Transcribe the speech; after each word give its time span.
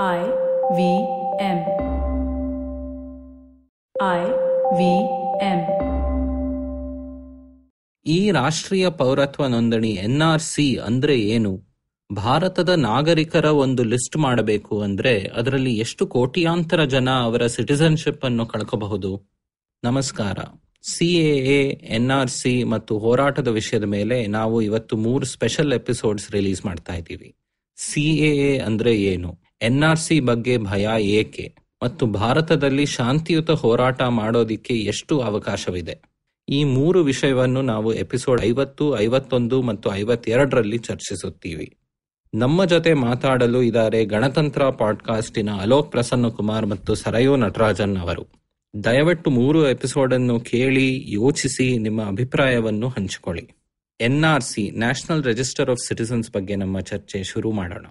I 0.00 0.20
V 0.74 0.80
M. 1.40 1.58
I 4.02 4.22
V 4.78 5.04
M. 5.42 5.58
ಈ 8.06 8.30
ರಾಷ್ಟ್ರೀಯ 8.30 8.88
ಪೌರತ್ವ 8.88 9.46
ನೋಂದಣಿ 9.46 9.90
ಎನ್ಆರ್ಸಿ 9.90 10.76
ಅಂದ್ರೆ 10.76 11.20
ಏನು? 11.20 11.62
ಭಾರತದ 12.12 12.68
ನಾಗರಿಕರ 12.68 13.44
ಒಂದು 13.44 13.84
ಲಿಸ್ಟ್ 13.84 14.16
ಮಾಡಬೇಕು 14.16 14.82
ಅಂದ್ರೆ 14.82 15.24
ಅದರಲ್ಲಿ 15.24 15.78
ಎಷ್ಟು 15.78 16.06
ಕೋಟಿಯಾಂತರ 16.06 16.84
ಜನ 16.84 17.10
ಅವರ 17.10 17.46
ಸಿಟಿಸನ್ಶಿಪ್ 17.46 18.24
ಅನ್ನು 18.24 18.46
ಕಳ್ಕೋಬಹುದು? 18.46 19.22
ನಮಸ್ಕಾರ. 19.84 20.38
ಸಿಎಎ 20.82 21.68
ಎನ್ಆರ್ಸಿ 21.68 22.64
ಮತ್ತು 22.64 22.98
ಹೋರಾಟದ 22.98 23.48
ವಿಷಯದ 23.48 23.84
ಮೇಲೆ 23.84 24.26
ನಾವು 24.26 24.62
ಇವತ್ತು 24.62 24.96
ಮೂರು 24.96 25.26
ಸ್ಪೆಷಲ್ 25.26 25.72
ಎಪಿಸೋಡ್ಸ್ 25.72 26.32
ರಿಲೀಸ್ 26.32 26.64
ಮಾಡ್ತಾ 26.64 26.94
ಇದ್ದೀವಿ. 26.94 27.34
ಸಿಎಎ 27.76 28.58
ಅಂದ್ರೆ 28.58 29.02
ಏನು? 29.02 29.41
ಎನ್ಆರ್ಸಿ 29.62 30.20
ಬಗ್ಗೆ 30.20 30.58
ಭಯ 30.58 30.88
ಏಕೆ? 31.00 31.54
ಮತ್ತು 31.82 32.06
ಭಾರತದಲ್ಲಿ 32.06 32.86
ಶಾಂತಿಯುತ 32.86 33.50
ಹೋರಾಟ 33.50 34.02
ಮಾಡೋದಿಕ್ಕೆ 34.02 34.74
ಎಷ್ಟು 34.74 35.20
ಅವಕಾಶವಿದೆ? 35.20 36.00
ಈ 36.48 36.64
ಮೂರು 36.64 37.04
ವಿಷಯವನ್ನು 37.04 37.62
ನಾವು 37.62 37.92
ಎಪಿಸೋಡ್ 37.94 38.42
ಐವತ್ತು, 38.42 38.98
ಐವತ್ತೊಂದು 38.98 39.62
ಮತ್ತು 39.62 39.94
ಐವತ್ತೆರಡರಲ್ಲಿ 39.94 40.78
ಚರ್ಚಿಸುತ್ತೀವಿ. 40.78 41.76
ನಮ್ಮ 42.34 42.64
ಜೊತೆ 42.64 42.94
ಮಾತಾಡಲು 42.94 43.62
ಇದ್ದಾರೆ 43.62 44.04
ಗಣತಂತ್ರ 44.04 44.64
ಪಾಡ್ಕಾಸ್ಟಿನ 44.64 45.50
ಅಲೋಕ್ 45.50 45.90
ಪ್ರಸನ್ನ 45.90 46.28
ಕುಮಾರ್ 46.28 46.66
ಮತ್ತು 46.66 46.94
ಸರಯೋ 46.94 47.36
ನಟರಾಜನ್ 47.36 47.96
ಅವರು. 47.96 48.26
ದಯವಿಟ್ಟು 48.84 49.30
ಮೂರು 49.30 49.68
ಎಪಿಸೋಡ್ 49.68 50.14
ಅನ್ನು 50.14 50.40
ಕೇಳಿ, 50.40 51.12
ಯೋಚಿಸಿ, 51.12 51.78
ನಿಮ್ಮ 51.78 52.08
ಅಭಿಪ್ರಾಯವನ್ನು 52.08 52.88
ಹಂಚಿಕೊಳ್ಳಿ. 52.88 53.50
NRC, 54.00 54.70
national 54.70 55.24
register 55.24 55.70
of 55.70 55.88
citizens 55.88 56.32
ಬಗ್ಗೆ 56.32 56.56
ನಮ್ಮ 56.56 56.80
ಚರ್ಚೆ 56.80 57.22
ಶುರು 57.22 57.52
ಮಾಡೋಣ. 57.52 57.86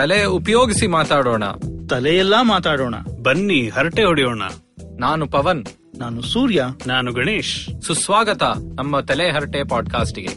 ತಲೆ 0.00 0.24
ಉಪಯೋಗಿಸಿ 0.24 0.86
ಮಾತಾಡೋಣ. 0.86 1.44
ತಲೆಯೆಲ್ಲಾ 1.90 2.42
ಮಾತಾಡೋಣ. 2.42 2.94
ಬನ್ನಿ 3.22 3.68
ಹರಟೆ 3.68 4.04
ಹೊಡೆಯೋಣ. 4.04 4.42
ನಾನು 4.98 5.26
ಪವನ್. 5.26 5.64
ನಾನು 5.98 6.22
ಸೂರ್ಯ. 6.22 6.64
ನಾನು 6.86 7.12
ಗಣೇಶ್. 7.12 7.82
ಸುಸ್ವಾಗತ 7.82 8.42
ನಮ್ಮ 8.74 9.00
ತಲೆ 9.00 9.30
ಹರಟೆ 9.30 9.68
ಪಾಡ್ಕಾಸ್ಟ್ಗೆ. 9.68 10.28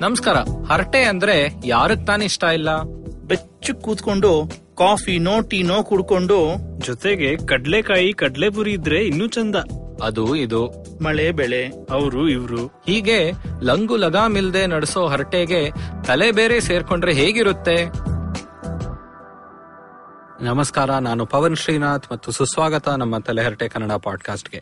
ನಮಸ್ಕಾರ. 0.00 0.36
ಹರಟೆ 0.72 1.04
ಅಂದ್ರೆ 1.04 1.54
ಯಾರಕ್ 1.64 2.06
ತಾನೇ 2.06 2.24
ಇಷ್ಟ 2.24 2.44
ಇಲ್ಲ? 2.44 2.82
ಬೆಚ್ಚು 3.24 3.74
ಕೂತ್ಕೊಂಡು 3.74 4.52
ಕಾಫಿನೋ 4.78 5.40
ಟೀನೋ 5.40 5.82
ಕುಡ್ಕೊಂಡು 5.82 6.56
ಜೊತೆಗೆ 6.78 7.46
ಕಡ್ಲೆಕಾಯಿ 7.46 8.12
ಕಡ್ಲೆಪುರಿ 8.12 8.72
ಇದ್ರೆ 8.72 9.04
ಇನ್ನೂ 9.04 9.26
ಚಂದ. 9.26 9.56
ಅದು 10.02 10.36
ಇದು. 10.36 10.89
ಮಳೆ 11.00 11.26
ಬೆಳೆ, 11.32 11.60
ಅವರು 11.90 12.28
ಇವ್ರು. 12.28 12.62
ಹೀಗೆ 12.66 13.32
ಲಂಗು 13.62 13.96
ಲಗಾಮಿಲ್ದೆ 13.96 14.66
ನಡೆಸೋ 14.66 15.06
ಹರಟೆಗೆ 15.06 15.70
ತಲೆ 16.06 16.32
ಬೇರೆ 16.32 16.60
ಸೇರ್ಕೊಂಡ್ರೆ 16.60 17.12
ಹೇಗಿರುತ್ತೆ? 17.12 17.76
ನಮಸ್ಕಾರ, 20.42 20.90
ನಾನು 20.90 21.26
ಪವನ್ 21.26 21.56
ಶ್ರೀನಾಥ್ 21.56 22.06
ಮತ್ತು 22.12 22.32
ಸುಸ್ವಾಗತ 22.32 22.88
ನಮ್ಮ 22.88 23.18
ತಲೆಹರಟೆ 23.18 23.68
ಕನ್ನಡ 23.68 23.92
ಪಾಡ್ಕಾಸ್ಟ್ಗೆ. 23.92 24.60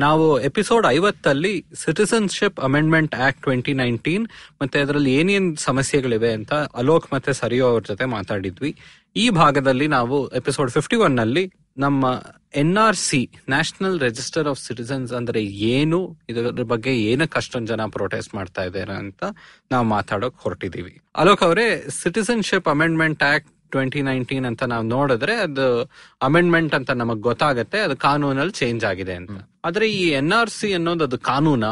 ನಾವು 0.00 0.40
episode 0.40 0.86
ಐವತ್ತಲ್ಲಿ 0.86 1.54
citizenship 1.74 2.60
amendment 2.60 3.14
act 3.14 3.42
twenty 3.42 3.72
nineteen 3.72 4.26
ಮತ್ತೆ 4.62 4.78
ಅದರಲ್ಲಿ 4.80 5.14
ಏನೇನ್ 5.14 5.56
ಸಮಸ್ಯೆಗಳಿವೆ 5.56 6.32
ಅಂತ 6.32 6.52
ಅಲೋಕ್ 6.52 7.06
ಮತ್ತೆ 7.12 7.32
ಸರಿಯೋ 7.32 7.66
ಅವ್ರ 7.68 7.82
ಜೊತೆ 7.88 8.04
ಮಾತಾಡಿದ್ವಿ. 8.04 8.70
ಈ 9.16 9.30
ಭಾಗದಲ್ಲಿ 9.30 9.88
ನಾವು 9.88 10.28
ಎಪಿಸೋಡ್ 10.28 10.70
ಫಿಫ್ಟಿ 10.70 10.96
ಒನ್ನಲ್ಲಿ 10.96 11.44
ನಮ್ಮ 11.78 12.04
N 12.54 12.76
R 12.78 12.96
C 12.96 13.20
national 13.48 14.00
register 14.00 14.48
of 14.48 14.60
citizens 14.60 15.12
ಅಂದ್ರೆ 15.12 15.40
ಏನು 15.74 15.98
ಇದರ 16.30 16.64
ಬಗ್ಗೆ 16.72 16.92
ಏನಕ್ಕೆ 17.10 17.38
ಅಷ್ಟೊಂದು 17.38 17.66
ಜನ 17.66 17.86
ಪ್ರೊಟೆಸ್ಟ್ 17.96 18.34
ಮಾಡ್ತಾ 18.34 18.62
ಇದ್ದಾರೆ 18.64 18.94
ಅಂತ 19.02 19.22
ನಾವು 19.72 19.84
ಮಾತಾಡೋಕ್ 19.86 20.36
ಹೊರಟಿದೀವಿ. 20.36 20.94
ಅಲೋಕ್ 21.16 21.42
ಅವರೇ 21.42 21.66
citizenship 22.02 22.68
amendment 22.68 23.22
act 23.22 23.50
twenty 23.72 24.02
nineteen 24.02 24.46
ಅಂತ 24.46 24.62
ನಾವು 24.62 24.84
ನೋಡಿದ್ರೆ 24.94 25.34
ಅದು 25.46 25.66
ಅಮೆಂಡ್ಮೆಂಟ್ 26.22 26.74
ಅಂತ 26.74 26.90
ನಮಗ್ 26.90 27.20
ಗೊತ್ತಾಗತ್ತೆ 27.20 27.78
ಅದು 27.78 27.96
ಕಾನೂನಲ್ಲಿ 27.96 28.52
ಚೇಂಜ್ 28.52 28.84
ಆಗಿದೆ 28.84 29.14
ಅಂತ. 29.14 29.36
ಆದ್ರೆ 29.64 29.88
ಈ 29.90 30.02
ಎನ್ 30.20 30.32
ಆರ್ 30.32 30.50
ಸಿ 30.50 30.72
ಅನ್ನೋದು 30.72 31.04
ಅದು 31.04 31.18
ಕಾನೂನ? 31.18 31.64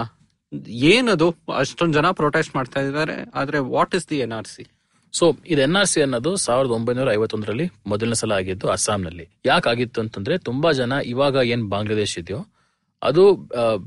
ಏನದು? 0.92 1.28
ಅಷ್ಟೊಂದು 1.58 1.94
ಜನ 1.98 2.10
ಪ್ರೊಟೆಸ್ಟ್ 2.10 2.56
ಮಾಡ್ತಾ 2.56 2.80
ಇದ್ದಾರೆ 2.80 3.16
ಆದ್ರೆ 3.34 3.58
what 3.76 3.94
is 3.94 4.08
the 4.10 4.18
N 4.26 4.32
R 4.32 4.46
C 4.46 4.64
so 5.18 5.24
ಇದು 5.52 5.60
ಎನ್ 5.66 5.76
ಆರ್ 5.80 5.88
ಸಿ 5.90 6.00
ಅನ್ನೋದು 6.04 6.30
ಸಾವಿರದ 6.44 6.72
ಒಂಬೈನೂರ 6.78 7.08
ಐವತ್ತೊಂದರಲ್ಲಿ 7.18 7.66
ಮೊದಲನೇ 7.92 8.16
ಸಲ 8.20 8.32
ಆಗಿದ್ದು 8.40 8.66
ಅಸ್ಸಾಂನಲ್ಲಿ. 8.76 9.26
ಯಾಕೆ 9.50 9.68
ಆಗಿತ್ತು 9.72 10.00
ಅಂತಂದ್ರೆ 10.04 10.36
ತುಂಬಾ 10.48 10.70
ಜನ 10.80 10.92
ಇವಾಗ 11.12 11.36
ಏನ್ 11.54 11.64
ಬಾಂಗ್ಲಾದೇಶ್ 11.74 12.16
ಇದೆಯೋ, 12.22 12.40
ಅದು 13.02 13.22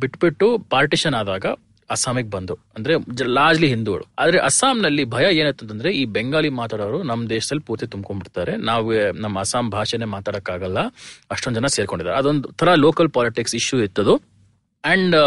ಬಿಟ್ಬಿಟ್ಟು 0.01 0.47
ಪಾರ್ಟಿಷನ್ 0.75 1.17
ಆದಾಗ 1.21 1.45
ಅಸ್ಸಾಮಿಗೆ 1.89 2.29
ಬಂದು. 2.35 2.55
ಅಂದ್ರೆ 2.77 2.93
ಲಾರ್ಜ್ಲಿ 3.37 3.67
ಹಿಂದೂಗಳು. 3.73 4.05
ಆದ್ರೆ 4.21 4.39
ಅಸ್ಸಾಂನಲ್ಲಿ 4.47 5.03
ಭಯ 5.13 5.25
ಏನಂತಂದ್ರೆ 5.41 5.89
ಈ 5.99 6.03
ಬೆಂಗಾಲಿ 6.15 6.49
ಮಾತಾಡೋರು 6.59 6.99
ನಮ್ಮ 7.09 7.21
ದೇಶದಲ್ಲಿ 7.29 7.63
ಪೂರ್ತಿ 7.69 7.87
ತುಂಬ್ಕೊಂಡ್ಬಿಡ್ತಾರೆ. 7.93 8.53
ನಾವು 8.69 8.89
ನಮ್ಮ 9.23 9.35
ಅಸ್ಸಾಂ 9.45 9.69
ಭಾಷೆನೆ 9.75 10.07
ಮಾತಾಡಕ್ಕಾಗಲ್ಲ. 10.15 10.79
ಅಷ್ಟೊಂದು 11.31 11.59
ಜನ 11.59 11.69
ಸೇರ್ಕೊಂಡಿದ್ದಾರೆ. 11.77 12.17
ಅದೊಂದು 12.21 12.49
ತರ 12.61 12.73
ಲೋಕಲ್ 12.85 13.09
ಪಾಲಿಟಿಕ್ಸ್ 13.17 13.55
ಇಶ್ಯೂ 13.61 13.79
ಇತ್ತದು. 13.87 14.15
ಅಂಡ್ 14.83 15.17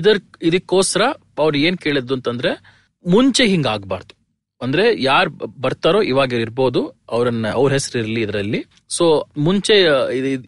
ಇದರ್, 0.00 0.20
ಇದಕ್ಕೋಸ್ಕರ 0.50 1.02
ಅವ್ರು 1.44 1.58
ಏನ್ 1.66 1.78
ಕೇಳಿದ್ದು 1.84 2.14
ಅಂತಂದ್ರೆ 2.18 2.52
ಮುಂಚೆ 3.04 3.44
ಹಿಂಗ 3.52 3.66
ಆಗ್ಬಾರ್ದು. 3.76 4.12
ಅಂದ್ರೆ 4.62 5.02
ಯಾರು 5.02 5.30
ಬರ್ತಾರೋ 5.60 6.02
ಇವಾಗ 6.02 6.32
ಇರ್ಬೋದು 6.32 6.80
ಅವ್ರನ್ನ 7.10 7.46
ಅವ್ರ 7.50 7.72
ಹೆಸರು 7.72 7.98
ಇರಲಿ 7.98 8.20
ಇದರಲ್ಲಿ. 8.22 8.64
ಸೊ 8.88 9.26
ಮುಂಚೆ 9.38 9.74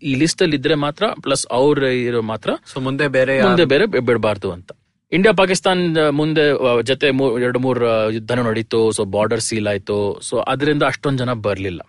ಈ 0.03 0.15
ಲಿಸ್ಟ್ 0.15 0.43
ಅಲ್ಲಿ 0.43 0.57
ಇದ್ರೆ 0.57 0.75
ಮಾತ್ರ 0.75 1.05
ಪ್ಲಸ್ 1.23 1.47
ಅವ್ರ 1.51 1.83
ಇರೋ 1.83 2.23
ಮಾತ್ರ 2.23 2.51
ಸೊ 2.73 2.81
ಮುಂದೆ 2.81 3.09
ಬೇರೆ 3.09 3.43
ಮುಂದೆ 3.43 3.65
ಬೇರೆ 3.65 3.87
ಬಿಡಬಾರ್ದು 3.87 4.53
ಅಂತ. 4.53 4.71
ಇಂಡಿಯಾ 5.13 5.33
ಪಾಕಿಸ್ತಾನ್ 5.33 6.13
ಮುಂದೆ 6.13 6.43
ಜೊತೆ 6.83 7.07
ಎರಡು 7.41 7.59
ಮೂರ್ 7.59 7.79
ಯುದ್ಧ 7.83 8.15
ಯುದ್ಧನೂ 8.15 8.43
ನಡೀತು 8.43 8.93
ಸೊ 8.93 9.05
ಬಾರ್ಡರ್ 9.05 9.41
ಸೀಲ್ 9.41 9.67
ಆಯ್ತು. 9.67 10.21
ಸೊ 10.23 10.37
ಅದರಿಂದ 10.39 10.83
ಅಷ್ಟೊಂದು 10.83 11.19
ಜನ 11.19 11.33
ಬರ್ಲಿಲ್ಲ. 11.33 11.81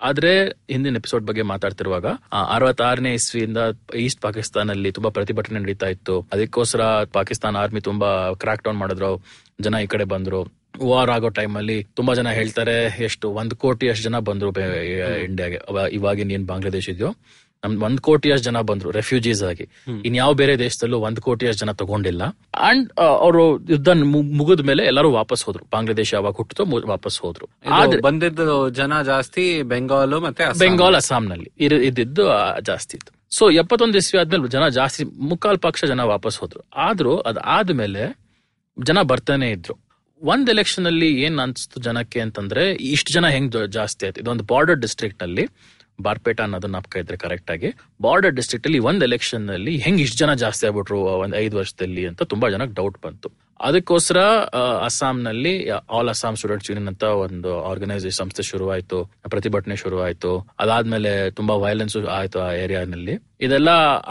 ಆದ್ರೆ 0.00 0.32
ಹಿಂದಿನ 0.48 0.96
ಎಪಿಸೋಡ್ 0.96 1.24
ಬಗ್ಗೆ 1.26 1.42
ಮಾತಾಡ್ತಿರುವಾಗ 1.42 2.06
ಅರವತ್ತಾರನೇ 2.48 3.12
ಇಸ್ವಿಯಿಂದ 3.12 3.58
ಈಸ್ಟ್ 3.96 4.20
ಪಾಕಿಸ್ತಾನಲ್ಲಿ 4.22 4.92
ತುಂಬಾ 4.92 5.10
ಪ್ರತಿಭಟನೆ 5.10 5.58
ನಡೀತಾ 5.58 5.86
ಇತ್ತು. 5.86 6.20
ಅದಕ್ಕೋಸ್ಕರ 6.32 6.82
ಪಾಕಿಸ್ತಾನ 7.12 7.56
ಆರ್ಮಿ 7.56 7.80
ತುಂಬಾ 7.80 8.34
ಕ್ರಾಕ್ 8.34 8.62
ಡೌನ್ 8.62 8.78
ಮಾಡಿದ್ರು. 8.78 9.24
ಜನ 9.60 9.74
ಈ 9.84 9.86
ಕಡೆ 9.86 10.04
ಬಂದ್ರು. 10.04 10.57
ವಾರ್ 10.84 11.10
ಆಗೋ 11.10 11.28
ಟೈಮಲ್ಲಿ 11.28 11.58
ಅಲ್ಲಿ 11.58 11.94
ತುಂಬಾ 11.94 12.14
ಜನ 12.14 12.28
ಹೇಳ್ತಾರೆ 12.28 13.04
ಎಷ್ಟು 13.04 13.30
ಒಂದ್ 13.30 13.54
ಕೋಟಿ 13.54 13.88
ಅಷ್ಟು 13.88 14.04
ಜನ 14.04 14.18
ಬಂದ್ರು 14.18 14.48
ಇಂಡಿಯಾಗೆ. 15.24 15.60
ಇವಾಗಿನ 15.92 16.30
ಏನ್ 16.30 16.46
ಬಾಂಗ್ಲಾದೇಶ 16.46 16.88
ಇದೆಯೋ 16.88 17.16
ನಮ್ 17.64 17.82
ಒಂದ್ 17.82 18.00
ಕೋಟಿ 18.00 18.32
ಅಷ್ಟು 18.32 18.44
ಜನ 18.44 18.60
ಬಂದ್ರು 18.60 18.90
ರೆಫ್ಯೂಜೀಸ್ 18.90 19.42
ಆಗಿ. 19.42 19.68
ಇನ್ಯಾವ 20.04 20.32
ಬೇರೆ 20.32 20.58
ದೇಶದಲ್ಲೂ 20.58 20.98
ಒಂದ್ 20.98 21.20
ಕೋಟಿ 21.20 21.46
ಅಷ್ಟು 21.46 21.66
ಜನ 21.66 21.72
ತಗೊಂಡಿಲ್ಲ. 21.72 22.22
ಅಂಡ್ 22.54 22.92
ಅವರು 22.98 23.58
ಯುದ್ಧ 23.70 23.88
ಮುಗಿದ 24.14 24.60
ಮೇಲೆ 24.60 24.84
ಎಲ್ಲರೂ 24.84 25.10
ವಾಪಸ್ 25.10 25.44
ಹೋದ್ರು. 25.44 25.64
ಬಾಂಗ್ಲಾದೇಶ 25.72 26.14
ಯಾವಾಗ 26.14 26.32
ಹುಟ್ಟಿತು 26.32 26.64
ವಾಪಸ್ 26.86 27.20
ಹೋದ್ರು. 27.20 27.48
ಆದ್ರೆ 27.70 28.00
ಬಂದಿದ್ದು 28.00 28.70
ಜನ 28.70 29.02
ಜಾಸ್ತಿ 29.02 29.62
ಬೆಂಗಾಲ್ 29.62 30.20
ಮತ್ತೆ. 30.20 30.58
ಬೆಂಗಾಲ್ 30.58 30.94
ಅಸ್ಸಾಂನಲ್ಲಿ. 30.94 31.50
ಇದ್ದಿದ್ದು 31.64 32.26
ಜಾಸ್ತಿ 32.60 32.96
ಇತ್ತು. 32.96 33.36
ಸೊ 33.36 33.50
ಎಪ್ಪತ್ತೊಂದು 33.50 33.98
ಇಸ್ವಿ 33.98 34.20
ಆದ್ಮೇಲೆ 34.20 34.48
ಜನ 34.48 34.68
ಜಾಸ್ತಿ 34.68 35.04
ಮುಕ್ಕಾಲ್ 35.04 35.58
ಪಕ್ಷ 35.58 35.84
ಜನ 35.84 36.00
ವಾಪಸ್ 36.00 36.38
ಹೋದ್ರು. 36.38 36.62
ಆದ್ರೂ 36.76 37.16
ಅದಾದ್ಮೇಲೆ 37.16 38.18
ಜನ 38.82 39.02
ಬರ್ತಾನೆ 39.02 39.50
ಇದ್ರು. 39.50 39.87
ಒಂದ್ 40.22 40.50
ಎಲೆಕ್ಷನ್ 40.50 40.86
ಅಲ್ಲಿ 40.86 41.22
ಏನ್ 41.22 41.38
ಅನ್ಸ್ತು 41.38 41.80
ಜನಕ್ಕೆ 41.80 42.20
ಅಂತಂದ್ರೆ, 42.20 42.72
ಇಷ್ಟು 42.72 43.12
ಜನ 43.12 43.26
ಹೆಂಗ್ 43.26 43.68
ಜಾಸ್ತಿ 43.68 44.06
ಆಯ್ತು. 44.06 44.20
ಇದೊಂದು 44.20 44.44
ಬಾರ್ಡರ್ 44.44 44.80
ಡಿಸ್ಟ್ರಿಕ್ಟ್ನಲ್ಲಿ, 44.80 45.48
ಬಾರ್ಪೇಟ 46.00 46.40
ಅನ್ನೋದನ್ನ 46.40 46.72
ನಾಪ್ಕ 46.72 46.96
ಇದ್ರೆ 46.96 47.16
ಕರೆಕ್ಟ್ 47.16 47.50
ಆಗಿ 47.50 47.74
ಬಾರ್ಡರ್ 48.02 48.34
ಡಿಸ್ಟ್ರಿಕ್ಟ್ 48.34 48.66
ಅಲ್ಲಿ 48.66 48.78
ಒಂದ್ 48.78 49.04
ಎಲೆಕ್ಷನ್ 49.04 49.50
ಅಲ್ಲಿ 49.50 49.76
ಹೆಂಗ್ 49.76 50.00
ಇಷ್ಟು 50.00 50.16
ಜನ 50.16 50.34
ಜಾಸ್ತಿ 50.34 50.66
ಆಗ್ಬಿಟ್ರು 50.66 51.00
ಒಂದ್ 51.00 51.36
ಐದು 51.36 51.56
ವರ್ಷದಲ್ಲಿ 51.56 52.06
ಅಂತ 52.06 52.22
ತುಂಬಾ 52.22 52.48
ಜನಕ್ಕೆ 52.50 52.74
ಡೌಟ್ 52.74 52.98
ಬಂತು. 53.02 53.47
ಅದಕ್ಕೋಸ್ಕರ 53.60 54.18
ಅಸ್ಸಾಂನಲ್ಲಿ 54.84 55.68
ಆಲ್ 55.68 56.08
ಅಸ್ಸಾಂ 56.08 56.36
ಸ್ಟೂಡೆಂಟ್ಸ್ 56.36 56.70
ಯೂನಿಯನ್ 56.70 56.88
ಅಂತ 56.88 57.02
ಒಂದು 57.02 57.64
ಆರ್ಗನೈಸೇಷನ್ 57.64 58.10
ಸಂಸ್ಥೆ 58.10 58.42
ಶುರುವಾಯಿತು, 58.42 59.04
ಪ್ರತಿಭಟನೆ 59.28 59.76
ಶುರುವಾಯಿತು. 59.76 60.46
ಅದಾದ್ಮೇಲೆ 60.60 61.30
ತುಂಬಾ 61.30 61.54
ವೈಲೆನ್ಸ್ 61.54 61.96
ಆಯ್ತು 61.96 62.40
ಆ 62.40 62.52
ಏರಿಯಾನಲ್ಲಿ 62.52 63.14
ಇದೆಲ್ಲ 63.40 63.68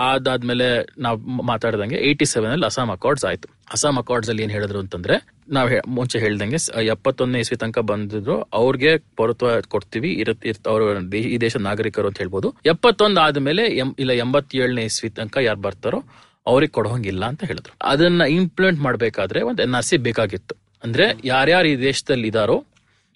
ಆದಾದ್ಮೇಲೆ 0.10 0.86
ನಾವು 1.00 1.18
ಮಾತಾಡಿದಂಗೆ 1.44 1.96
ಏಯ್ಟಿ 1.96 2.26
ಸೆವೆನ್ 2.26 2.52
ಅಲ್ಲಿ 2.52 2.66
ಅಸ್ಸಾಂ 2.66 2.92
ಅಕಾರ್ಡ್ಸ್ 2.92 3.26
ಆಯ್ತು. 3.26 3.48
ಅಸ್ಸಾಂ 3.74 3.98
ಅಕಾರ್ಡ್ಸ್ 3.98 4.30
ಅಲ್ಲಿ 4.30 4.44
ಏನ್ 4.44 4.52
ಹೇಳಿದ್ರು 4.52 4.80
ಅಂತಂದ್ರೆ, 4.80 5.28
ನಾವ್ 5.50 5.72
ಮುಂಚೆ 5.88 6.20
ಹೇಳ್ದಂಗೆ 6.20 6.86
ಎಪ್ಪತ್ತೊಂದನೇ 6.86 7.40
ಇಸ್ವಿ 7.40 7.58
ತನಕ 7.58 7.80
ಬಂದಿದ್ರು, 7.80 8.42
ಅವ್ರಿಗೆ 8.54 8.98
ಪೌರತ್ವ 8.98 9.48
ಕೊಡ್ತೀವಿ 9.68 10.24
ಅವರು 10.68 11.16
ಈ 11.18 11.38
ದೇಶದ 11.38 11.62
ನಾಗರಿಕರು 11.62 12.08
ಅಂತ 12.08 12.18
ಹೇಳ್ಬೋದು. 12.18 12.56
ಎಪ್ಪತ್ತೊಂದು 12.66 13.22
ಆದ್ಮೇಲೆ 13.22 13.66
ಇಲ್ಲ 14.00 14.12
ಎಂಬತ್ತೇಳನೇ 14.12 14.84
ಇಸ್ವಿ 14.84 15.10
ತನಕ 15.10 15.38
ಯಾರು 15.42 15.60
ಬರ್ತಾರೋ 15.60 16.04
ಅವ್ರಿಗೆ 16.48 16.72
ಕೊಡೋಂಗಿಲ್ಲ 16.72 17.26
ಅಂತ 17.26 17.44
ಹೇಳಿದ್ರು. 17.44 17.74
ಅದನ್ನ 17.82 18.22
ಇಂಪ್ಲಿಮೆಂಟ್ 18.22 18.82
ಮಾಡಬೇಕಾದ್ರೆ 18.82 19.42
ಒಂದು 19.42 19.64
ಎನ್ 19.64 19.74
ಆರ್ 19.74 19.86
ಸಿ 19.86 19.98
ಬೇಕಾಗಿತ್ತು. 19.98 20.56
ಅಂದ್ರೆ 20.84 21.04
ಯಾರ್ಯಾರು 21.26 21.68
ಈ 21.68 21.78
ದೇಶದಲ್ಲಿ 21.78 22.28
ಇದಾರೋ 22.28 22.64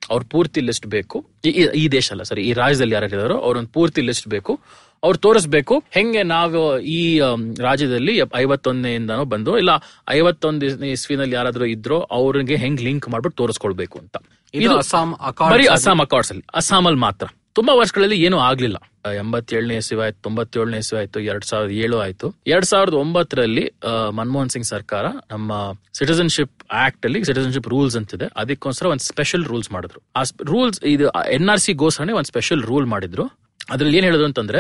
ಅವ್ರ 0.10 0.24
ಪೂರ್ತಿ 0.30 0.62
ಲಿಸ್ಟ್ 0.62 0.88
ಬೇಕು. 0.88 1.26
ಈ- 1.46 1.88
ದೇಶ 1.88 2.12
ಅಲ್ಲ 2.12 2.24
ಸರಿ 2.24 2.42
ಈ 2.42 2.54
ರಾಜ್ಯದಲ್ಲಿ 2.54 2.94
ಯಾರು 2.94 3.06
ಇದಾರೋ 3.06 3.38
ಅವ್ರೊಂದು 3.38 3.68
ಪೂರ್ತಿ 3.68 4.02
ಲಿಸ್ಟ್ 4.02 4.28
ಬೇಕು. 4.28 4.60
ಅವ್ರು 5.04 5.20
ತೋರಿಸ್ಬೇಕು 5.20 5.84
ಹೆಂಗೆ 5.92 6.24
ನಾವು 6.24 6.80
ಈ 6.80 7.20
ರಾಜ್ಯದಲ್ಲಿ 7.60 8.22
ಐವತ್ತೊಂದನೆಯಿಂದನೋ 8.36 9.26
ಬಂದು 9.26 9.58
ಇಲ್ಲ 9.58 9.70
ಐವತ್ತೊಂದನೇ 10.10 10.92
ಇಸ್ವಿನಲ್ಲಿ 10.92 11.36
ಯಾರಾದ್ರೂ 11.36 11.66
ಇದ್ರೋ 11.66 12.00
ಅವ್ರಿಗೆ 12.00 12.56
ಹೆಂಗ್ 12.56 12.82
ಲಿಂಕ್ 12.82 13.10
ಮಾಡ್ಬಿಟ್ಟು 13.10 13.38
ತೋರಿಸ್ಕೊಳ್ಬೇಕು 13.38 14.00
ಅಂತ. 14.00 14.18
ಇದು 14.54 14.70
ಅಸ್ಸಾಂ 14.78 15.12
ಬರೀ 15.52 15.64
ಅಸ್ಸಾಂ 15.68 16.02
ಅಕಾರ್ಡ್ಸ್ 16.02 16.32
ಅಲ್ಲಿ. 16.32 16.44
ಅಸ್ಸಾಂ 16.56 16.86
ಅಲ್ಲಿ 16.86 17.00
ಮಾತ್ರ. 17.00 17.28
ತುಂಬಾ 17.54 17.74
ವರ್ಷಗಳಲ್ಲಿ 17.74 18.18
ಏನೂ 18.24 18.38
ಆಗ್ಲಿಲ್ಲ. 18.40 18.78
ಎಂಬತ್ತೇಳನೇ 19.16 19.76
ಇಸ್ವಿ 19.76 20.02
ಆಯ್ತು, 20.02 20.22
ತೊಂಬತ್ತೇಳನೇ 20.22 20.78
ಇಸ್ವಿ 20.78 21.00
ಆಯ್ತು, 21.00 21.20
ಎರಡ್ 21.20 21.46
ಸಾವಿರದ 21.46 21.72
ಏಳು 21.72 22.00
ಆಯ್ತು. 22.00 22.28
ಎರಡ್ 22.48 22.66
ಸಾವಿರದ 22.66 22.94
ಒಂಬತ್ತರಲ್ಲಿ 22.94 23.66
ಮನಮೋಹನ್ 24.10 24.50
ಸಿಂಗ್ 24.50 24.66
ಸರ್ಕಾರ 24.66 25.06
ನಮ್ಮ 25.32 25.52
ಸಿಟಿಸನ್ಶಿಪ್ 25.98 26.54
ಆಕ್ಟ್ 26.72 27.06
ಅಲ್ಲಿ 27.06 27.26
ಸಿಟಿಸನ್ಶಿಪ್ 27.26 27.68
ರೂಲ್ಸ್ 27.68 27.98
ಅಂತಿದೆ. 27.98 28.28
ಅದಕ್ಕೋಸ್ಕರ 28.38 28.86
ಒಂದು 28.86 29.04
ಸ್ಪೆಷಲ್ 29.04 29.46
ರೂಲ್ಸ್ 29.46 29.72
ಮಾಡಿದ್ರು. 29.72 30.02
ಆ 30.16 30.24
ರೂಲ್ಸ್ 30.46 30.84
ಇದು 30.84 31.08
ಎನ್ 31.32 31.50
ಆರ್ 31.50 31.60
ಸಿ 31.60 31.74
ಗೋಸ್ಕರನೇ 31.74 32.12
ಒಂದು 32.12 32.32
ಸ್ಪೆಷಲ್ 32.34 32.64
ರೂಲ್ 32.64 32.86
ಮಾಡಿದ್ರು. 32.86 33.26
ಅದ್ರಲ್ಲಿ 33.70 33.98
ಏನ್ 33.98 34.06
ಹೇಳಿದ್ರು 34.06 34.26
ಅಂತಂದ್ರೆ 34.26 34.60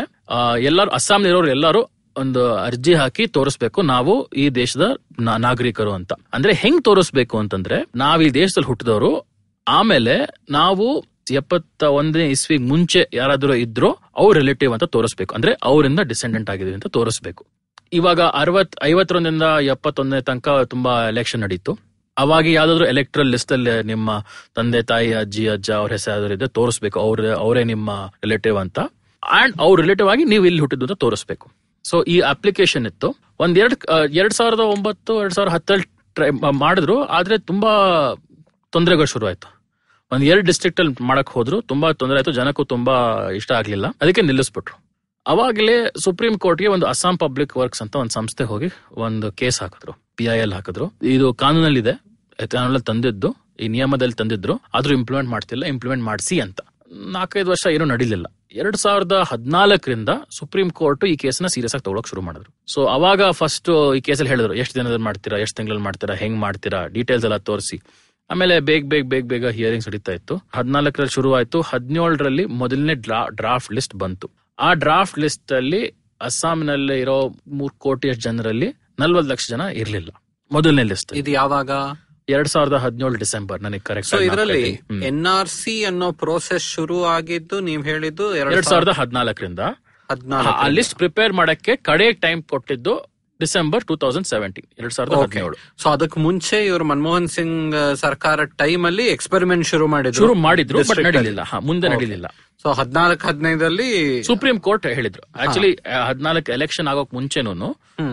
ಎಲ್ಲರೂ 0.63 0.91
ಅಸ್ಸಾಂ 0.91 1.25
ಇರೋರು 1.25 1.49
ಎಲ್ಲರೂ 1.49 1.89
ಒಂದು 2.17 2.41
ಅರ್ಜಿ 2.55 2.93
ಹಾಕಿ 2.93 3.27
ತೋರಿಸ್ಬೇಕು, 3.27 3.81
ನಾವು 3.81 4.13
ಈ 4.25 4.49
ದೇಶದ 4.49 4.85
ನಾಗರಿಕರು 5.19 5.91
ಅಂತ. 5.91 6.13
ಅಂದ್ರೆ 6.33 6.53
ಹೆಂಗ್ 6.53 6.83
ತೋರಿಸ್ಬೇಕು 6.83 7.39
ಅಂತಂದ್ರೆ, 7.39 7.77
ನಾವ್ 7.95 8.23
ಈ 8.23 8.29
ದೇಶದಲ್ಲಿ 8.29 8.67
ಹುಟ್ಟಿದವರು, 8.67 9.11
ಆಮೇಲೆ 9.67 10.15
ನಾವು 10.49 11.05
ಎಪ್ಪತ್ತ 11.31 11.83
ಒಂದನೇ 11.83 12.29
ಇಸ್ವಿಗ್ 12.29 12.67
ಮುಂಚೆ 12.67 13.09
ಯಾರಾದರೂ 13.13 13.53
ಇದ್ರೋ 13.53 13.97
ಅವ್ರ 14.15 14.37
ರಿಲೇಟಿವ್ 14.37 14.73
ಅಂತ 14.73 14.83
ತೋರಿಸ್ಬೇಕು. 14.83 15.35
ಅಂದ್ರೆ 15.35 15.57
ಅವರಿಂದ 15.63 15.99
ಡಿಸೆಂಡೆಂಟ್ 15.99 16.49
ಆಗಿದೆ 16.49 16.73
ಅಂತ 16.73 16.87
ತೋರಿಸ್ಬೇಕು. 16.87 17.45
ಇವಾಗ 17.93 18.21
ಅರವತ್ 18.21 18.75
ಐವತ್ತೊಂದರಿಂದ 18.83 19.43
ಎಪ್ಪತ್ತೊಂದನೇ 19.61 20.21
ತನಕ 20.21 20.49
ತುಂಬಾ 20.49 21.07
ಎಲೆಕ್ಷನ್ 21.07 21.41
ನಡೀತು. 21.41 21.79
ಅವಾಗ 22.17 22.47
ಯಾವ್ದಾದ್ರು 22.47 22.85
ಎಲೆಕ್ಟ್ರಲ್ 22.85 23.27
ಲಿಸ್ಟ್ 23.27 23.51
ಅಲ್ಲಿ 23.51 23.83
ನಿಮ್ಮ 23.83 24.25
ತಂದೆ, 24.55 24.81
ತಾಯಿ, 24.81 25.13
ಅಜ್ಜಿ, 25.13 25.47
ಅಜ್ಜ 25.47 25.71
ಅವ್ರ 25.71 25.91
ಹೆಸರು 25.91 26.33
ಇದ್ರೆ 26.33 26.47
ತೋರಿಸ್ಬೇಕು. 26.47 26.99
ಅವ್ರ, 26.99 27.33
ಅವರೇ 27.33 27.63
ನಿಮ್ಮ 27.63 27.89
ರಿಲೇಟಿವ್ 28.23 28.57
ಅಂತ. 28.57 28.79
ಅಂಡ್ 29.31 29.55
ಅವ್ರ 29.59 29.81
ರಿಲೇಟಿವ್ 29.81 30.09
ಆಗಿ 30.09 30.23
ನೀವು 30.23 30.45
ಇಲ್ಲಿ 30.45 30.59
ಹುಟ್ಟಿದ್ದು 30.59 30.85
ಅಂತ 30.85 30.99
ತೋರಿಸ್ಬೇಕು. 30.99 31.51
ಸೊ 31.83 32.03
ಈ 32.03 32.19
ಅಪ್ಲಿಕೇಶನ್ 32.19 32.85
ಇತ್ತು. 32.85 33.15
ಒಂದ್ 33.39 33.59
ಎರಡ್ 33.59 33.75
ಎರಡ್ 34.11 34.33
ಸಾವಿರದ 34.33 34.59
ಒಂಬತ್ತು, 34.59 35.19
ಎರಡ್ 35.19 35.33
ಸಾವಿರದ 35.33 35.53
ಹತ್ತರಲ್ಲಿ 35.53 35.89
ಟ್ರೈ 36.15 36.29
ಮಾಡಿದ್ರು. 36.51 37.03
ಆದ್ರೆ 37.03 37.37
ತುಂಬಾ 37.37 37.69
ತೊಂದರೆಗಳು 38.71 39.05
ಶುರು 39.05 39.27
ಒಂದ್ 40.11 40.23
ಎರಡು 40.23 40.45
ಡಿಸ್ಟ್ರಿಕ್ಟ್ 40.45 40.79
ಅಲ್ಲಿ 40.79 41.03
ಮಾಡಕ್ 41.03 41.29
ಹೋದ್ರು, 41.29 41.61
ತುಂಬಾ 41.61 41.91
ತೊಂದರೆ 41.91 42.17
ಆಯ್ತು, 42.17 42.31
ಜನಕ್ಕೂ 42.31 42.63
ತುಂಬಾ 42.63 42.95
ಇಷ್ಟ 43.29 43.51
ಆಗ್ಲಿಲ್ಲ. 43.51 43.87
ಅದಕ್ಕೆ 44.01 44.21
ನಿಲ್ಲಿಸ್ಬಿಟ್ರು. 44.21 44.81
ಅವಾಗಲೇ 45.27 45.91
ಸುಪ್ರೀಂ 46.03 46.37
ಕೋರ್ಟ್ಗೆ 46.37 46.67
ಒಂದು 46.67 46.85
ಅಸ್ಸಾಂ 46.85 47.17
ಪಬ್ಲಿಕ್ 47.17 47.57
ವರ್ಕ್ಸ್ 47.57 47.81
ಅಂತ 47.81 47.95
ಒಂದು 47.95 48.11
ಸಂಸ್ಥೆ 48.11 48.43
ಹೋಗಿ 48.43 48.65
ಒಂದು 48.91 49.31
ಕೇಸ್ 49.31 49.61
ಹಾಕಿದ್ರು 49.61 49.93
ಪಿ 50.15 50.23
ಐ 50.23 50.37
ಎಲ್ 50.37 50.53
ಹಾಕಿದ್ರು. 50.53 50.93
ಇದು 51.03 51.33
ಕಾನೂನಲ್ಲಿದೆ, 51.33 51.93
ಕಾನೂನಲ್ಲಿ 52.47 52.81
ತಂದಿದ್ದು, 52.81 53.35
ಈ 53.59 53.67
ನಿಯಮದಲ್ಲಿ 53.67 54.13
ತಂದಿದ್ರು, 54.13 54.61
ಆದ್ರೂ 54.73 54.93
ಇಂಪ್ಲಿಮೆಂಟ್ 54.93 55.29
ಮಾಡ್ತಿಲ್ಲ 55.29 55.65
ಇಂಪ್ಲಿಮೆಂಟ್ 55.65 56.03
ಮಾಡಿಸಿ 56.03 56.39
ಅಂತ. 56.39 56.59
ನಾಲ್ಕೈದು 56.91 57.49
ವರ್ಷ 57.49 57.67
ಏನೂ 57.71 57.85
ನಡೀಲಿಲ್ಲ. 57.85 58.25
ಎರಡ್ 58.51 58.77
ಸಾವಿರದ 58.77 59.23
ಹದಿನಾಲ್ಕರಿಂದ 59.27 60.09
ಸುಪ್ರೀಂ 60.37 60.69
ಕೋರ್ಟ್ 60.69 61.05
ಈ 61.05 61.15
ಕೇಸ್ನ 61.15 61.47
ಸೀರಿಯಸ್ 61.47 61.75
ಆಗಿ 61.75 61.81
ತಗೊಳಕ್ 61.81 62.07
ಶುರು 62.07 62.21
ಮಾಡಿದ್ರು. 62.21 62.73
ಸೊ 62.73 62.85
ಅವಾಗ 62.85 63.29
ಫಸ್ಟ್ 63.29 63.95
ಈ 63.97 64.01
ಕೇಸಲ್ಲಿ 64.01 64.29
ಹೇಳಿದ್ರು, 64.29 64.53
ಎಷ್ಟು 64.53 64.75
ದಿನದಲ್ಲಿ 64.75 65.03
ಮಾಡ್ತೀರಾ, 65.03 65.37
ಎಷ್ಟು 65.37 65.57
ತಿಂಗಳಲ್ಲಿ 65.57 65.83
ಮಾಡ್ತೀರಾ, 65.83 66.15
ಹೆಂಗ್ 66.15 66.39
ಮಾಡ್ತೀರಾ 66.39 66.85
ಡೀಟೇಲ್ಸ್ 66.85 67.25
ಎಲ್ಲ 67.25 67.37
ತೋರಿಸಿ. 67.37 67.81
ಆಮೇಲೆ 68.31 68.55
ಬೇಗ 68.69 68.83
ಬೇಗ 68.91 69.03
ಬೇಗ 69.13 69.25
ಬೇಗ 69.31 69.45
ಹಿಯರಿಂಗ್ಸ್ 69.57 69.87
ನಡೀತಾ 69.89 70.11
ಇತ್ತು. 70.17 70.35
ಹದಿನಾಲ್ಕರಲ್ಲಿ 70.57 71.13
ಶುರು 71.17 71.29
ಆಯ್ತು 71.37 71.57
ಹದಿನೇಳರಲ್ಲಿ 71.69 72.45
ಮೊದಲನೇ 72.61 72.95
ಡ್ರಾಫ್ಟ್ 73.39 73.71
ಲಿಸ್ಟ್ 73.77 73.95
ಬಂತು. 74.03 74.27
ಆ 74.59 74.69
ಡ್ರಾಫ್ಟ್ 74.83 75.17
ಲಿಸ್ಟ್ 75.23 75.51
ಅಲ್ಲಿ 75.59 75.81
ಅಸ್ಸಾಂನಲ್ಲಿ 76.27 76.97
ಇರೋ 77.03 77.17
ಮೂರ್ 77.59 77.73
ಕೋಟಿ 77.85 78.09
ಜನರಲ್ಲಿ 78.25 78.69
ನಲ್ವತ್ತು 79.01 79.29
ಲಕ್ಷ 79.33 79.45
ಜನ 79.53 79.61
ಇರ್ಲಿಲ್ಲ. 79.81 80.09
ಮೊದಲನೇ 80.51 80.83
ಲಿಸ್ಟ್ 80.91 81.11
ಇದು 81.21 81.31
ಯಾವಾಗ? 81.41 81.71
ಎರಡ್ 82.27 82.49
ಸಾವಿರದ 82.53 82.77
ಹದಿನೇಳು 82.85 83.17
ಡಿಸೆಂಬರ್ 83.23 83.59
ನನಗೆ 83.65 83.83
ಕರೆಕ್ಟ್ 83.89 84.11
ಇದರಲ್ಲಿ 84.27 84.65
ಎನ್ 85.09 85.25
ಆರ್ 85.35 85.49
ಸಿ 85.59 85.75
ಅನ್ನೋ 85.89 86.07
ಪ್ರೋಸೆಸ್ 86.23 86.67
ಶುರು 86.75 86.97
ಆಗಿದ್ದು 87.15 87.57
ನೀವ್ 87.69 87.83
ಹೇಳಿದ್ದು 87.91 88.25
ಎರಡ್ 88.41 88.67
ಸಾವಿರದ 88.71 88.93
ಹದಿನಾಲ್ಕರಿಂದ. 88.99 89.61
ಹದಿನಾಲ್ಕು 90.09 90.53
ಆ 90.63 90.67
ಲಿಸ್ಟ್ 90.77 90.95
ಪ್ರಿಪೇರ್ 91.01 91.33
ಮಾಡಕ್ಕೆ 91.39 91.73
ಕಡೆ 91.89 92.07
ಟೈಮ್ 92.25 92.41
ಕೊಟ್ಟಿದ್ದು 92.53 92.93
ಡಿಸೆಂಬರ್ 93.43 93.83
ಟೂ 93.89 93.95
ತೌಸಂಡ್ 94.03 94.27
ಸೆವೆಂಟೀನ್ 94.33 94.67
ಎರಡ್ 94.81 94.93
ಸಾವಿರದ 94.97 95.19
ಹದಿನೇಳು. 95.23 95.57
ಸೊ 95.83 95.89
ಅದಕ್ಕೆ 95.95 96.19
ಮುಂಚೆ 96.27 96.59
ಇವರು 96.65 96.85
ಮನಮೋಹನ್ 96.91 97.29
ಸಿಂಗ್ 97.37 97.75
ಸರ್ಕಾರ 98.05 98.45
ಟೈಮ್ 98.63 98.85
ಅಲ್ಲಿ 98.91 99.07
ಎಕ್ಸ್ಪೆರಿಮೆಂಟ್ 99.17 99.65
ಶುರು 99.73 99.87
ಮಾಡಿದ್ರು. 99.95 100.21
ಶುರು 100.23 100.35
ಮಾಡಿದ್ರು 100.47 100.79
ಬಟ್ 100.91 101.03
ನಡೀಲಿಲ್ಲ. 101.09 101.43
ಮುಂದೆ 101.69 101.89
ನಡೀಲಿಲ್ಲ. 101.95 102.27
ಸೊ 102.63 102.69
ಹದಿನಾಲ್ಕು 102.79 103.23
ಹದಿನೈದಲ್ಲಿ 103.27 103.87
ಸುಪ್ರೀಂ 104.27 104.57
ಕೋರ್ಟ್ 104.65 104.83
ಹೇಳಿದ್ರು. 104.97 105.23
ಆಕ್ಚುಲಿ 105.43 105.71
ಹದಿನಾಲ್ಕು 106.09 106.49
ಎಲೆಕ್ಷನ್ 106.57 106.87
ಆಗೋಕ್ 106.91 107.11
ಮುಂಚೆನೂ 107.17 107.69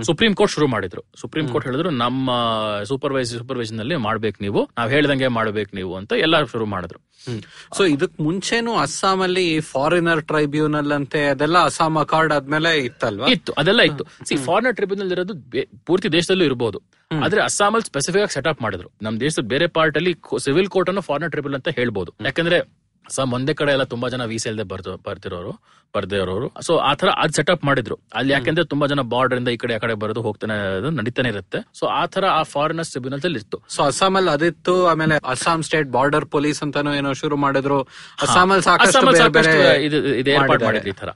ಸುಪ್ರೀಂ 0.09 0.33
ಕೋರ್ಟ್ 0.39 0.53
ಶುರು 0.55 0.67
ಮಾಡಿದ್ರು. 0.75 1.03
ಸುಪ್ರೀಂ 1.23 1.47
ಕೋರ್ಟ್ 1.53 1.67
ಹೇಳಿದ್ರು 1.69 1.91
ನಮ್ಮ 2.05 2.31
ಸೂಪರ್ವೈಸ್ 2.91 3.31
ಸೂಪರ್ವೈಸನ್ನಲ್ಲಿ 3.41 3.97
ಮಾಡ್ಬೇಕು 4.06 4.39
ನೀವು. 4.45 4.61
ನಾವ್ 4.79 4.91
ಹೇಳ್ದಂಗೆ 4.95 5.29
ಮಾಡ್ಬೇಕು 5.39 5.71
ನೀವು 5.79 5.93
ಅಂತ 6.00 6.12
ಎಲ್ಲ 6.27 6.39
ಶುರು 6.53 6.67
ಮಾಡಿದ್ರು. 6.75 6.99
ಸೊ 7.77 7.83
ಇದಕ್ 7.95 8.17
ಮುಂಚೆನು 8.27 8.73
ಅಸ್ಸಾಂ 8.85 9.21
ಅಲ್ಲಿ 9.27 9.47
ಫಾರಿನರ್ 9.75 10.23
ಟ್ರೈಬ್ಯೂನಲ್ 10.31 10.93
ಅಂತೆ 10.99 11.23
ಅದೆಲ್ಲ 11.35 11.59
ಅಸ್ಸಾಂ 11.71 11.97
ಅಕಾರ್ಡ್ 12.05 12.33
ಆದ್ಮೇಲೆ 12.37 12.73
ಇತ್ತಲ್ವಾ? 12.89 13.29
ಇತ್ತು 13.37 13.55
ಅದೆಲ್ಲ 13.62 13.83
ಇತ್ತು. 13.91 14.06
ಸಿ 14.31 14.37
ಫಾರಿನರ್ 14.49 14.77
ಟ್ರಿಬ್ಯುನಲ್ 14.81 15.12
ಇರೋದು 15.17 15.37
ಪೂರ್ತಿ 15.91 16.11
ದೇಶದಲ್ಲೂ 16.17 16.47
ಇರಬಹುದು 16.51 16.81
ಆದ್ರೆ 17.11 17.41
ಅಸ್ಸಾಂ 17.49 17.73
ಅಲ್ಲಿ 17.77 17.89
ಸ್ಪೆಸಿಫಿಕ್ 17.93 18.25
ಆಗಿ 18.27 18.35
ಸೆಟಪ್ 18.39 18.61
ಮಾಡಿದ್ರು. 18.67 18.91
ನಮ್ 19.06 19.15
ದೇಶದ 19.27 19.44
ಬೇರೆ 19.55 19.69
ಪಾರ್ಟ್ 19.79 19.97
ಅಲ್ಲಿ 20.01 20.15
ಸಿವಿಲ್ 20.47 20.69
ಕೋರ್ಟ್ 20.75 20.91
ಅನ್ನು 20.93 21.05
ಫಾರಿನರ್ 21.11 21.33
ಟ್ರಿಬ್ಯುನಲ್ 21.37 21.59
ಅಂತ 21.61 21.71
ಹೇಳ್ಬೋದು. 21.81 22.12
ಯಾಕಂದ್ರೆ 22.29 22.59
ಅಸ್ಸಾಂ 23.08 23.34
ಒಂದೇ 23.34 23.52
ಕಡೆ 23.55 23.70
ಎಲ್ಲ 23.72 23.84
ತುಂಬಾ 23.93 24.06
ಜನ 24.08 24.25
ವೀಸಾ 24.25 24.49
ಇಲ್ಲದೆ 24.50 24.66
ಬರ್ತು 24.72 24.93
ಬರ್ತಿರೋರು. 25.06 25.52
ಬರ್ದೇ 25.96 26.19
ಇರೋರು. 26.25 26.49
ಸೊ 26.67 26.73
ಆ 26.88 26.93
ತರ 27.00 27.08
ಅದ್ 27.23 27.35
ಸೆಟಪ್ 27.38 27.62
ಮಾಡಿದ್ರು. 27.69 27.96
ಅಲ್ಲಿ 28.19 28.32
ಯಾಕೆಂದ್ರೆ 28.35 28.64
ತುಂಬಾ 28.73 28.87
ಜನ 28.93 29.02
ಬಾರ್ಡರ್ 29.14 29.38
ಇಂದ 29.40 29.50
ಈ 29.56 29.58
ಕಡೆ 29.62 29.75
ಆ 29.76 29.81
ಕಡೆ 29.85 29.94
ಬರೋದು 30.02 30.23
ಹೋಗ್ತಾನೆ 30.26 30.56
ನಡೀತಾನೆ 30.99 31.29
ಇರುತ್ತೆ. 31.35 31.61
ಸೊ 31.81 31.85
ಆ 32.00 32.02
ತರ 32.14 32.25
ಆ 32.38 32.43
ಫಾರಿನರ್ಸ್ 32.55 32.90
ಟ್ರಿಬ್ಯುನಲ್ 32.94 33.25
ಅಲ್ಲಿ 33.31 33.40
ಇತ್ತು. 33.44 33.61
ಸೊ 33.76 33.81
ಅಸ್ಸಾಂ 33.90 34.17
ಅಲ್ಲಿ 34.20 34.32
ಅದಿತ್ತು 34.37 34.75
ಆಮೇಲೆ 34.93 35.17
ಅಸ್ಸಾಂ 35.35 35.62
ಸ್ಟೇಟ್ 35.69 35.88
ಬಾರ್ಡರ್ 35.96 36.26
ಪೊಲೀಸ್ 36.35 36.61
ಅಂತಾನು 36.67 36.93
ಏನೋ 37.00 37.12
ಶುರು 37.23 37.38
ಮಾಡಿದ್ರು. 37.44 37.79
ಅಸ್ಸಾಂ 38.26 38.52
ಇದು 39.87 40.00
ಇದು 40.20 40.37
ಮಾಡಿದ್ರು 40.52 40.90
ಈ 40.93 40.96
ತರ. 41.02 41.11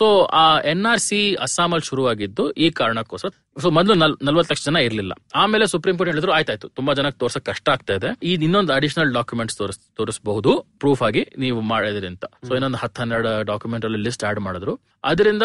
ಸೊ 0.00 0.08
ಆ 0.42 0.44
ಎನ್ 0.72 0.84
ಆರ್ 0.92 1.04
ಸಿ 1.08 1.20
ಅಸ್ಸಾಂ 1.46 1.70
ಅಲ್ಲಿ 1.76 1.88
ಶುರುವಾಗಿದ್ದು 1.90 2.46
ಈ 2.64 2.68
ಕಾರಣಕ್ಕೋಸ್ಕರ. 2.80 3.32
ಸೊ 3.62 3.68
ಮೊದಲು 3.76 3.94
ನಲ್ವತ್ತು 4.26 4.50
ಲಕ್ಷ 4.52 4.62
ಜನ 4.66 4.78
ಇರ್ಲಿಲ್ಲ. 4.88 5.12
ಆಮೇಲೆ 5.42 5.64
ಸುಪ್ರೀಂ 5.72 5.94
ಕೋರ್ಟ್ 5.98 6.10
ಹೇಳಿದ್ರು 6.10 6.32
ಆಯ್ತಾಯ್ತು. 6.36 6.66
ತುಂಬಾ 6.78 6.92
ಜನಕ್ಕೆ 6.98 7.18
ತೋರ್ಸಕ್ 7.22 7.44
ಕಷ್ಟ 7.48 7.68
ಆಗ್ತಾ 7.74 7.94
ಇದೆ. 7.98 8.10
ಈ 8.28 8.32
ಇನ್ನೊಂದು 8.46 8.72
ಅಡಿಷನಲ್ 8.76 9.10
ಡಾಕ್ಯುಮೆಂಟ್ಸ್ 9.18 9.56
ತೋರಿಸ್ 9.60 9.80
ತೋರಿಸಬಹುದು. 9.98 10.52
ಪ್ರೂಫ್ 10.82 11.02
ಆಗಿ 11.08 11.22
ನೀವು 11.44 11.60
ಮಾಡಿದ್ರಿ 11.72 12.08
ಅಂತ. 12.12 12.24
ಸೊ 12.48 12.52
ಇನ್ನೊಂದು 12.58 12.78
ಹತ್ತು 12.82 13.00
ಹನ್ನೆರಡು 13.02 13.32
ಡಾಕ್ಯುಮೆಂಟ್ 13.50 13.84
ಅಲ್ಲಿ 13.88 13.99
ಲಿಸ್ಟ್ 14.00 14.24
ಆಡ್ 14.24 14.40
ಮಾಡಿದ್ರು. 14.40 14.80
ಅದರಿಂದ 15.04 15.42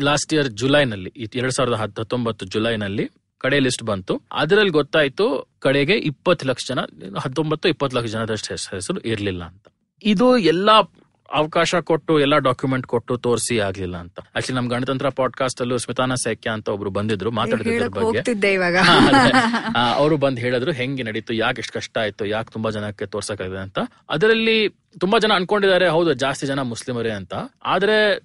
ಲಾಸ್ಟ್ 0.00 0.34
ಇಯರ್ 0.34 0.48
ಜುಲೈನಲ್ಲಿ 0.48 1.12
ಎರಡ್ 1.34 1.52
ಸಾವಿರದ 1.52 1.74
ಹತ್ತು 1.74 2.02
ಹತ್ತೊಂಬತ್ತು 2.02 2.46
ಜುಲೈನಲ್ಲಿ 2.46 3.08
ಕಡೆ 3.38 3.58
ಲಿಸ್ಟ್ 3.58 3.82
ಬಂತು. 3.82 4.22
ಅದರಲ್ಲಿ 4.32 4.70
ಗೊತ್ತಾಯ್ತು 4.70 5.48
ಕಡೆಗೆ 5.58 5.92
ಇಪ್ಪತ್ತು 5.92 6.46
ಲಕ್ಷ 6.46 6.64
ಜನ, 6.68 6.78
ಹತ್ತೊಂಬತ್ತು 7.18 7.68
ಇಪ್ಪತ್ತು 7.68 7.96
ಲಕ್ಷ 7.96 8.10
ಜನದಷ್ಟು 8.10 8.54
ಹೆಸ್- 8.54 8.74
ಹೆಸರು 8.74 9.00
ಇರಲಿಲ್ಲ 9.00 9.44
ಅಂತ. 9.44 9.66
ಇದು 10.02 10.38
ಎಲ್ಲಾ 10.38 10.80
ಅವಕಾಶ 11.32 11.74
ಕೊಟ್ಟು 11.74 12.20
ಎಲ್ಲಾ 12.20 12.38
ಡಾಕ್ಯುಮೆಂಟ್ 12.38 12.86
ಕೊಟ್ಟು 12.86 13.16
ತೋರಿಸಿ 13.16 13.58
ಆಗ್ಲಿಲ್ಲ 13.58 13.96
ಅಂತ. 13.96 14.18
ಆಕ್ಚುಲಿ 14.36 14.56
ನಮ್ 14.56 14.68
ಗಣತಂತ್ರ 14.68 15.08
ಪಾಡ್ಕಾಸ್ಟ್ 15.08 15.60
ಅಲ್ಲೂ 15.60 15.78
ಸ್ಮಿತಾನ 15.78 16.14
ಸೈಕ್ಯ 16.14 16.50
ಅಂತ 16.50 16.68
ಒಬ್ರು 16.68 16.90
ಬಂದಿದ್ರು 16.90 17.30
ಮಾತಾಡಿದ್ರ 17.30 17.88
ಬಗ್ಗೆ. 17.88 18.22
ಅವರು 19.86 20.16
ಬಂದ್ 20.16 20.40
ಹೇಳಿದ್ರು 20.40 20.72
ಹೆಂಗೆ 20.72 21.02
ನಡೀತು? 21.02 21.34
ಯಾಕೆ 21.34 21.58
ಎಷ್ಟು 21.58 21.72
ಕಷ್ಟ 21.72 21.98
ಆಯ್ತು? 21.98 22.26
ಯಾಕೆ 22.26 22.52
ತುಂಬಾ 22.52 22.70
ಜನಕ್ಕೆ 22.70 23.06
ತೋರ್ಸಕ್ಕಾಗಿದೆ? 23.06 23.58
ಅಂತ. 23.58 23.78
ಅದರಲ್ಲಿ 24.10 24.68
ತುಂಬಾ 25.00 25.18
ಜನ 25.18 25.32
ಅನ್ಕೊಂಡಿದ್ದಾರೆ 25.34 25.88
ಹೌದು 25.88 26.12
ಜಾಸ್ತಿ 26.12 26.46
ಜನ 26.46 26.60
ಮುಸ್ಲಿಮರೇ 26.62 27.10
ಅಂತ. 27.10 27.34
ಆದ್ರೆ 27.64 28.18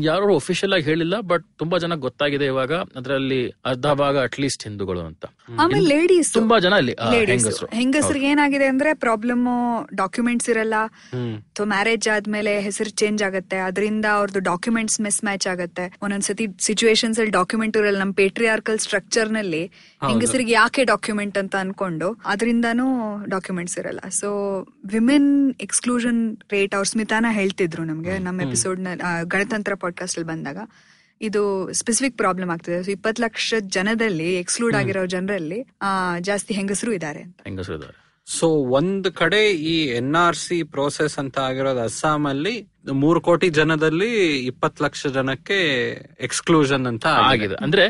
ಯಾರು 0.00 0.34
ಒಫಿಷಿಯಲ್ 0.34 0.72
ಆಗಿ 0.72 0.84
ಹೇಳಿಲ್ಲ 0.84 1.20
ಬಟ್ 1.20 1.44
ತುಂಬಾ 1.58 1.78
ಜನ 1.78 1.94
ಗೊತ್ತಾಗಿದೆ 1.94 2.46
ಇವಾಗ. 2.46 2.72
ಅದರಲ್ಲಿ 2.72 3.48
ಅರ್ಧ 3.64 3.86
ಭಾಗ 3.86 4.18
ಅಟ್ಲೀಸ್ಟ್ 4.18 4.64
ಹಿಂದೂಗಳು 4.64 5.00
ಅಂತ. 5.00 5.24
ಆಮೇಲೆ 5.58 5.86
ಲೇಡೀಸ್ 5.86 6.32
ತುಂಬಾ 6.32 6.58
ಜನ 6.58 6.74
ಅಲ್ಲಿ 6.74 6.94
ಹೆಂಗಸರು. 7.26 7.66
ಹೆಂಗಸರಿಗೆ 7.76 8.26
ಏನಾಗಿದೆ 8.26 8.64
ಅಂದ್ರೆ 8.64 8.94
ಪ್ರಾಬ್ಲಮ್ 8.94 9.44
ಡಾಕ್ಯುಮೆಂಟ್ಸ್ 9.96 10.50
ಇರಲ್ಲ. 10.50 10.74
ಮ್ಯಾರೇಜ್ 11.64 12.08
ಆದ್ಮೇಲೆ 12.08 12.60
ಹೆಸರು 12.60 12.90
ಚೇಂಜ್ 12.90 13.22
ಆಗುತ್ತೆ. 13.22 13.56
ಅದರಿಂದ 13.56 14.04
ಅವ್ರದ್ದು 14.12 14.40
ಡಾಕ್ಯುಮೆಂಟ್ಸ್ 14.40 15.00
ಮಿಸ್ 15.00 15.24
ಮ್ಯಾಚ್ 15.24 15.46
ಆಗುತ್ತೆ. 15.46 15.96
ಒಂದೊಂದ್ಸತಿ 16.02 16.46
ಸಿಚುವೇಶನ್ಸ್ 16.60 17.18
ಅಲ್ಲಿ 17.18 17.30
ಡಾಕ್ಯುಮೆಂಟ್ 17.30 17.76
ಇರಲ್ಲ. 17.76 17.98
ನಮ್ಮ 17.98 18.12
ಪೇಟ್ರಿಯಾರ್ಕಲ್ 18.12 18.78
ಸ್ಟ್ರಕ್ಚರ್ನಲ್ಲಿ 18.78 19.62
ಹೆಂಗಸರಿಗೆ 20.08 20.52
ಯಾಕೆ 20.52 20.84
ಡಾಕ್ಯುಮೆಂಟ್ 20.84 21.38
ಅಂತ 21.38 21.56
ಅನ್ಕೊಂಡು 21.56 22.20
ಅದರಿಂದಾನು 22.24 22.86
ಡಾಕ್ಯುಮೆಂಟ್ಸ್ 23.26 23.78
ಇರಲ್ಲ. 23.78 24.00
ಸೊ 24.10 24.28
ವಿಮೆನ್ 24.86 25.54
ಎಕ್ಸ್ಕ್ಲೂಷನ್ 25.60 26.36
ರೇಟ್ 26.52 26.74
ಅವ್ರ 26.74 26.84
ಸ್ಮಿತಾನ 26.84 27.26
ಹೇಳ್ತಿದ್ರು 27.30 27.84
ನಮ್ಗೆ 27.84 28.18
ನಮ್ಮ 28.18 28.40
ಎಪಿಸೋಡ್ನ 28.40 28.88
ಗಣತಂತ್ರ 29.24 29.74
ಪಾಡ್ಕಾಸ್ಟ್ 29.74 30.18
ಅಲ್ಲಿ 30.18 30.28
ಬಂದಾಗ. 30.32 30.58
ಇದು 31.20 31.68
ಸ್ಪೆಸಿಫಿಕ್ 31.72 32.16
ಪ್ರಾಬ್ಲಮ್ 32.16 32.50
ಆಗ್ತದೆ. 32.50 32.82
ಸೊ 32.82 32.90
ಇಪ್ಪತ್ತು 32.90 33.22
ಲಕ್ಷ 33.22 33.54
ಜನದಲ್ಲಿ 33.68 34.34
ಎಕ್ಸ್ಕ್ಲೂಡ್ 34.36 34.74
ಆಗಿರೋ 34.74 35.06
ಜನರಲ್ಲಿ 35.06 35.60
ಆ, 35.82 36.18
ಜಾಸ್ತಿ 36.18 36.54
ಹೆಂಗಸರು 36.54 36.92
ಇದ್ದಾರೆ 36.92 37.22
ಅಂತ. 37.22 37.40
ಹೆಂಗಸರು 37.44 37.74
ಇದ್ದಾರೆ 37.74 37.98
ಸೊ 38.26 38.46
ಒಂದ್ 38.48 39.12
ಕಡೆ 39.12 39.50
ಈ 39.52 39.86
ಎನ್ 39.86 40.14
ಆರ್ 40.14 40.36
ಸಿ 40.36 40.62
ಪ್ರೋಸೆಸ್ 40.62 41.18
ಅಂತ 41.18 41.38
ಆಗಿರೋದು 41.38 41.80
ಅಸ್ಸಾಂ 41.80 42.26
ಅಲ್ಲಿ 42.26 42.54
ಮೂರು 42.92 43.20
ಕೋಟಿ 43.20 43.48
ಜನದಲ್ಲಿ 43.48 44.38
ಇಪ್ಪತ್ 44.46 44.82
ಲಕ್ಷ 44.82 45.06
ಜನಕ್ಕೆ 45.06 45.58
ಎಕ್ಸ್ಕ್ಲೂಷನ್ 46.20 46.86
ಅಂತ 46.86 47.06
ಆಗಿದೆ. 47.06 47.54
ಅಂದ್ರೆ 47.54 47.84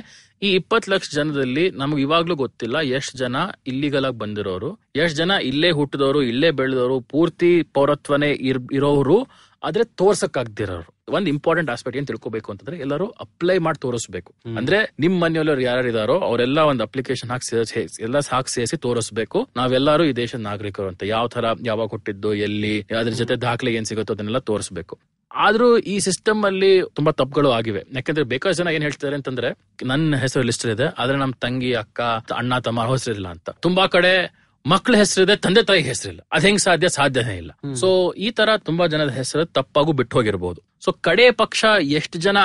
ಈ 0.44 0.54
ಇಪ್ಪತ್ 0.54 0.88
ಲಕ್ಷ 0.88 1.14
ಜನದಲ್ಲಿ 1.14 1.70
ನಮ್ಗೆ 1.70 2.00
ಇವಾಗ್ಲೂ 2.00 2.34
ಗೊತ್ತಿಲ್ಲ 2.34 2.80
ಎಷ್ಟ್ 2.80 3.16
ಜನ 3.16 3.36
ಇಲ್ಲಿಗಲ್ 3.66 4.04
ಆಗಿ 4.04 4.18
ಬಂದಿರೋರು. 4.18 4.70
ಎಷ್ಟ್ 4.96 5.16
ಜನ 5.16 5.30
ಇಲ್ಲೇ 5.42 5.70
ಹುಟ್ಟಿದವರು 5.70 6.22
ಇಲ್ಲೇ 6.22 6.50
ಬೆಳೆದವರು 6.50 7.00
ಪೂರ್ತಿ 7.00 7.62
ಪೌರತ್ವನೇ 7.62 8.30
ಇರ್- 8.32 8.74
ಇರೋರು 8.74 9.18
ಆದ್ರೆ 9.62 9.84
ತೋರ್ಸಕ್ಕಾಗ್ದಿರೋರು 9.84 10.94
ಒಂದ್ 11.08 11.28
ಇಂಪಾರ್ಟೆಂಟ್ 11.28 11.70
ಆಸ್ಪೆಕ್ಟ್ 11.70 11.98
ಏನ್ 11.98 12.06
ತಿಳ್ಕೊಬೇಕು 12.06 12.52
ಅಂತಂದ್ರೆ 12.52 12.78
ಎಲ್ಲರೂ 12.78 13.06
ಅಪ್ಲೈ 13.06 13.58
ಮಾಡಿ 13.58 13.78
ತೋರಿಸ್ಬೇಕು. 13.78 14.34
ಅಂದ್ರೆ 14.56 14.94
ನಿಮ್ 14.98 15.20
ಮನೆಯಲ್ಲಿ 15.20 15.64
ಯಾರು 15.64 15.88
ಇದಾರೋ 15.88 16.18
ಅವರೆಲ್ಲ 16.18 16.58
ಒಂದು 16.60 16.82
ಅಪ್ಲಿಕೇಶನ್ 16.82 17.30
ಹಾಕಿ 17.30 17.80
ಎಲ್ಲ 18.02 18.16
ಹಾಕಿ 18.30 18.54
ಸೇರಿಸಿ 18.54 18.76
ತೋರಿಸ್ಬೇಕು. 18.76 19.48
ನಾವೆಲ್ಲರೂ 19.56 20.04
ಈ 20.04 20.12
ದೇಶದ 20.12 20.38
ನಾಗರಿಕರು 20.38 20.88
ಅಂತ. 20.88 21.02
ಯಾವ 21.06 21.28
ತರ 21.28 21.44
ಯಾವಾಗ 21.66 21.88
ಹುಟ್ಟಿದ್ದು 21.88 22.34
ಎಲ್ಲಿ 22.34 22.80
ಅದ್ರ 22.80 23.12
ಜೊತೆ 23.12 23.36
ದಾಖಲೆ 23.36 23.74
ಏನ್ 23.74 23.84
ಸಿಗುತ್ತೋ 23.84 24.14
ಅದನ್ನೆಲ್ಲ 24.14 24.38
ತೋರಿಸ್ಬೇಕು. 24.38 24.98
ಆದ್ರೂ 25.34 25.78
ಈ 25.78 25.98
ಸಿಸ್ಟಮ್ 25.98 26.44
ಅಲ್ಲಿ 26.44 26.82
ತುಂಬಾ 26.94 27.12
ತಪ್ಪುಗಳು 27.12 27.50
ಆಗಿವೆ. 27.50 27.82
ಯಾಕಂದ್ರೆ 27.94 28.24
ಬೇಕಾದಷ್ಟು 28.24 28.64
ಜನ 28.64 28.68
ಏನ್ 28.68 28.82
ಹೇಳ್ತಾರೆ 28.82 29.14
ಅಂತಂದ್ರೆ 29.14 29.50
ನನ್ನ 29.86 30.16
ಹೆಸರು 30.16 30.42
ಲಿಸ್ಟ್ 30.42 30.66
ಇದೆ 30.66 30.84
ಆದ್ರೆ 30.98 31.16
ನಮ್ 31.18 31.32
ತಂಗಿ 31.32 31.74
ಅಕ್ಕ 31.74 32.00
ಅಣ್ಣ 32.32 32.58
ತಮ್ಮ 32.58 32.86
ಹೆಸರಿಲ್ಲ 32.90 33.28
ಅಂತ. 33.28 33.50
ತುಂಬಾ 33.50 33.86
ಕಡೆ 33.86 34.44
ಮಕ್ಕಳ 34.66 34.96
ಹೆಸರಿದೆ 34.96 35.36
ತಂದೆ 35.36 35.62
ತಾಯಿ 35.62 35.82
ಹೆಸರಿಲ್ಲ 35.82 36.20
ಅದ್ 36.32 36.44
ಹೆಂಗ್ 36.44 36.60
ಸಾಧ್ಯ? 36.60 36.88
ಸಾಧ್ಯನೇ 36.88 37.36
ಇಲ್ಲ. 37.36 37.74
ಸೊ 37.74 38.12
ಈ 38.12 38.30
ತರ 38.30 38.56
ತುಂಬಾ 38.56 38.86
ಜನದ 38.86 39.10
ಹೆಸರು 39.10 39.44
ತಪ್ಪಾಗೂ 39.44 39.92
ಬಿಟ್ಟು 39.92 40.16
ಹೋಗಿರ್ಬೋದು. 40.16 40.62
ಸೊ 40.84 40.92
ಕಡೆ 40.92 41.30
ಪಕ್ಷ 41.30 41.64
ಎಷ್ಟು 41.82 42.18
ಜನ 42.18 42.38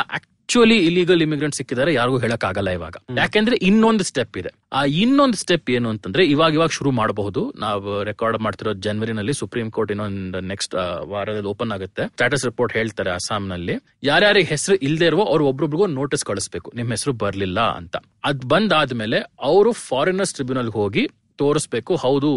ಆಕ್ಚುಲಿ 0.49 0.75
ಇಲಿಗಲ್ 0.85 1.21
ಇಮಿಗ್ರೆಂಟ್ 1.25 1.55
ಸಿಕ್ಕಿದ್ದಾರೆ 1.57 1.91
ಯಾರಿಗೂ 1.97 2.17
ಹೇಳಕ್ 2.21 2.45
ಆಗಲ್ಲ 2.47 2.69
ಇವಾಗ 2.77 2.95
ಯಾಕೆಂದ್ರೆ 3.17 3.55
ಇನ್ನೊಂದು 3.69 4.03
ಸ್ಟೆಪ್ 4.09 4.37
ಇದೆ. 4.41 4.51
ಆ 4.77 4.79
ಇನ್ನೊಂದು 5.01 5.37
ಸ್ಟೆಪ್ 5.41 5.69
ಏನು 5.69 5.87
ಅಂತಂದ್ರೆ 5.93 6.23
ಇವಾಗ 6.25 6.51
ಇವಾಗ 6.57 6.71
ಶುರು 6.77 6.91
ಮಾಡಬಹುದು. 6.99 7.41
ನಾವು 7.63 7.89
ರೆಕಾರ್ಡ್ 8.09 8.37
ಮಾಡ್ತಿರೋ 8.45 8.71
ಜನವರಿನಲ್ಲಿ 8.85 9.33
ಸುಪ್ರೀಂ 9.41 9.67
ಕೋರ್ಟ್ 9.75 9.91
ಇನ್ನೊಂದು 9.95 10.39
ನೆಕ್ಸ್ಟ್ 10.51 10.73
ವಾರದಲ್ಲಿ 11.11 11.49
ಓಪನ್ 11.53 11.73
ಆಗುತ್ತೆ. 11.75 12.05
ಸ್ಟಾಟಸ್ 12.15 12.45
ರಿಪೋರ್ಟ್ 12.45 12.73
ಹೇಳ್ತಾರೆ 12.77 13.11
ಅಸ್ಸಾಂನಲ್ಲಿ 13.11 13.75
ಯಾರ್ಯಾರಿಗೆ 14.03 14.49
ಹೆಸರು 14.53 14.77
ಇಲ್ಲದೆ 14.87 15.05
ಇರುವ 15.05 15.23
ಅವ್ರು 15.33 15.45
ಒಬ್ರೊಬ್ರಿಗೂ 15.51 15.87
ನೋಟಿಸ್ 15.99 16.25
ಕಳಿಸ್ಬೇಕು. 16.31 16.71
ನಿಮ್ 16.75 16.89
ಹೆಸರು 16.89 17.13
ಬರ್ಲಿಲ್ಲ 17.25 17.59
ಅಂತ. 17.79 17.95
ಅದ್ 18.23 18.45
ಬಂದಾದ್ಮೇಲೆ 18.53 19.19
ಅವರು 19.51 19.71
ಫಾರಿನರ್ಸ್ 19.89 20.33
ಟ್ರಿಬ್ಯುನಲ್ 20.33 20.71
ಹೋಗಿ 20.79 21.05
ತೋರಿಸ್ಬೇಕು 21.43 21.95
ಹೌದು 22.05 22.31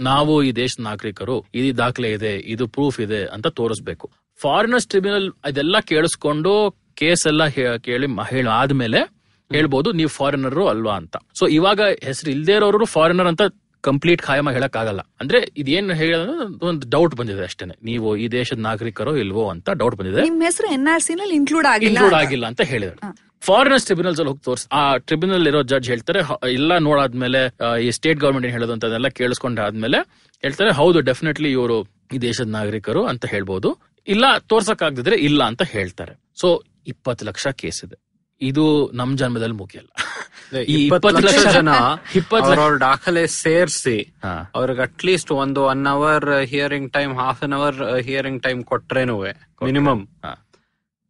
ನಾವು 0.00 0.34
ಈ 0.42 0.52
ದೇಶದ 0.62 0.82
ನಾಗರಿಕರು 0.82 1.38
ಇದು 1.60 1.70
ದಾಖಲೆ 1.78 2.10
ಇದೆ 2.18 2.34
ಇದು 2.54 2.66
ಪ್ರೂಫ್ 2.76 3.00
ಇದೆ 3.06 3.22
ಅಂತ 3.36 3.46
ತೋರಿಸ್ಬೇಕು. 3.60 4.06
ಫಾರಿನರ್ಸ್ 4.40 4.86
ಟ್ರಿಬ್ಯುನಲ್ 4.86 5.28
ಅದೆಲ್ಲ 5.44 5.76
ಕೇಳಿಸ್ಕೊಂಡು 5.90 6.52
ಕೇಸ್ 7.00 7.24
ಎಲ್ಲ 7.32 7.42
ಕೇಳಿ 7.88 8.06
ಮಹಿಳೆ 8.20 8.38
ಹೇಳ 8.40 8.48
ಆದ್ಮೇಲೆ 8.60 9.00
ಹೇಳ್ಬೋದು 9.50 9.88
ನೀವು 9.98 10.10
ಫಾರಿನರ್ 10.18 10.60
ಅಲ್ವಾ 10.74 10.94
ಅಂತ. 11.00 11.16
ಸೊ 11.38 11.44
ಇವಾಗ 11.58 11.80
ಹೆಸರು 12.08 12.30
ಇಲ್ದೇ 12.36 12.54
ಇರೋರು 12.60 12.86
ಫಾರಿನರ್ 12.96 13.28
ಅಂತ 13.32 13.42
ಕಂಪ್ಲೀಟ್ 13.84 14.22
ಖಾಯಮ 14.26 14.48
ಹೇಳಕ್ 14.56 14.76
ಆಗಲ್ಲ 14.80 15.02
ಅಂದ್ರೆ 15.22 15.38
ಇದೇನ್ 15.60 15.90
ಹೇಳೋದು 16.00 16.66
ಒಂದು 16.70 16.86
ಡೌಟ್ 16.94 17.14
ಬಂದಿದೆ 17.20 17.42
ಅಷ್ಟೇನೆ. 17.48 17.74
ನೀವು 17.88 18.08
ಈ 18.22 18.26
ದೇಶದ 18.36 18.60
ನಾಗರಿಕರೋ 18.68 19.12
ಇಲ್ವೋ 19.22 19.44
ಅಂತ 19.54 19.68
ಡೌಟ್ 19.82 19.96
ಬಂದಿದೆ. 20.00 20.22
ನಿಮ್ 20.28 20.42
ಹೆಸರು 20.48 20.68
ಎನ್ 20.76 20.86
ಆರ್ 20.94 21.04
ಸಿ 21.06 21.14
ನಲ್ಲಿ 21.20 21.36
ಇನ್ಕ್ಲೂಡ್ 21.40 21.68
ಆಗಿಲ್ಲ 21.72 21.92
ಇನ್ಕ್ಲೂಡ್ 21.92 22.16
ಆಗಿಲ್ಲ 22.22 22.46
ಅಂತ 22.52 22.62
ಹೇಳಿದ್ರು. 22.72 23.10
ಫಾರಿನರ್ಸ್ 23.48 23.86
ಟ್ರಿಬ್ಯುನಲ್ 23.88 24.14
ಅಲ್ಲಿ 24.14 24.30
ಹೋಗಿ 24.30 24.42
ತೋರಿಸ್ 24.48 24.66
ಆ 24.78 24.82
ಟ್ರಿಬ್ಯುನಲ್ 25.08 25.46
ಇರೋ 25.50 25.60
ಜಡ್ಜ್ 25.70 25.88
ಹೇಳ್ತಾರೆ 25.92 26.22
ಎಲ್ಲ 26.56 26.72
ನೋಡಾದ್ಮೇಲೆ 26.88 27.40
ಈ 27.86 27.90
ಸ್ಟೇಟ್ 27.98 28.18
ಗವರ್ಮೆಂಟ್ 28.24 28.46
ಏನ್ 28.48 28.54
ಹೇಳೋದು 28.56 28.74
ಅಂತದೆಲ್ಲ 28.76 29.08
ಕೇಳಿಸ್ಕೊಂಡಾದ್ಮೇಲೆ 29.20 30.00
ಹೇಳ್ತಾರೆ 30.44 30.72
ಹೌದು 30.80 31.00
ಡೆಫಿನೆಟ್ಲಿ 31.10 31.50
ಇವರು 31.58 31.78
ಈ 32.14 32.18
ದೇಶದ 32.28 32.50
ನಾಗರಿಕರು 32.58 33.02
ಅಂತ 33.12 33.24
ಹೇಳ್ಬೋದು. 33.34 33.70
ಇಲ್ಲ 34.08 34.24
ತೋರ್ಸಕ್ 34.50 34.82
ಆಗದಿದ್ರೆ 34.88 35.16
ಇಲ್ಲ 35.28 35.40
ಅಂತ 35.50 35.62
ಹೇಳ್ತಾರೆ. 35.74 36.14
ಸೊ 36.40 36.48
ಇಪ್ಪತ್ತು 36.92 37.24
ಲಕ್ಷ 37.30 37.46
ಕೇಸ್ 37.62 37.80
ಇದೆ. 37.86 37.96
ಇದು 38.40 38.64
ನಮ್ 39.00 39.10
ಜನ್ಮದಲ್ಲಿ 39.20 39.56
ಮುಗಿಯಲ್ಲ. 39.62 39.90
ಈ 40.72 40.76
ಇಪ್ಪತ್ತು 40.84 41.22
ಲಕ್ಷ 41.26 41.42
ಜನ 41.56 41.70
ಇಪ್ಪತ್ತು 42.20 42.68
ದಾಖಲೆ 42.84 43.22
ಸೇರಿಸಿ 43.42 43.96
ಅವ್ರಿಗೆ 44.58 44.80
ಅಟ್ 44.86 44.94
ಅಟ್ಲೀಸ್ಟ್ 44.96 45.30
ಒಂದು 45.42 45.60
one 45.72 45.84
hour 45.94 46.26
hearing 46.52 46.88
time 46.96 47.12
half 47.20 47.42
an 47.46 47.54
hour 47.58 47.78
hearing 48.08 48.40
time 48.46 48.60
ಕೊಟ್ರೇನು 48.72 49.16
minimum. 49.68 50.02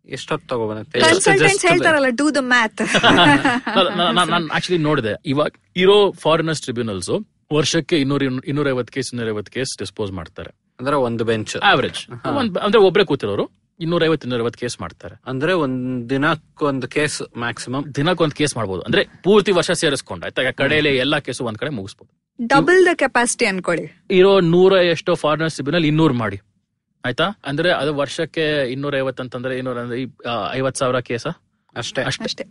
ಎಷ್ಟೊತ್ತು 0.08 0.46
ತಗೊಬರುತ್ತೆ 0.52 1.00
ಕನ್ಸಲ್ಟೆಂಟ್ಸ್ 1.06 1.64
ಹೇಳ್ತಾರಲ್ಲ 1.70 2.08
ಡೂ 2.20 2.26
ದ 2.36 2.40
ಮ್ಯಾಥ್ 2.52 2.82
ನಾನು 4.18 4.46
ಆಕ್ಚುಲಿ 4.56 4.80
ನೋಡಿದೆ. 4.88 5.12
ಇವಾಗ 5.32 5.52
ಇರೋ 5.84 5.98
ಫಾರಿನರ್ಸ್ 6.24 6.62
ಟ್ರಿಬ್ಯುನಲ್ಸ್ 6.66 7.12
ವರ್ಷಕ್ಕೆ 7.58 7.96
ಇನ್ನೂರ 8.02 8.22
ಇನ್ನೂರ 8.50 8.66
ಐವತ್ತು 8.74 8.92
ಕೇಸ್ 8.96 9.08
ಇನ್ನೂರ 9.12 9.28
ಐವತ್ತು 9.34 9.52
ಕೇಸ್ 9.56 9.72
ಡಿಸ್ಪೋಸ್ 9.82 10.12
ಮಾಡ್ತಾರೆ. 10.18 10.50
ಅಂದ್ರೆ 10.80 10.96
ಒಂದು 11.06 11.22
ಬೆಂಚ್ 11.30 11.54
ಆವರೇಜ್ 11.70 12.00
ಅಂದ್ರೆ 12.66 12.80
ಒಬ್ರೇ 12.88 13.04
ಕೂತಿರೋರು. 13.10 13.46
ಇನ್ನೂರ 13.80 14.04
ಐವತ್ತು 14.04 14.26
ಇನ್ನೂರ 14.26 14.40
ಐವತ್ತು 14.40 14.60
ಕೇಸ್ 14.60 14.80
ಮಾಡ್ತಾರೆ. 14.80 15.20
ಅಂದ್ರೆ 15.26 15.52
ಒಂದ್ 15.52 16.10
ದಿನಕ್ಕೊಂದು 16.10 16.88
ಕೇಸ್ 16.88 17.22
ಮ್ಯಾಕ್ಸಿಮಮ್ 17.38 17.94
ದಿನಕ್ಕೊಂದು 17.94 18.34
ಕೇಸ್ 18.34 18.56
ಮಾಡಬಹುದು 18.56 18.82
ಅಂದ್ರೆ 18.82 19.08
ಪೂರ್ತಿ 19.24 19.52
ವರ್ಷ 19.52 19.70
ಸೇರಿಸ್ಕೊಂಡು 19.70 20.24
ಆಯ್ತಾ? 20.24 20.42
ಕಡೆಯಲ್ಲಿ 20.50 20.96
ಎಲ್ಲಾ 20.96 21.18
ಕೇಸು 21.18 21.44
ಒಂದ್ 21.44 21.58
ಕಡೆ 21.58 21.70
ಮುಗಿಸ್ಬೋದು. 21.70 22.20
ಡಬಲ್ 22.46 22.86
ದ 22.86 22.88
ಕೆಪಾಸಿಟಿ 22.94 23.46
ಅನ್ಕೊಳ್ಳಿ. 23.46 24.04
ಇರೋ 24.10 24.40
ನೂರ 24.40 24.72
ಎಷ್ಟೋ 24.72 25.14
ಫಾರಿನರ್ಸ್ 25.14 25.54
ಟ್ರಿಬ್ಯುನಲ್ 25.54 25.84
ಇನ್ನೂರು 25.84 26.14
ಮಾಡಿ. 26.14 26.40
ಆಯ್ತಾ? 27.04 27.24
ಅಂದ್ರೆ 27.46 27.72
ಅದು 27.72 27.94
ವರ್ಷಕ್ಕೆ 27.94 28.72
ಇನ್ನೂರ 28.72 28.96
ಐವತ್ತು 28.96 29.22
ಅಂತಂದ್ರೆ 29.22 29.58
ಇನ್ನೂರ 29.58 29.80
ಅಂದ್ರೆ 29.80 30.02
ಐವತ್ 30.52 30.76
ಸಾವಿರ 30.76 31.00
ಕೇಸ? 31.00 31.26
ಅಷ್ಟೇ. 31.76 32.02
ಅಷ್ಟೇ. 32.02 32.24
ಅಷ್ಟೇ 32.24 32.44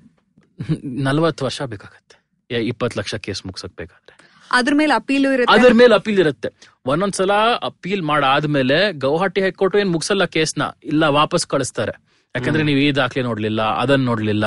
ನಲ್ವತ್ತು 0.84 1.46
ವರ್ಷ 1.46 1.62
ಬೇಕಾಗತ್ತೆ. 1.62 2.20
ಇಪ್ಪತ್ತು 2.66 3.00
ಲಕ್ಷ 3.00 3.16
ಕೇಸ್ 3.16 3.46
ಮುಗ್ಸಕ್ 3.46 3.78
ಬೇಕಾದ್ರೆ. 3.78 4.29
ಅದ್ರ 4.52 4.74
ಮೇಲೆ 4.76 4.94
ಅಪೀಲ್ 4.94 5.26
ಇರುತ್ತೆ? 5.34 5.54
ಅದ್ರ 5.56 5.74
ಮೇಲೆ 5.74 5.94
ಅಪೀಲ್ 5.96 6.20
ಇರುತ್ತೆ. 6.20 6.50
ಒಂದೊಂದ್ಸಲ 6.86 7.34
ಅಪೀಲ್ 7.64 8.02
ಮಾಡಾದ್ಮೇಲೆ 8.02 8.78
ಗೌಹಾಟಿ 8.94 9.42
ಹೈಕೋರ್ಟ್ 9.42 9.76
ಏನ್ 9.76 9.90
ಮುಗ್ಸಲ್ಲ 9.90 10.26
ಕೇಸ್ನ? 10.26 10.64
ಇಲ್ಲ 10.84 11.04
ವಾಪಸ್ 11.20 11.48
ಕಳಿಸ್ತಾರೆ. 11.48 11.94
ಯಾಕಂದ್ರೆ 12.36 12.64
ನೀವು 12.64 12.80
ಈ 12.80 12.92
ದಾಖಲೆ 12.92 13.24
ನೋಡ್ಲಿಲ್ಲ 13.24 13.62
ಅದನ್ನ 13.62 14.06
ನೋಡ್ಲಿಲ್ಲ 14.06 14.46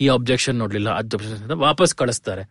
ಈ 0.00 0.08
ಅಬ್ಜೆಕ್ಷನ್ 0.08 0.58
ನೋಡ್ಲಿಲ್ಲ 0.58 0.90
ಅದ್ 0.90 1.14
ವಾಪಸ್ 1.66 1.94
ಕಳಿಸ್ತಾರೆ. 1.94 2.42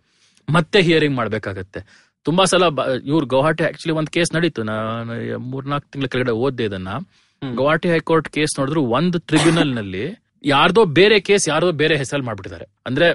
ಮತ್ತೆ 0.47 0.81
ಹಿಯರಿಂಗ್ 0.81 1.15
ಮಾಡ್ಬೇಕಾಗತ್ತೆ. 1.15 1.81
ತುಂಬಾ 2.23 2.43
ಸಲ 2.45 2.63
ಇವ್ರು 3.05 3.25
ಗೌಹಾಟಿ 3.25 3.63
ಆಕ್ಚುಲಿ 3.63 3.93
ಒಂದ್ 3.93 4.09
ಕೇಸ್ 4.09 4.35
ನಡೀತು. 4.35 4.63
ನಾನು 4.63 5.39
ಮೂರ್ನಾಲ್ಕು 5.39 5.87
ತಿಂಗಳ 5.91 6.07
ಕೆಳಗಡೆ 6.07 6.31
ಓದ್ದೆ 6.31 6.63
ಇದನ್ನ. 6.63 6.89
ಗೌಹಾಟಿ 7.41 7.89
ಹೈಕೋರ್ಟ್ 7.89 8.29
ಕೇಸ್ 8.29 8.53
ನೋಡಿದ್ರು 8.59 8.81
ಒಂದ್ 8.97 9.17
ಟ್ರಿಬ್ಯುನಲ್ನಲ್ಲಿ 9.21 10.03
ಯಾರ್ದೋ 10.45 10.85
ಬೇರೆ 10.85 11.19
ಕೇಸ್ 11.19 11.49
ಯಾರ್ದೋ 11.49 11.71
ಬೇರೆ 11.71 11.95
ಹೆಸರಲ್ಲಿ 11.97 12.25
ಮಾಡ್ಬಿಟ್ಟಿದ್ದಾರೆ. 12.25 12.65
ಅಂದ್ರೆ 12.85 13.07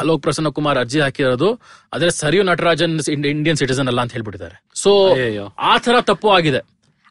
ಅಲೋಕ್ 0.00 0.22
ಪ್ರಸನ್ನ 0.22 0.48
ಕುಮಾರ್ 0.48 0.78
ಅರ್ಜಿ 0.78 1.00
ಹಾಕಿರೋದು 1.00 1.60
ಆದ್ರೆ 1.94 2.10
ಸರಿಯು 2.10 2.42
ನಟರಾಜನ್ 2.42 3.00
ಇಂಡಿಯನ್ 3.08 3.56
ಸಿಟಿಸನ್ 3.56 3.86
ಅಲ್ಲ 3.86 4.00
ಅಂತ 4.00 4.12
ಹೇಳ್ಬಿಟ್ಟಿದ್ದಾರೆ. 4.12 4.64
ಸೊ. 4.74 5.14
ಆ 5.58 5.78
ತರ 5.78 6.00
ತಪ್ಪು 6.00 6.30
ಆಗಿದೆ. 6.30 6.58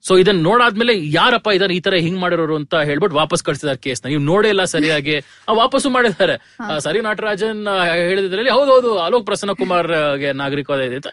ಸೊ 0.07 0.17
ಇದನ್ನ 0.17 0.43
ನೋಡಾದ್ಮೇಲೆ 0.43 1.11
ಯಾರಪ್ಪ 1.11 1.47
ಇದನ್ನ 1.55 1.71
ಈ 1.71 1.79
ತರ 1.79 1.93
ಹಿಂಗ್ 1.93 2.19
ಮಾಡಿರೋರು 2.19 2.55
ಅಂತ 2.55 2.75
ಹೇಳ್ಬಿಟ್ಟು 2.75 3.17
ವಾಪಸ್ 3.17 3.43
ಕಳಿಸಿದಾರೆ 3.43 3.77
ಕೇಸ್ 3.77 4.05
ನೀವು 4.05 4.21
ನೋಡೇ 4.21 4.49
ಇಲ್ಲ 4.49 4.63
ಸರಿಯಾಗಿ. 4.63 5.17
ಆ, 5.17 5.51
ವಾಪಸ್ಸು 5.51 5.89
ಮಾಡಿದ್ದಾರೆ. 5.89 6.55
ಸರಿ 6.79 7.01
ನಟರಾಜನ್ 7.01 7.67
ಹೇಳಿದ್ರಲ್ಲಿ 7.95 8.49
ಹೌದೌದು 8.49 8.97
ಅಲೋಕ್ 8.99 9.25
ಪ್ರಸನ್ನ 9.25 9.51
ಕುಮಾರ್ಗೆ 9.51 10.31
ನಾಗರಿಕ 10.31 10.69
ಇದೆ 10.69 10.95
ಅಂತ. 10.95 11.07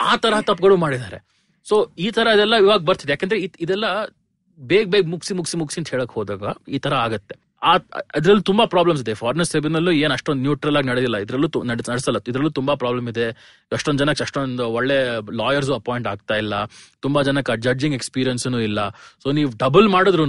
ಆ 0.00 0.16
ತರ 0.16 0.32
ತಪ್ಪುಗಳು 0.40 0.76
ಮಾಡಿದ್ದಾರೆ. 0.76 1.24
ಸೊ 1.68 1.90
ಈ 1.98 2.10
ತರ 2.10 2.26
ಇದೆಲ್ಲ 2.34 2.56
ಇವಾಗ 2.56 2.80
ಬರ್ತಿದೆ. 2.80 3.12
ಯಾಕಂದ್ರೆ 3.12 3.40
ಇದ್- 3.40 3.56
ಇದೆಲ್ಲ 3.60 3.84
ಬೇಗ 4.58 4.88
ಬೇಗ 4.88 5.06
ಮುಗಿಸಿ 5.06 5.34
ಮುಗಿಸಿ 5.34 5.56
ಮುಗಿಸಿ 5.56 5.80
ಅಂತ 5.80 5.90
ಹೇಳಕ್ 5.90 6.12
ಹೋದಾಗ 6.12 6.42
ಈ 6.68 6.78
ತರ 6.78 6.94
ಆಗತ್ತೆ. 6.94 7.47
ಅದ್ರಲ್ಲಿ 7.62 8.42
ತುಂಬಾ 8.42 8.64
ಪ್ರಾಬ್ಲಮ್ಸ್ 8.64 9.02
ಇದೆ. 9.02 9.14
ಫಾರಿನರ್ಸ್ 9.14 9.50
ಟ್ರಿಬ್ಯುನಲ್ 9.50 9.88
ಏನ್ 9.88 10.12
ಅಷ್ಟೊಂದು 10.12 10.42
ನ್ಯೂಟ್ರಲ್ 10.42 10.76
ಆಗಿ 10.76 10.86
ನಡೆದಿಲ್ಲ. 10.86 11.16
ಇದ್ರಲ್ಲೂ 11.16 11.62
ನಡೆಸಲ್ಲ. 11.62 12.16
ಇದ್ರಲ್ಲೂ 12.28 12.50
ತುಂಬಾ 12.50 12.74
ಪ್ರಾಬ್ಲಮ್ 12.74 13.08
ಇದೆ. 13.08 13.28
ಎಷ್ಟೊಂದು 13.72 13.98
ಜನಕ್ಕೆ 13.98 14.24
ಅಷ್ಟೊಂದು 14.24 14.68
ಒಳ್ಳೆ 14.68 15.16
ಲಾಯರ್ಸ್ 15.36 15.70
ಅಪಾಯಿಂಟ್ 15.70 16.08
ಆಗ್ತಾ 16.08 16.34
ಇಲ್ಲ. 16.34 16.64
ತುಂಬಾ 17.00 17.22
ಜನಕ್ಕೆ 17.22 17.60
ಜಡ್ಜಿಂಗ್ 17.60 17.94
ಎಕ್ಸ್ಪೀರಿಯನ್ಸ್ 17.94 18.46
ಇಲ್ಲ. 18.46 18.88
ಸೊ 18.90 19.32
ನೀವು 19.32 19.50
ಡಬಲ್ 19.58 19.88
ಮಾಡಿದ್ರು 19.88 20.26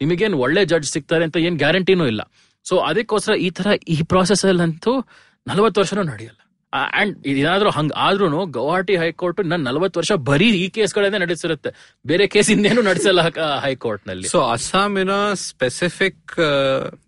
ನಿಮಗೇನು 0.00 0.38
ಒಳ್ಳೆ 0.38 0.64
ಜಡ್ಜ್ 0.64 0.90
ಸಿಗ್ತಾರೆ 0.90 1.24
ಅಂತ 1.24 1.36
ಏನ್ 1.36 1.58
ಗ್ಯಾರಂಟಿನೂ 1.58 2.06
ಇಲ್ಲ. 2.06 2.32
ಸೊ 2.68 2.78
ಅದಕ್ಕೋಸ್ಕರ 2.78 3.32
ಈ 3.32 3.50
ತರ 3.50 3.66
ಈ 3.88 4.02
ಪ್ರಾಸೆಸ್ 4.02 4.44
ಅಲ್ಲಂತೂ 4.44 5.06
ನಲವತ್ತು 5.46 5.80
ವರ್ಷನೂ 5.80 6.02
ನಡೆಯಲ್ಲ. 6.02 6.47
ಅಂಡ್ 6.72 7.14
ಏನಾದ್ರೂ 7.26 7.70
ಹಂಗ 7.70 7.92
ಆದ್ರೂ 7.96 8.26
ಗೌಹಾಟಿ 8.50 8.96
ಹೈಕೋರ್ಟ್ 8.96 9.40
ನನ್ 9.46 9.64
ನಲವತ್ತು 9.64 10.00
ವರ್ಷ 10.00 10.12
ಬರೀ 10.26 10.48
ಈ 10.58 10.68
ಕೇಸ್ಗಳನ್ನೇ 10.68 11.18
ನಡೆಸಿರುತ್ತೆ. 11.18 11.70
ಬೇರೆ 12.04 12.26
ಕೇಸ್ 12.28 12.50
ಇನ್ನೇನು 12.50 12.82
ನಡೆಸಲ್ಲ 12.82 13.20
ಹೈಕೋರ್ಟ್ನಲ್ಲಿ 13.60 14.28
ಸೊ 14.28 14.40
ಅಸ್ಸಾಮಿನ 14.48 15.12
ಸ್ಪೆಸಿಫಿಕ್ 15.44 16.34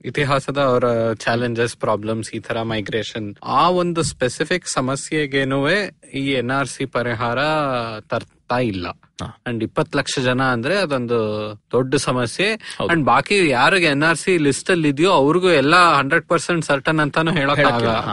ಇತಿಹಾಸದ 0.04 0.58
ಅವರ 0.70 0.84
ಚಾಲೆಂಜಸ್ 1.24 1.76
ಪ್ರಾಬ್ಲಮ್ಸ್ 1.76 2.30
ಈ 2.34 2.40
ತರ 2.40 2.62
ಮೈಗ್ರೇಷನ್ 2.72 3.28
ಆ 3.58 3.68
ಒಂದು 3.76 4.02
ಸ್ಪೆಸಿಫಿಕ್ 4.12 4.68
ಸಮಸ್ಯೆಗೇನುವೆ 4.70 5.78
ಈ 6.14 6.24
ಎನ್ 6.34 6.50
ಆರ್ 6.50 6.68
ಸಿ 6.68 6.84
ಪರಿಹಾರ 6.90 7.40
ತರ್ತಾ 8.10 8.36
ಇಲ್ಲ. 8.58 8.88
ಅಂಡ್ 9.46 9.64
ಇಪ್ಪತ್ 9.64 9.96
ಲಕ್ಷ 9.96 10.18
ಜನ 10.18 10.42
ಅಂದ್ರೆ 10.42 10.76
ಅದೊಂದು 10.76 11.18
ದೊಡ್ಡ 11.72 11.94
ಸಮಸ್ಯೆ. 11.94 12.48
ಅಂಡ್ 12.90 13.04
ಬಾಕಿ 13.04 13.48
ಯಾರಿಗೆ 13.48 13.86
ಎನ್ 13.86 14.02
ಆರ್ 14.02 14.18
ಸಿ 14.18 14.38
ಲಿಸ್ಟ್ 14.38 14.70
ಅಲ್ಲಿ 14.70 14.88
ಇದೆಯೋ 14.88 15.10
ಅವ್ರಿಗೂ 15.10 15.50
ಎಲ್ಲ 15.50 15.76
ಹಂಡ್ರೆಡ್ 15.94 16.26
ಪರ್ಸೆಂಟ್ 16.26 16.64
ಸರ್ಟನ್ 16.64 17.00
ಅಂತಾನು 17.00 17.32
ಹೇಳಕ್. 17.32 17.60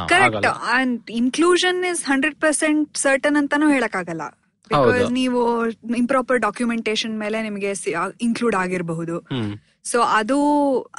Correct 0.09 0.45
and 0.45 1.11
inclusion 1.11 1.85
is 1.85 2.05
hundred 2.05 2.35
percent 2.35 2.97
certain 2.97 3.35
ಅಂತಾನು 3.35 3.69
ಹೇಳಕ್ 3.69 3.95
ಆಗಲ್ಲ 3.95 4.21
ನೀವು 5.09 5.65
ಇಂಪ್ರಾಪರ್ 5.95 6.39
ಡಾಕ್ಯುಮೆಂಟೇಶನ್ 6.39 7.19
ಮೇಲೆ 7.19 7.41
ನಿಮಗೆ 7.41 7.73
ಇನ್ಕ್ಲೂಡ್ 8.21 8.55
ಆಗಿರಬಹುದು. 8.55 9.17
ಸೊ 9.91 9.99
ಅದು 10.19 10.37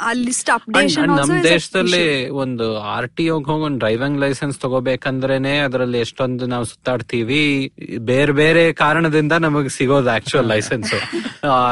ಆ 0.01 0.11
ಲಿಸ್ಟ್ 0.13 0.51
ಅಪ್ಡೇಷನ್ 0.51 1.11
ನಮ್ 1.21 1.33
ದೇಶದಲ್ಲಿ 1.45 2.29
ಒಂದು 2.43 2.67
ಆರ್ 2.95 3.09
ಟಿ 3.17 3.29
ಹೋಗಿ 3.29 3.51
ಒಂದು 3.51 3.79
ಡ್ರೈವಿಂಗ್ 3.79 4.21
ಲೈಸೆನ್ಸ್ 4.21 4.59
ತಗೋಬೇಕಂದ್ರೇನೆ 4.59 5.59
ಅದರಲ್ಲಿ 5.59 5.99
ಎಷ್ಟೊಂದು 6.01 6.47
ನಾವು 6.47 6.65
ಸುತ್ತಾಡ್ತೀವಿ. 6.65 7.73
ಬೇರೆ 7.99 8.33
ಬೇರೆ 8.33 8.73
ಕಾರಣದಿಂದ 8.73 9.33
ನಮಗೆ 9.33 9.69
ಸಿಗೋದು 9.69 10.11
ಆಕ್ಚುಯಲ್ 10.11 10.47
ಲೈಸೆನ್ಸ್ 10.47 10.95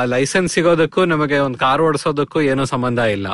ಲೈಸೆನ್ಸ್ 0.05 0.55
ಸಿಗೋದಕ್ಕೂ 0.55 1.05
ನಮಗೆ 1.05 1.39
ಒಂದು 1.39 1.59
ಕಾರ್ 1.59 1.83
ಓಡಿಸೋದಕ್ಕೂ 1.83 2.41
ಏನು 2.41 2.65
ಸಂಬಂಧ 2.65 2.99
ಇಲ್ಲ. 2.99 3.29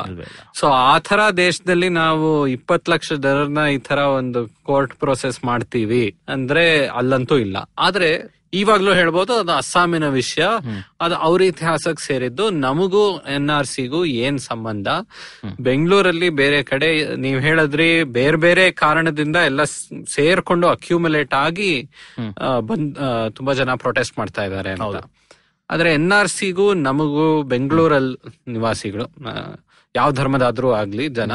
ಸೊ 0.59 0.67
ಆ 0.67 0.99
ತರ 0.99 1.19
ದೇಶದಲ್ಲಿ 1.37 1.89
ನಾವು 1.89 2.47
ಇಪ್ಪತ್ 2.47 2.89
ಲಕ್ಷ 2.89 3.13
ಜನರನ್ನ 3.25 3.63
ಈ 3.75 3.77
ತರ 3.77 3.97
ಒಂದು 3.97 4.41
ಕೋರ್ಟ್ 4.63 4.93
ಪ್ರೊಸೆಸ್ 4.93 5.39
ಮಾಡ್ತೀವಿ. 5.45 6.05
ಅಂದ್ರೆ 6.29 6.85
ಅಲ್ಲಂತೂ 6.87 7.37
ಇಲ್ಲ. 7.37 7.57
ಆದ್ರೆ 7.77 8.09
ಇವಾಗ್ಲೂ 8.61 8.91
ಹೇಳ್ಬೋದು 8.93 9.33
ಅದು 9.33 9.51
ಅಸ್ಸಾಮಿನ 9.51 10.07
ವಿಷಯ. 10.17 10.45
ಅದು 11.01 11.15
ಅವ್ರ 11.27 11.41
ಇತಿಹಾಸಕ್ಕೆ 11.51 12.03
ಸೇರಿದ್ದು. 12.07 12.45
ನಮಗೂ 12.65 13.03
ಎನ್ 13.35 13.49
ಆರ್ 13.49 13.67
ಸಿಗೂ 13.67 14.01
ಏನ್ 14.25 14.37
ಸಂಬಂಧ? 14.49 14.87
ಬೆಂಗಳೂರಲ್ಲಿ 15.67 16.29
ಬೇರೆ 16.41 16.59
ಕಡೆ 16.63 16.89
ನೀವ್ 17.15 17.39
ಹೇಳಿದ್ರಿ 17.39 17.89
ಬೇರೆ 18.19 18.39
ಬೇರೆ 18.45 18.65
ಕಾರಣದಿಂದ 18.83 19.37
ಎಲ್ಲ 19.49 19.63
ಸೇರ್ಕೊಂಡು 20.15 20.67
ಅಕ್ಯುಮುಲೇಟ್ 20.67 21.35
ಆಗಿ 21.45 21.71
ಬಂದ್ 22.69 22.95
ತುಂಬಾ 23.37 23.53
ಜನ 23.53 23.75
ಪ್ರೊಟೆಸ್ಟ್ 23.85 24.17
ಮಾಡ್ತಾ 24.19 24.43
ಇದ್ದಾರೆ 24.49 24.71
ಅಂತ. 24.77 25.03
ಆದ್ರೆ 25.69 25.89
ಎನ್ 25.93 26.11
ಆರ್ 26.11 26.31
ಸಿಗೂ 26.37 26.65
ನಮಗೂ 26.87 27.27
ಬೆಂಗಳೂರಲ್ಲಿ 27.53 28.17
ನಿವಾಸಿಗಳು 28.53 29.05
ಯಾವ 29.95 30.11
ಧರ್ಮದಾದ್ರೂ 30.11 30.69
ಆಗ್ಲಿ 30.73 31.05
ಜನ 31.13 31.31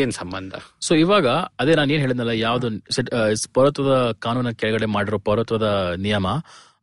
ಏನ್ 0.00 0.12
ಸಂಬಂಧ? 0.12 0.52
ಸೊ 0.80 0.92
ಇವಾಗ 0.94 1.26
ಅದೇ 1.60 1.74
ನಾನು 1.74 1.92
ಏನ್ 1.92 2.02
ಹೇಳಿದ್ನಲ್ಲ 2.02 2.34
ಯಾವ್ದು 2.40 2.68
ಪೌರತ್ವದ 3.54 3.94
ಕಾನೂನ 4.18 4.50
ಕೆಳಗಡೆ 4.60 4.86
ಮಾಡಿರೋ 4.86 5.18
ಪೌರತ್ವದ 5.20 5.68
ನಿಯಮ 5.98 6.26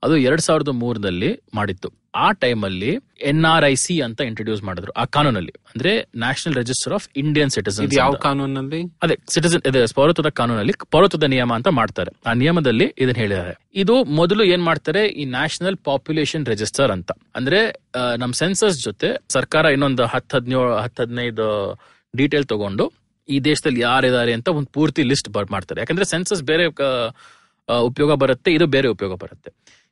ಅದು 0.04 0.16
ಎರಡ್ 0.28 0.44
ಸಾವಿರದ 0.48 0.72
ಮೂರದಲ್ಲಿ 0.82 1.30
ಮಾಡಿತ್ತು. 1.58 1.90
ಆ 2.26 2.28
ಟೈಮಲ್ಲಿ 2.44 2.92
ಎನ್ 3.30 3.44
ಆರ್ 3.52 3.66
ಐ 3.72 3.74
ಸಿ 3.82 3.96
ಅಂತ 4.06 4.20
ಇಂಟ್ರೊಡ್ಯೂಸ್ 4.30 4.62
ಮಾಡಿದ್ರು 4.68 4.92
ಆ 5.02 5.04
ಕಾನೂನಲ್ಲಿ. 5.16 5.54
ಅಂದ್ರೆ 5.72 5.92
national 6.24 6.56
register 6.62 6.94
of 6.98 7.06
Indian 7.22 7.52
citizen 7.56 7.94
ಯಾವ 7.98 8.14
ಕಾನೂನಲ್ಲಿ? 8.28 8.80
ಅದೇ 9.04 9.16
ಸಿಟಿಸನ್ 9.34 9.64
ಪೌರತ್ವದ 10.00 10.30
ಕಾನೂನಲ್ಲಿ 10.40 10.74
ಪೌರತ್ವದ 10.96 11.28
ನಿಯಮ 11.36 11.52
ಅಂತ 11.60 11.70
ಮಾಡ್ತಾರೆ. 11.80 12.12
ಆ 12.30 12.34
ನಿಯಮದಲ್ಲಿ 12.44 12.88
ಇದನ್ನ 13.04 13.18
ಹೇಳಿದ್ದಾರೆ. 13.24 13.56
ಇದು 13.84 13.96
ಮೊದಲು 14.20 14.46
ಏನ್ 14.54 14.64
ಮಾಡ್ತಾರೆ? 14.70 15.04
ಈ 15.22 15.26
ನ್ಯಾಷನಲ್ 15.38 15.78
ಪಾಪ್ಯುಲೇಷನ್ 15.90 16.46
ರಿಜಿಸ್ಟರ್ 16.54 16.94
ಅಂತ. 16.98 17.12
ಅಂದ್ರೆ 17.40 17.62
ನಮ್ 18.24 18.34
ಸೆನ್ಸಸ್ 18.42 18.80
ಜೊತೆ 18.88 19.12
ಸರ್ಕಾರ 19.38 19.66
ಇನ್ನೊಂದು 19.78 20.06
ಹತ್ತು 20.16 20.38
ಹದಿನೇಳು 20.38 20.74
ಹತ್ತು 20.86 21.02
ಹದಿನೈದು 21.04 21.48
ಡೀಟೇಲ್ 22.14 22.48
ತಗೊಂಡು 22.54 22.86
ಈ 23.30 23.38
ದೇಶದಲ್ಲಿ 23.50 23.82
ಯಾರಿದ್ದಾರೆ 23.90 24.34
ಅಂತ 24.38 24.48
ಒಂದು 24.58 24.70
ಪೂರ್ತಿ 24.78 25.02
ಲಿಸ್ಟ್ 25.12 25.30
ಮಾಡ್ತಾರೆ. 25.56 25.80
ಯಾಕಂದ್ರೆ 25.84 26.06
ಸೆನ್ಸಸ್ 26.14 26.44
ಬೇರೆ 26.52 26.66
ಉಪಯೋಗ 27.90 28.12
ಬರುತ್ತೆ 28.24 28.50
ಇದು 28.58 28.66
ಬೇರೆ 28.76 28.88
ಉಪಯೋಗ 28.96 29.14
ಬರುತ್ತೆ. 29.24 29.50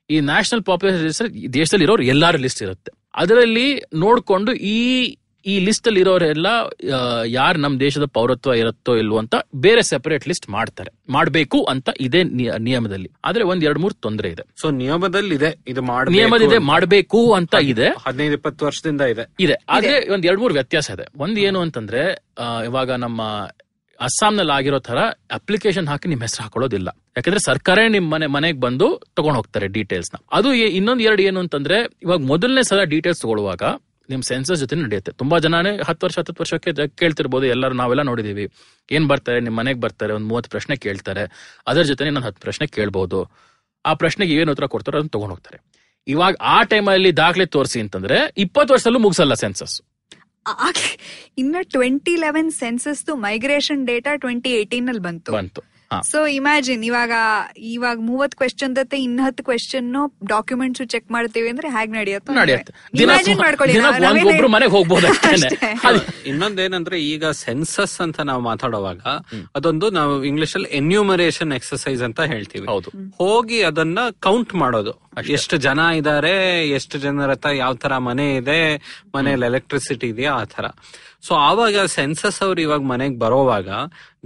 ಈ 0.09 0.19
ನ್ಯಾಷನಲ್ 0.19 0.63
ಪಾಪ್ಯುಲೇಷನ್ 0.63 1.03
ರಿಜಿಸ್ಟರ್ 1.03 1.53
ದೇಶದಲ್ಲಿ 1.53 1.85
ಇರೋರು 1.85 2.03
ಎಲ್ಲಾರು 2.03 2.37
ಲಿಸ್ಟ್ 2.37 2.63
ಇರುತ್ತೆ. 2.63 2.91
ಅದರಲ್ಲಿ 3.15 3.67
ನೋಡ್ಕೊಂಡು 3.93 4.53
ಈ 4.53 5.15
ಈ 5.45 5.59
ಲಿಸ್ಟ್ 5.59 5.87
ಅಲ್ಲಿ 5.87 5.99
ಇರೋರೆಲ್ಲ 6.01 6.47
ಯಾರು 7.25 7.57
ನಮ್ಮ 7.59 7.79
ದೇಶದ 7.79 8.05
ಪೌರತ್ವ 8.05 8.53
ಇರುತ್ತೋ 8.53 8.95
ಇಲ್ವೋ 8.95 9.17
ಅಂತ 9.17 9.35
ಬೇರೆ 9.55 9.81
ಸೆಪರೇಟ್ 9.83 10.27
ಲಿಸ್ಟ್ 10.27 10.49
ಮಾಡ್ತಾರೆ. 10.49 10.91
ಮಾಡಬೇಕು 11.09 11.63
ಅಂತ 11.63 11.89
ಇದೆ 11.99 12.23
ನಿಯಮದಲ್ಲಿ. 12.57 13.11
ಆದ್ರೆ 13.25 13.43
ಒಂದ್ 13.43 13.65
ಎರಡ್ 13.65 13.79
ಮೂರ್ 13.79 13.93
ತೊಂದರೆ 13.93 14.29
ಇದೆ. 14.29 14.43
ಸೊ 14.61 14.69
ನಿಯಮದಲ್ಲಿ 14.71 15.35
ಇದೆ 15.35 15.51
ಇದು 15.67 15.81
ಮಾಡ 15.81 16.09
ನಿಯಮದಿದೆ 16.09 16.57
ಮಾಡಬೇಕು 16.57 17.33
ಅಂತ 17.33 17.55
ಇದೆ. 17.61 17.87
ಹದಿನೈದು 18.07 18.33
ಇಪ್ಪತ್ತು 18.33 18.65
ವರ್ಷದಿಂದ 18.65 19.01
ಇದೆ. 19.01 19.29
ಇದೆ. 19.39 19.53
ಆದ್ರೆ 19.69 20.13
ಒಂದ್ 20.13 20.25
ಎರಡ್ 20.25 20.39
ಮೂರ್ 20.39 20.53
ವ್ಯತ್ಯಾಸ 20.53 20.89
ಇದೆ. 20.89 21.05
ಒಂದ್ 21.17 21.39
ಏನು 21.39 21.61
ಅಂತಂದ್ರೆ 21.61 22.03
ಇವಾಗ 22.65 22.91
ನಮ್ಮ 22.91 23.21
ಅಸ್ಸಾಂನಲ್ಲಿ 24.01 24.53
ಆಗಿರೋ 24.53 24.79
ತರ 24.79 24.97
ಅಪ್ಲಿಕೇಶನ್ 25.31 25.87
ಹಾಕಿ 25.87 26.09
ನಿಮ್ 26.09 26.21
ಹೆಸರು 26.21 26.43
ಹಾಕೊಳ್ಳೋದಿಲ್ಲ. 26.43 26.87
ಯಾಕಂದ್ರೆ 26.87 27.39
ಸರ್ಕಾರ 27.45 27.79
ನಿಮ್ಮ 27.87 28.13
ಮನೆ, 28.13 28.27
ಮನೆಗೆ 28.27 28.59
ಬಂದು 28.59 29.01
ತಗೊಂಡ್ 29.15 29.35
ಹೋಗ್ತಾರೆ 29.35 29.67
ಡೀಟೇಲ್ಸ್ನ. 29.67 30.25
ಅದು 30.31 30.53
ಇನ್ನೊಂದ್ 30.53 31.01
ಎರಡು 31.01 31.21
ಏನು 31.21 31.39
ಅಂತಂದ್ರೆ, 31.39 31.89
ಇವಾಗ 32.01 32.19
ಮೊದಲನೇ 32.19 32.63
ಸಲ 32.63 32.83
ಡೀಟೇಲ್ಸ್ 32.83 33.21
ತಗೊಳ್ಳುವಾಗ 33.21 33.61
ನಿಮ್ 34.09 34.23
ಸೆನ್ಸಸ್ 34.23 34.59
ಜೊತೆ 34.59 34.75
ನಡೆಯುತ್ತೆ. 34.75 35.11
ತುಂಬಾ 35.11 35.39
ಜನನೇ 35.39 35.79
ಹತ್ತು 35.85 36.07
ವರ್ಷ 36.07 36.19
ಹತ್ತು 36.19 36.33
ವರ್ಷಕ್ಕೆ 36.39 36.87
ಕೇಳ್ತಿರ್ಬೋದು, 36.87 37.45
ಎಲ್ಲರೂ 37.45 37.73
ನಾವೆಲ್ಲ 37.73 38.01
ನೋಡಿದೀವಿ. 38.01 38.49
ಏನ್ 38.91 39.07
ಬರ್ತಾರೆ, 39.07 39.39
ನಿಮ್ 39.39 39.57
ಮನೆಗೆ 39.57 39.79
ಬರ್ತಾರೆ, 39.79 40.13
ಒಂದ್ 40.13 40.25
ಮೂವತ್ತು 40.25 40.49
ಪ್ರಶ್ನೆ 40.49 40.75
ಕೇಳ್ತಾರೆ. 40.75 41.55
ಅದರ 41.67 41.81
ಜೊತೆ 41.81 42.05
ಇನ್ನೊಂದು 42.05 42.27
ಹತ್ತು 42.27 42.41
ಪ್ರಶ್ನೆ 42.41 42.67
ಕೇಳ್ಬಹುದು 42.67 43.31
ಆ 43.85 43.93
ಪ್ರಶ್ನೆಗೆ 43.93 44.33
ಏನು 44.33 44.51
ಉತ್ತರ 44.51 44.65
ಕೊಡ್ತಾರೋ 44.65 44.97
ಅದನ್ನ 44.97 45.07
ತಗೊಂಡ್ 45.07 45.29
ಹೋಗ್ತಾರೆ. 45.29 45.59
ಇವಾಗ 46.07 46.35
ಆ 46.41 46.63
ಟೈಮಲ್ಲಿ 46.63 47.17
ದಾಖಲೆ 47.17 47.45
ತೋರಿಸಿ 47.45 47.81
ಅಂತಂದ್ರೆ 47.81 48.33
ಇಪ್ಪತ್ತು 48.37 48.73
ವರ್ಷದಲ್ಲೂ 48.73 48.99
ಮುಗಿಸಲ್ಲ 48.99 49.33
ಸೆನ್ಸಸ್ 49.33 49.81
ಇನ್ನ 51.37 51.55
twenty 51.61 52.15
eleven 52.15 52.51
census 52.51 53.17
migration 53.17 53.85
data 53.85 54.15
twenty 54.15 54.51
eighteen 54.51 54.87
ಅಲ್ಲಿ 54.87 55.01
ಬಂತು. 55.01 55.31
ಬಂತು. 55.31 55.74
ಸೊ 55.91 56.25
ಇಮ್ಯಾಜಿನ್ 56.27 56.83
ಇವಾಗ 56.85 57.11
ಇವಾಗ 57.57 57.97
ಮೂವತ್ 57.99 58.35
ಕ್ವೆಶನ್ 58.35 58.75
ಜೊತೆ 58.75 58.97
ಇನ್ 58.97 59.19
ಹತ್ತು 59.19 59.43
ಕ್ವೆಶನ್ 59.43 59.89
ಡಾಕ್ಯುಮೆಂಟ್ಸ್ 60.27 60.81
ಚೆಕ್ 60.87 61.11
ಮಾಡ್ತೀವಿ 61.11 61.49
ಅಂದ್ರೆ 61.49 61.69
ಹೇಗ್ 61.69 61.91
ನಡೆಯುತ್ತೆ 61.91 62.33
ಮನೆಗೆ 64.47 64.71
ಹೋಗ್ಬೋದು 64.71 65.07
ಇನ್ನೊಂದೇನಂದ್ರೆ 66.25 67.01
ಈಗ 67.03 67.25
ಸೆನ್ಸಸ್ 67.37 68.01
ಅಂತ 68.01 68.19
ನಾವು 68.21 68.41
ಮಾತಾಡುವಾಗ 68.41 69.01
ಅದೊಂದು 69.55 69.89
ನಾವು 69.89 70.23
ಇಂಗ್ಲಿಷ್ 70.23 70.55
ಅಲ್ಲಿ 70.55 70.69
ಎನ್ಯೂಮರೇಷನ್ 70.69 71.53
ಎಕ್ಸರ್ಸೈಸ್ 71.53 72.03
ಅಂತ 72.03 72.21
ಹೇಳ್ತೀವಿ. 72.21 72.67
ಹೌದು. 72.67 72.89
ಹೋಗಿ 73.17 73.61
ಅದನ್ನ 73.63 73.99
ಕೌಂಟ್ 74.19 74.53
ಮಾಡೋದು. 74.55 74.93
ಎಷ್ಟು 75.29 75.57
ಜನ 75.57 75.79
ಇದ್ದಾರೆ 75.95 76.33
ಎಷ್ಟು 76.69 76.97
ಜನರ 76.97 77.31
ಹತ್ರ 77.31 77.49
ಯಾವ 77.55 77.73
ತರ 77.75 77.97
ಮನೆ 77.97 78.35
ಇದೆ 78.35 78.59
ಮನೆಯಲ್ಲಿ 79.15 79.45
ಎಲೆಕ್ಟ್ರಿಸಿಟಿ 79.45 80.07
ಇದೆಯಾ 80.07 80.33
ಆ 80.33 80.43
ತರ 80.45 80.65
ಸೊ 81.25 81.35
ಆವಾಗ 81.41 81.85
ಸೆನ್ಸಸ್ 81.89 82.41
ಅವ್ರು 82.41 82.61
ಇವಾಗ 82.61 82.79
ಮನೆಗ್ 82.83 83.19
ಬರೋವಾಗ 83.19 83.69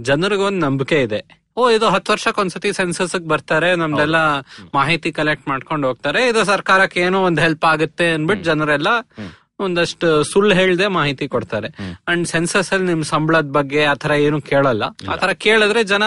ಜನರಿಗೊಂದು 0.00 0.60
ನಂಬಿಕೆ 0.66 1.02
ಇದೆ. 1.02 1.20
ಓ 1.56 1.70
ಇದು 1.70 1.88
ಹತ್ತು 1.88 2.12
ವರ್ಷಕ್ಕೊಂದ್ಸತಿ 2.12 2.72
ಸೆನ್ಸಸ್ 2.72 3.16
ಬರ್ತಾರೆ 3.26 3.74
ನಮ್ದೆಲ್ಲ 3.74 4.16
ಮಾಹಿತಿ 4.74 5.12
ಕಲೆಕ್ಟ್ 5.12 5.48
ಮಾಡ್ಕೊಂಡು 5.48 5.88
ಹೋಗ್ತಾರೆ 5.88 6.28
ಇದು 6.28 6.44
ಸರ್ಕಾರಕ್ಕೆ 6.44 7.00
ಏನೋ 7.00 7.22
ಒಂದ್ 7.24 7.40
ಹೆಲ್ಪ್ 7.40 7.64
ಆಗುತ್ತೆ 7.64 8.12
ಅನ್ಬಿಟ್ಟು 8.12 8.44
ಜನರೆಲ್ಲ 8.44 8.88
ಒಂದಷ್ಟು 9.60 10.24
ಸುಳ್ಳು 10.24 10.54
ಹೇಳ್ದೆ 10.54 10.86
ಮಾಹಿತಿ 10.86 11.28
ಕೊಡ್ತಾರೆ. 11.28 11.68
ಅಂಡ್ 12.08 12.26
ಸೆನ್ಸಸ್ 12.26 12.72
ಅಲ್ಲಿ 12.72 12.86
ನಿಮ್ 12.86 13.04
ಸಂಬಳದ 13.04 13.50
ಬಗ್ಗೆ 13.52 13.84
ಆತರ 13.84 14.10
ಏನು 14.10 14.40
ಕೇಳಲ್ಲ. 14.40 14.82
ಆತರ 15.08 15.32
ಕೇಳಿದ್ರೆ 15.32 15.84
ಜನ 15.84 16.02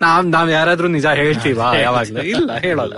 ನಾವ್ 0.00 0.26
ನಾವ್ 0.26 0.50
ಯಾರಾದ್ರೂ 0.50 0.88
ನಿಜ 0.88 1.06
ಹೇಳ್ತೀವ? 1.06 1.60
ಯಾವಾಗ್ಲೂ. 1.86 2.22
ಇಲ್ಲ 2.22 2.56
ಹೇಳಲ್ಲ. 2.58 2.94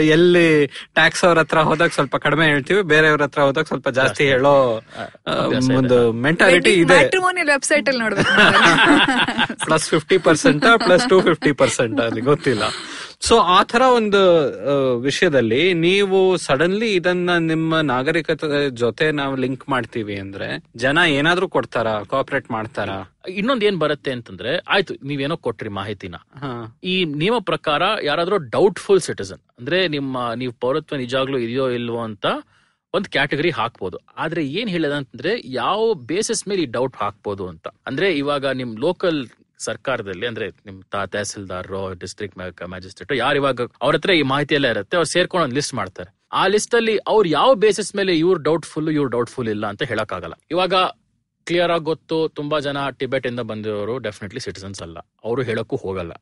ಎಲ್ಲಿ 0.00 0.66
ಟ್ಯಾಕ್ಸ್ 0.66 1.24
ಅವ್ರ 1.24 1.38
ಹತ್ರ 1.38 1.58
ಹೋದಾಗ 1.60 1.88
ಸ್ವಲ್ಪ 1.88 2.16
ಕಡಿಮೆ 2.16 2.46
ಹೇಳ್ತೀವಿ 2.46 2.82
ಬೇರೆಯವ್ರ 2.82 3.22
ಹತ್ರ 3.22 3.40
ಹೋದಾಗ 3.40 3.64
ಸ್ವಲ್ಪ 3.64 3.88
ಜಾಸ್ತಿ 3.88 4.24
ಹೇಳೋ 4.24 4.80
ಒಂದು 5.78 6.12
ಮೆಂಟಾಲಿಟಿ 6.12 6.70
ಇದೆ. 6.70 7.00
ವೆಬ್ಸೈಟ್ 7.46 7.88
ಅಲ್ಲಿ 7.88 8.00
ನೋಡ್ಬೇಕು. 8.00 8.32
Plus 9.66 9.88
fifty 9.88 10.18
percent 10.18 10.64
plus 10.84 11.08
to 11.08 11.20
fifty 11.20 11.52
percent 11.52 12.00
ಅಲ್ಲಿ 12.00 12.20
ಗೊತ್ತಿಲ್ಲ. 12.20 12.62
ಸೊ 13.22 13.34
ಆ 13.54 13.58
ತರ 13.70 13.82
ಒಂದು 13.96 14.20
ವಿಷಯದಲ್ಲಿ 15.06 15.60
ನೀವು 15.86 16.18
ಸಡನ್ಲಿ 16.44 16.88
ಇದನ್ನ 16.98 17.30
ನಿಮ್ಮ 17.50 17.80
ನಾಗರಿಕತೆ 17.90 18.60
ಜೊತೆ 18.82 19.06
ನಾವು 19.18 19.34
ಲಿಂಕ್ 19.44 19.64
ಮಾಡ್ತೀವಿ 19.72 20.14
ಅಂದ್ರೆ 20.22 20.48
ಜನ 20.84 20.98
ಏನಾದ್ರೂ 21.18 21.46
ಕೊಡ್ತಾರಾ? 21.56 21.92
ಕೋಆಪರೇಟ್ 22.10 22.48
ಮಾಡ್ತಾರಾ? 22.56 22.96
ಇನ್ನೊಂದ್ 23.40 23.64
ಏನ್ 23.68 23.78
ಬರುತ್ತೆ 23.82 24.10
ಅಂತಂದ್ರೆ 24.16 24.52
ಆಯ್ತು 24.74 24.94
ನೀವೇನೋ 25.10 25.36
ಕೊಟ್ರಿ 25.46 25.72
ಮಾಹಿತಿನ. 25.80 26.16
ಈ 26.92 26.94
ನಿಯಮ 27.22 27.38
ಪ್ರಕಾರ 27.50 27.82
ಯಾರಾದ್ರೂ 28.10 28.38
ಡೌಟ್ಫುಲ್ 28.56 29.02
ಸಿಟಿಸನ್ 29.08 29.42
ಅಂದ್ರೆ 29.58 29.80
ನಿಮ್ಮ 29.96 30.32
ನೀವು 30.42 30.54
ಪೌರತ್ವ 30.64 30.98
ನಿಜಾಗ್ಲೂ 31.04 31.40
ಇದೆಯೋ 31.46 31.66
ಇಲ್ವೋ 31.80 32.00
ಅಂತ 32.08 32.26
ಒಂದ್ 32.94 33.08
ಕ್ಯಾಟಗರಿ 33.16 33.50
ಹಾಕ್ಬೋದು. 33.58 33.98
ಆದ್ರೆ 34.22 34.42
ಏನ್ 34.60 34.70
ಹೇಳಿದ 34.74 34.94
ಅಂತಂದ್ರೆ 35.00 35.32
ಯಾವ 35.62 35.80
ಬೇಸಿಸ್ 36.12 36.42
ಮೇಲೆ 36.48 36.62
ಈ 36.66 36.70
ಡೌಟ್ 36.78 36.96
ಹಾಕ್ಬೋದು 37.02 37.44
ಅಂತ. 37.52 37.66
ಅಂದ್ರೆ 37.88 38.08
ಇವಾಗ 38.22 38.46
ನಿಮ್ 38.60 38.72
ಲೋಕಲ್ 38.86 39.20
ಸರ್ಕಾರದಲ್ಲಿ, 39.68 40.26
ಅಂದ್ರೆ 40.30 40.46
ನಿಮ್ 40.66 40.78
ತಾ 40.92 41.02
ತಹಸೀಲ್ದಾರ್ 41.14 41.68
ಡಿಸ್ಟ್ರಿಕ್ಟ್ 42.00 42.38
ಮ್ಯಾಜಿಸ್ಟ್ರೇಟ್ 42.74 43.12
ಯಾರು 43.24 43.38
ಇವಾಗ 43.42 43.66
ಅವ್ರ 43.84 43.92
ಹತ್ರ 43.98 44.14
ಈ 44.20 44.24
ಮಾಹಿತಿ 44.32 44.54
ಎಲ್ಲ 44.58 44.68
ಇರುತ್ತೆ, 44.74 44.96
ಅವ್ರು 45.00 45.10
ಸೇರ್ಕೊಂಡು 45.16 45.44
ಒಂದು 45.48 45.58
ಲಿಸ್ಟ್ 45.60 45.74
ಮಾಡ್ತಾರೆ. 45.80 46.10
ಆ 46.40 46.42
ಲಿಸ್ಟ್ 46.54 46.74
ಅಲ್ಲಿ 46.78 46.96
ಅವ್ರು 47.12 47.28
ಯಾವ 47.28 47.50
ಬೇಸಿಸ್ 47.66 47.92
ಮೇಲೆ 48.00 48.12
ಇವ್ರು 48.18 48.40
ಡೌಟ್ಫುಲ್ 48.48 48.88
ಇವ್ರು 48.96 49.10
ಡೌಟ್ಫುಲ್ 49.16 49.48
ಇಲ್ಲ 49.54 49.66
ಅಂತ 49.66 49.82
ಹೇಳಕ್ಕಾಗಲ್ಲ. 49.92 50.34
ಇವಾಗ 50.50 50.74
ಕ್ಲಿಯರ್ 51.46 51.72
ಆಗಿ 51.74 51.84
ಗೊತ್ತು, 51.84 52.16
ತುಂಬಾ 52.38 52.56
ಜನ 52.66 52.78
ಟಿಬೆಟ್ 52.98 53.26
ಇಂದ 53.26 53.40
ಬಂದಿರೋರು 53.50 53.94
ಡೆಫಿನೆಟ್ಲಿ 53.98 54.40
ಸಿಟಿಸನ್ಸ್ 54.40 54.80
ಅಲ್ಲ. 54.82 54.98
ಅವರು 55.24 55.42
ಹೇಳಕ್ಕೂ 55.42 55.76
ಹೋಗಲ್ಲ. 55.76 56.12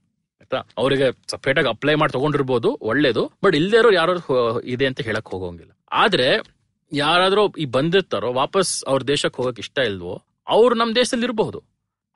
ಆಯ್ತಾ? 0.41 0.59
ಅವರಿಗೆ 0.83 1.07
ಸಪ್ರೇಟ್ 1.31 1.59
ಆಗಿ 1.59 1.69
ಅಪ್ಲೈ 1.69 1.95
ಮಾಡಿ 1.95 2.13
ತಗೊಂಡಿರ್ಬೋದು, 2.13 2.71
ಒಳ್ಳೇದು 2.91 3.25
ಬಟ್ 3.45 3.55
ಇಲ್ದೇ 3.55 3.79
ಇರೋ 3.83 3.91
ಯಾರು 3.93 4.15
ಇದೆ 4.75 4.87
ಅಂತ 4.91 5.01
ಹೇಳಕ್ 5.09 5.29
ಹೋಗೋಂಗಿಲ್ಲ. 5.35 5.73
ಆದ್ರೆ 5.93 6.29
ಯಾರಾದ್ರೂ 6.93 7.43
ಈ 7.63 7.65
ಬಂದಿರ್ತಾರೋ, 7.77 8.29
ವಾಪಸ್ 8.33 8.71
ಅವ್ರ 8.91 9.03
ದೇಶಕ್ಕೆ 9.13 9.39
ಹೋಗಕ್ 9.43 9.59
ಇಷ್ಟ 9.65 9.79
ಇಲ್ವೋ, 9.91 10.15
ಅವ್ರು 10.57 10.75
ನಮ್ಮ 10.75 10.93
ದೇಶದಲ್ಲಿ 10.95 11.27
ಇರಬಹುದು 11.29 11.59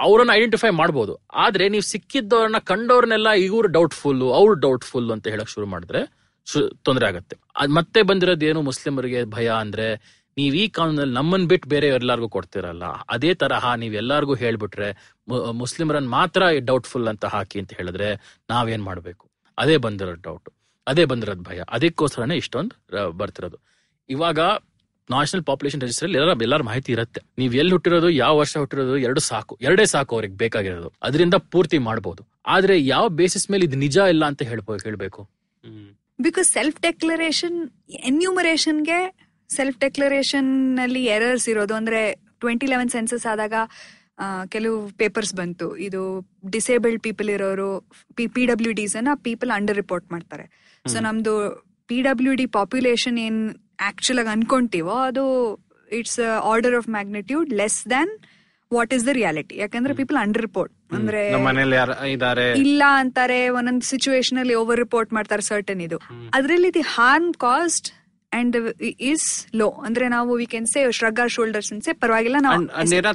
ಅವ್ರನ್ನ 0.06 0.30
ಐಡೆಂಟಿಫೈ 0.34 0.70
ಮಾಡಬಹುದು 0.80 1.14
ಆದ್ರೆ 1.34 1.64
ನೀವು 1.68 1.84
ಸಿಕ್ಕಿದ್ದವ್ರನ್ನ 1.90 2.58
ಕಂಡವ್ರನ್ನೆಲ್ಲ 2.70 3.30
ಇವ್ರು 3.46 3.68
ಡೌಟ್ಫುಲ್ 3.68 4.22
ಅವ್ರು 4.38 4.54
ಡೌಟ್ಫುಲ್ 4.64 5.08
ಅಂತ 5.10 5.26
ಹೇಳಕ್ 5.28 5.50
ಶುರು 5.50 5.66
ಮಾಡಿದ್ರೆ 5.66 6.00
ತೊಂದರೆ 6.84 7.06
ಆಗುತ್ತೆ. 7.06 7.36
ಅದ್ 7.56 7.72
ಮತ್ತೆ 7.78 8.00
ಬಂದಿರೋದು 8.02 8.46
ಏನು 8.46 8.60
ಮುಸ್ಲಿಮರಿಗೆ 8.62 9.20
ಭಯ 9.36 9.48
ಅಂದ್ರೆ 9.60 9.86
ನೀವ್ 10.36 10.54
ಈ 10.56 10.64
ಕಾನೂನಲ್ಲಿ 10.68 11.14
ನಮ್ಮನ್ 11.14 11.46
ಬಿಟ್ಟು 11.48 11.66
ಬೇರೆ 11.68 11.88
ಎಲ್ಲಾರ್ಗು 11.88 12.28
ಕೊಡ್ತಿರಲ್ಲ. 12.28 12.84
ಅದೇ 13.14 13.30
ತರಹ 13.34 13.72
ನೀವ್ 13.74 13.94
ಎಲ್ಲಾರ್ಗು 13.94 14.34
ಹೇಳ್ಬಿಟ್ರೆ 14.34 14.88
ಮುಸ್ಲಿಮರನ್ನ 15.52 16.10
ಮಾತ್ರ 16.18 16.42
ಡೌಟ್ಫುಲ್ 16.70 17.08
ಅಂತ 17.08 17.24
ಹಾಕಿ 17.34 17.60
ಅಂತ 17.60 17.72
ಹೇಳಿದ್ರೆ 17.72 18.08
ನಾವೇನ್ 18.50 18.84
ಮಾಡ್ಬೇಕು? 18.84 19.24
ಅದೇ 19.58 19.76
ಬಂದಿರೋ 19.86 20.14
ಡೌಟ್ 20.26 20.50
ಅದೇ 20.86 21.04
ಬಂದಿರೋದ್ 21.04 21.44
ಭಯ. 21.44 21.58
ಅದಕ್ಕೋಸ್ಕರನೇ 21.70 22.36
ಇಷ್ಟೊಂದು 22.36 22.74
ಬರ್ತಿರೋದು. 23.18 23.58
ಇವಾಗ 24.08 24.40
ನ್ಯಾಷನಲ್ 25.10 25.44
ಪಾಪ್ಯುಲೇಷನ್ 25.50 25.80
ರಿಜಿಸ್ಟರ್ 25.84 26.08
ಎಲ್ಲ 26.20 26.34
ಎಲ್ಲರ 26.46 26.62
ಮಾಹಿತಿ 26.70 26.90
ಇರುತ್ತೆ. 26.96 27.20
ನೀವ್ 27.40 27.52
ಎಲ್ಲಿ 27.60 27.72
ಹುಟ್ಟಿರೋದು 27.76 28.08
ಯಾವ 28.22 28.32
ವರ್ಷ 28.42 28.54
ಹುಟ್ಟಿರೋದು 28.62 28.96
ಎರಡು 29.06 29.20
ಸಾಕು 29.30 29.54
ಎರಡೇ 29.66 29.86
ಸಾಕು 29.94 30.12
ಅವ್ರಿಗೆ 30.16 30.36
ಬೇಕಾಗಿರೋದು. 30.44 30.90
ಅದರಿಂದ 31.08 31.36
ಪೂರ್ತಿ 31.54 31.78
ಮಾಡಬಹುದು 31.88 32.22
ಆದ್ರೆ 32.54 32.74
ಯಾವ 32.86 33.04
ಬೇಸಿಸ್ 33.20 33.46
ಮೇಲೆ 33.52 33.64
ಇದು 33.68 33.78
ನಿಜ 33.86 33.96
ಇಲ್ಲ 34.14 34.24
ಅಂತ 34.32 34.42
ಹೇಳ್ಬೋದು 34.50 34.82
ಹೇಳ್ಬೇಕು? 34.88 35.22
ಬಿಕಾಸ್ 36.18 36.48
ಸೆಲ್ಫ್ 36.56 36.78
ಡೆಕ್ಲರೇಷನ್ 36.88 37.58
ಎನ್ಯೂಮರೇಷನ್ಗೆ 38.10 39.00
ಸೆಲ್ಫ್ 39.50 39.78
ಡೆಕ್ಲರೇಷನ್ 39.84 40.52
ಅಲ್ಲಿ 40.84 41.02
ಎರರ್ಸ್ 41.16 41.46
ಇರೋದು. 41.52 41.74
ಅಂದ್ರೆ 41.80 42.00
ಟ್ವೆಂಟಿ 42.42 42.66
ಲೆವೆನ್ 42.72 42.90
ಸೆನ್ಸಸ್ 42.96 43.26
ಆದಾಗ 43.32 43.54
ಕೆಲವು 44.54 44.76
ಪೇಪರ್ಸ್ 45.00 45.32
ಬಂತು. 45.34 45.66
ಇದು 45.86 46.00
ಡಿಸೇಬಲ್ಡ್ 46.54 47.00
ಪೀಪಲ್ 47.06 47.28
ಇರೋರು 47.36 47.68
ಪಿ 48.36 48.44
ಡಬ್ಲ್ಯೂ 48.50 48.72
ಡಿಸ್ 48.80 48.94
ಅನ್ನ 49.00 49.12
ಪೀಪಲ್ 49.28 49.50
ಅಂಡರ್ 49.58 49.78
ರಿಪೋರ್ಟ್ 49.82 50.06
ಮಾಡ್ತಾರೆ. 50.14 50.44
ಸೊ 50.92 50.98
ನಮ್ದು 51.06 51.32
ಪಿ 51.88 51.98
ಡಬ್ಲ್ಯೂ 52.08 52.32
ಡಿ 52.40 52.46
ಪಾಪ್ಯುಲೇಷನ್ 52.58 53.18
ಏನ್ 53.26 53.40
ಆಕ್ಚುಲ್ 53.82 54.18
ಆಗಿ 54.18 54.28
ಅನ್ಕೊಂತೀವೋ 54.28 54.96
ಅದು 55.04 55.24
it's 55.90 56.20
order 56.44 56.74
of 56.74 56.88
magnitude 56.88 57.52
less 57.52 57.88
than 57.90 58.12
what 58.70 58.92
is 58.94 59.06
the 59.06 59.12
reality 59.12 59.56
ಯಾಕಂದ್ರೆ 59.56 59.94
ಪೀಪಲ್ 59.94 60.16
ಅಂಡರ್ 60.16 60.42
ರಿಪೋರ್ಟ್ 60.42 60.72
ಅಂದ್ರೆ 60.90 61.22
ಇಲ್ಲ 62.62 62.82
ಅಂತಾರೆ 62.96 63.48
ಒಂದೊಂದು 63.50 63.86
ಸಿಚುವೇಶನ್ 63.86 64.38
ಅಲ್ಲಿ 64.38 64.54
ಓವರ್ 64.54 64.78
ರಿಪೋರ್ಟ್ 64.78 65.12
ಮಾಡ್ತಾರೆ 65.12 65.42
ಸರ್ಟನ್ 65.42 65.82
ಇದು. 65.82 65.98
ಅದ್ರಲ್ಲಿ 66.34 66.70
the 66.74 66.84
harm 66.90 67.34
cost 67.40 67.88
and 68.32 68.56
is 69.06 69.26
low 69.54 69.68
ಅಂದ್ರೆ 69.84 70.08
ನಾವು 70.08 70.36
we 70.36 70.46
can 70.46 70.66
say 70.66 70.92
shrug 70.92 71.20
our 71.20 71.30
shoulders 71.30 71.72
ಅನ್ಸೆ 71.72 71.92
ಪರವಾಗಿಲ್ಲ 71.94 72.36
ನಾವು 72.40 72.60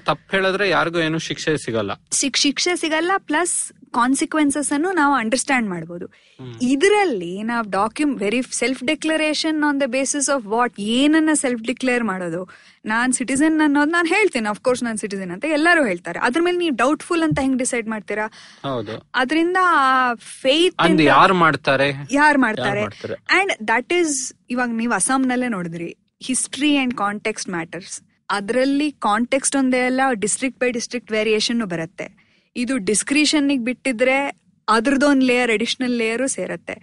ತಪ್ಪು 0.05 0.27
ಹೇಳಿದ್ರೆ 0.31 0.69
ಯಾರಿಗೂ 0.69 0.99
ಏನು 0.99 1.19
ಶಿಕ್ಷೆ 1.19 1.57
ಸಿಗಲ್ಲ. 1.57 1.91
ಶಿಕ್- 2.11 2.39
ಶಿಕ್ಷೆ 2.39 2.75
ಸಿಗಲ್ಲ 2.75 3.11
ಪ್ಲಸ್ 3.25 3.55
ಕಾನ್ಸಿಕ್ವೆನ್ಸಸ್ 3.93 4.71
ಅನ್ನು 4.71 4.91
ನಾವು 4.91 5.13
ಅಂಡರ್ಸ್ಟ್ಯಾಂಡ್ 5.13 5.69
ಮಾಡಬಹುದು 5.69 6.05
ಇದರಲ್ಲಿ 6.61 7.43
ನಾವು 7.43 7.69
ಡಾಕ್ಯುಮ್ 7.69 8.19
very 8.19 8.41
self 8.41 8.83
declaration 8.83 9.63
on 9.63 9.81
the 9.81 9.83
basis 9.87 10.29
of 10.29 10.45
what 10.45 10.79
ಏನನ್ನ 10.79 11.29
ಸೆಲ್ಫ್ 11.33 11.61
ಡಿಕ್ಲೇರ್ 11.61 12.03
ಮಾಡೋದು? 12.03 12.49
ನಾನ್ 12.85 13.13
ಸಿಟಿಸನ್ 13.13 13.61
ಅನ್ನೋದು 13.61 13.91
ನಾನು 13.91 14.07
ಹೇಳ್ತೀನಿ. 14.07 14.61
ಕೋರ್ಸ್ 14.61 14.83
ನಾನ್ 14.83 14.97
ಸಿಟಿಸನ್ 14.97 15.31
ಅಂತ 15.31 15.45
ಎಲ್ಲರೂ 15.45 15.85
ಹೇಳ್ತಾರೆ. 15.85 16.19
ಅದ್ರ 16.19 16.41
ಮೇಲೆ 16.41 16.57
ನೀವು 16.57 16.75
ಡೌಟ್ಫುಲ್ 16.75 17.23
ಅಂತ 17.23 17.39
ಹೆಂಗ್ 17.39 17.57
ಡಿಸೈಡ್ 17.57 17.87
ಮಾಡ್ತೀರಾ? 17.87 18.27
ಅದರಿಂದ 19.15 19.57
ಫೇತ್ 20.17 20.75
ಅಂದ್ 20.79 21.01
ಯಾರು 21.01 21.33
ಮಾಡ್ತಾರೆ? 21.33 21.89
ಯಾರು 22.11 22.39
ಮಾಡ್ತಾರೆ 22.39 22.79
ಯಾರ್ 22.79 22.89
ಮಾಡ್ತಾರೆ? 22.89 23.13
ಅಂಡ್ 23.39 23.67
ದಟ್ 23.67 23.93
ಈಸ್ 23.93 24.33
ಇವಾಗ 24.49 24.69
ನೀವು 24.69 24.93
ಅಸ್ಸಾಂನಲ್ಲೇ 24.93 25.47
ನೋಡಿದ್ರಿ. 25.47 25.95
ಹಿಸ್ಟ್ರಿ 26.23 26.77
ಅಂಡ್ 26.77 26.93
ಕಾಂಟೆಕ್ಸ್ಟ್ 26.93 27.49
ಮ್ಯಾಟರ್ಸ್ 27.49 28.01
ಅದರಲ್ಲಿ 28.29 28.91
ಕಾಂಟೆಕ್ಸ್ಟ್ 28.91 29.55
ಒಂದೇ 29.55 29.85
ಅಲ್ಲ 29.85 30.01
ಡಿಸ್ಟ್ರಿಕ್ಟ್ 30.13 30.59
ಬೈ 30.59 30.71
ಡಿಸ್ಟ್ರಿಕ್ಟ್ 30.71 31.11
ವೇರಿಯೇಷನ್ 31.11 31.61
ಬರುತ್ತೆ. 31.61 32.26
ಇದು 32.55 32.77
ಡಿಸ್ಕ್ರಿಷನ್ 32.91 33.49
ಬಿಟ್ಟಿದ್ರೆ 33.69 34.17
ಅದ್ರದ್ದೊಂದು 34.67 35.25
ಲೇಯರ್ 35.25 35.51
ಅಡಿಷನಲ್ 35.57 35.97
ಲೇಯರು 36.01 36.27
ಸೇರತ್ತೆ. 36.27 36.75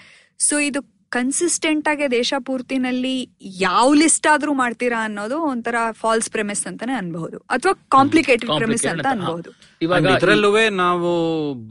ಸೊ 0.49 0.55
ಇದು 0.69 0.81
ಕನ್ಸಿಸ್ಟೆಂಟ್ 1.17 1.89
ಆಗಿ 1.89 2.07
ದೇಶ 2.11 2.35
ಪೂರ್ತಿನಲ್ಲಿ 2.47 3.17
ಯಾವ 3.65 3.89
ಲಿಸ್ಟ್ 4.01 4.27
ಆದ್ರೂ 4.33 4.53
ಮಾಡ್ತೀರಾ 4.61 5.01
ಅನ್ನೋದು 5.09 5.37
ಒಂಥರ 5.51 5.77
ಫಾಲ್ಸ್ 6.01 6.31
ಪ್ರೆಮಿಸ್ 6.31 6.63
ಅಂತಾನೆ 6.71 6.95
ಅನ್ಬಹುದು. 7.03 7.39
ಅಥವಾ 7.57 7.75
ಕಾಂಪ್ಲಿಕೇಟೆಡ್ 7.97 8.51
ಪ್ರೆಮಿಸ್ 8.61 8.87
ಅಂತ 8.93 9.07
ಅನ್ಬಹುದು. 9.11 9.51
ಇವಾಗ 9.83 10.15
ಇದ್ರಲ್ಲೂ 10.17 10.51
ನಾವು 10.85 11.11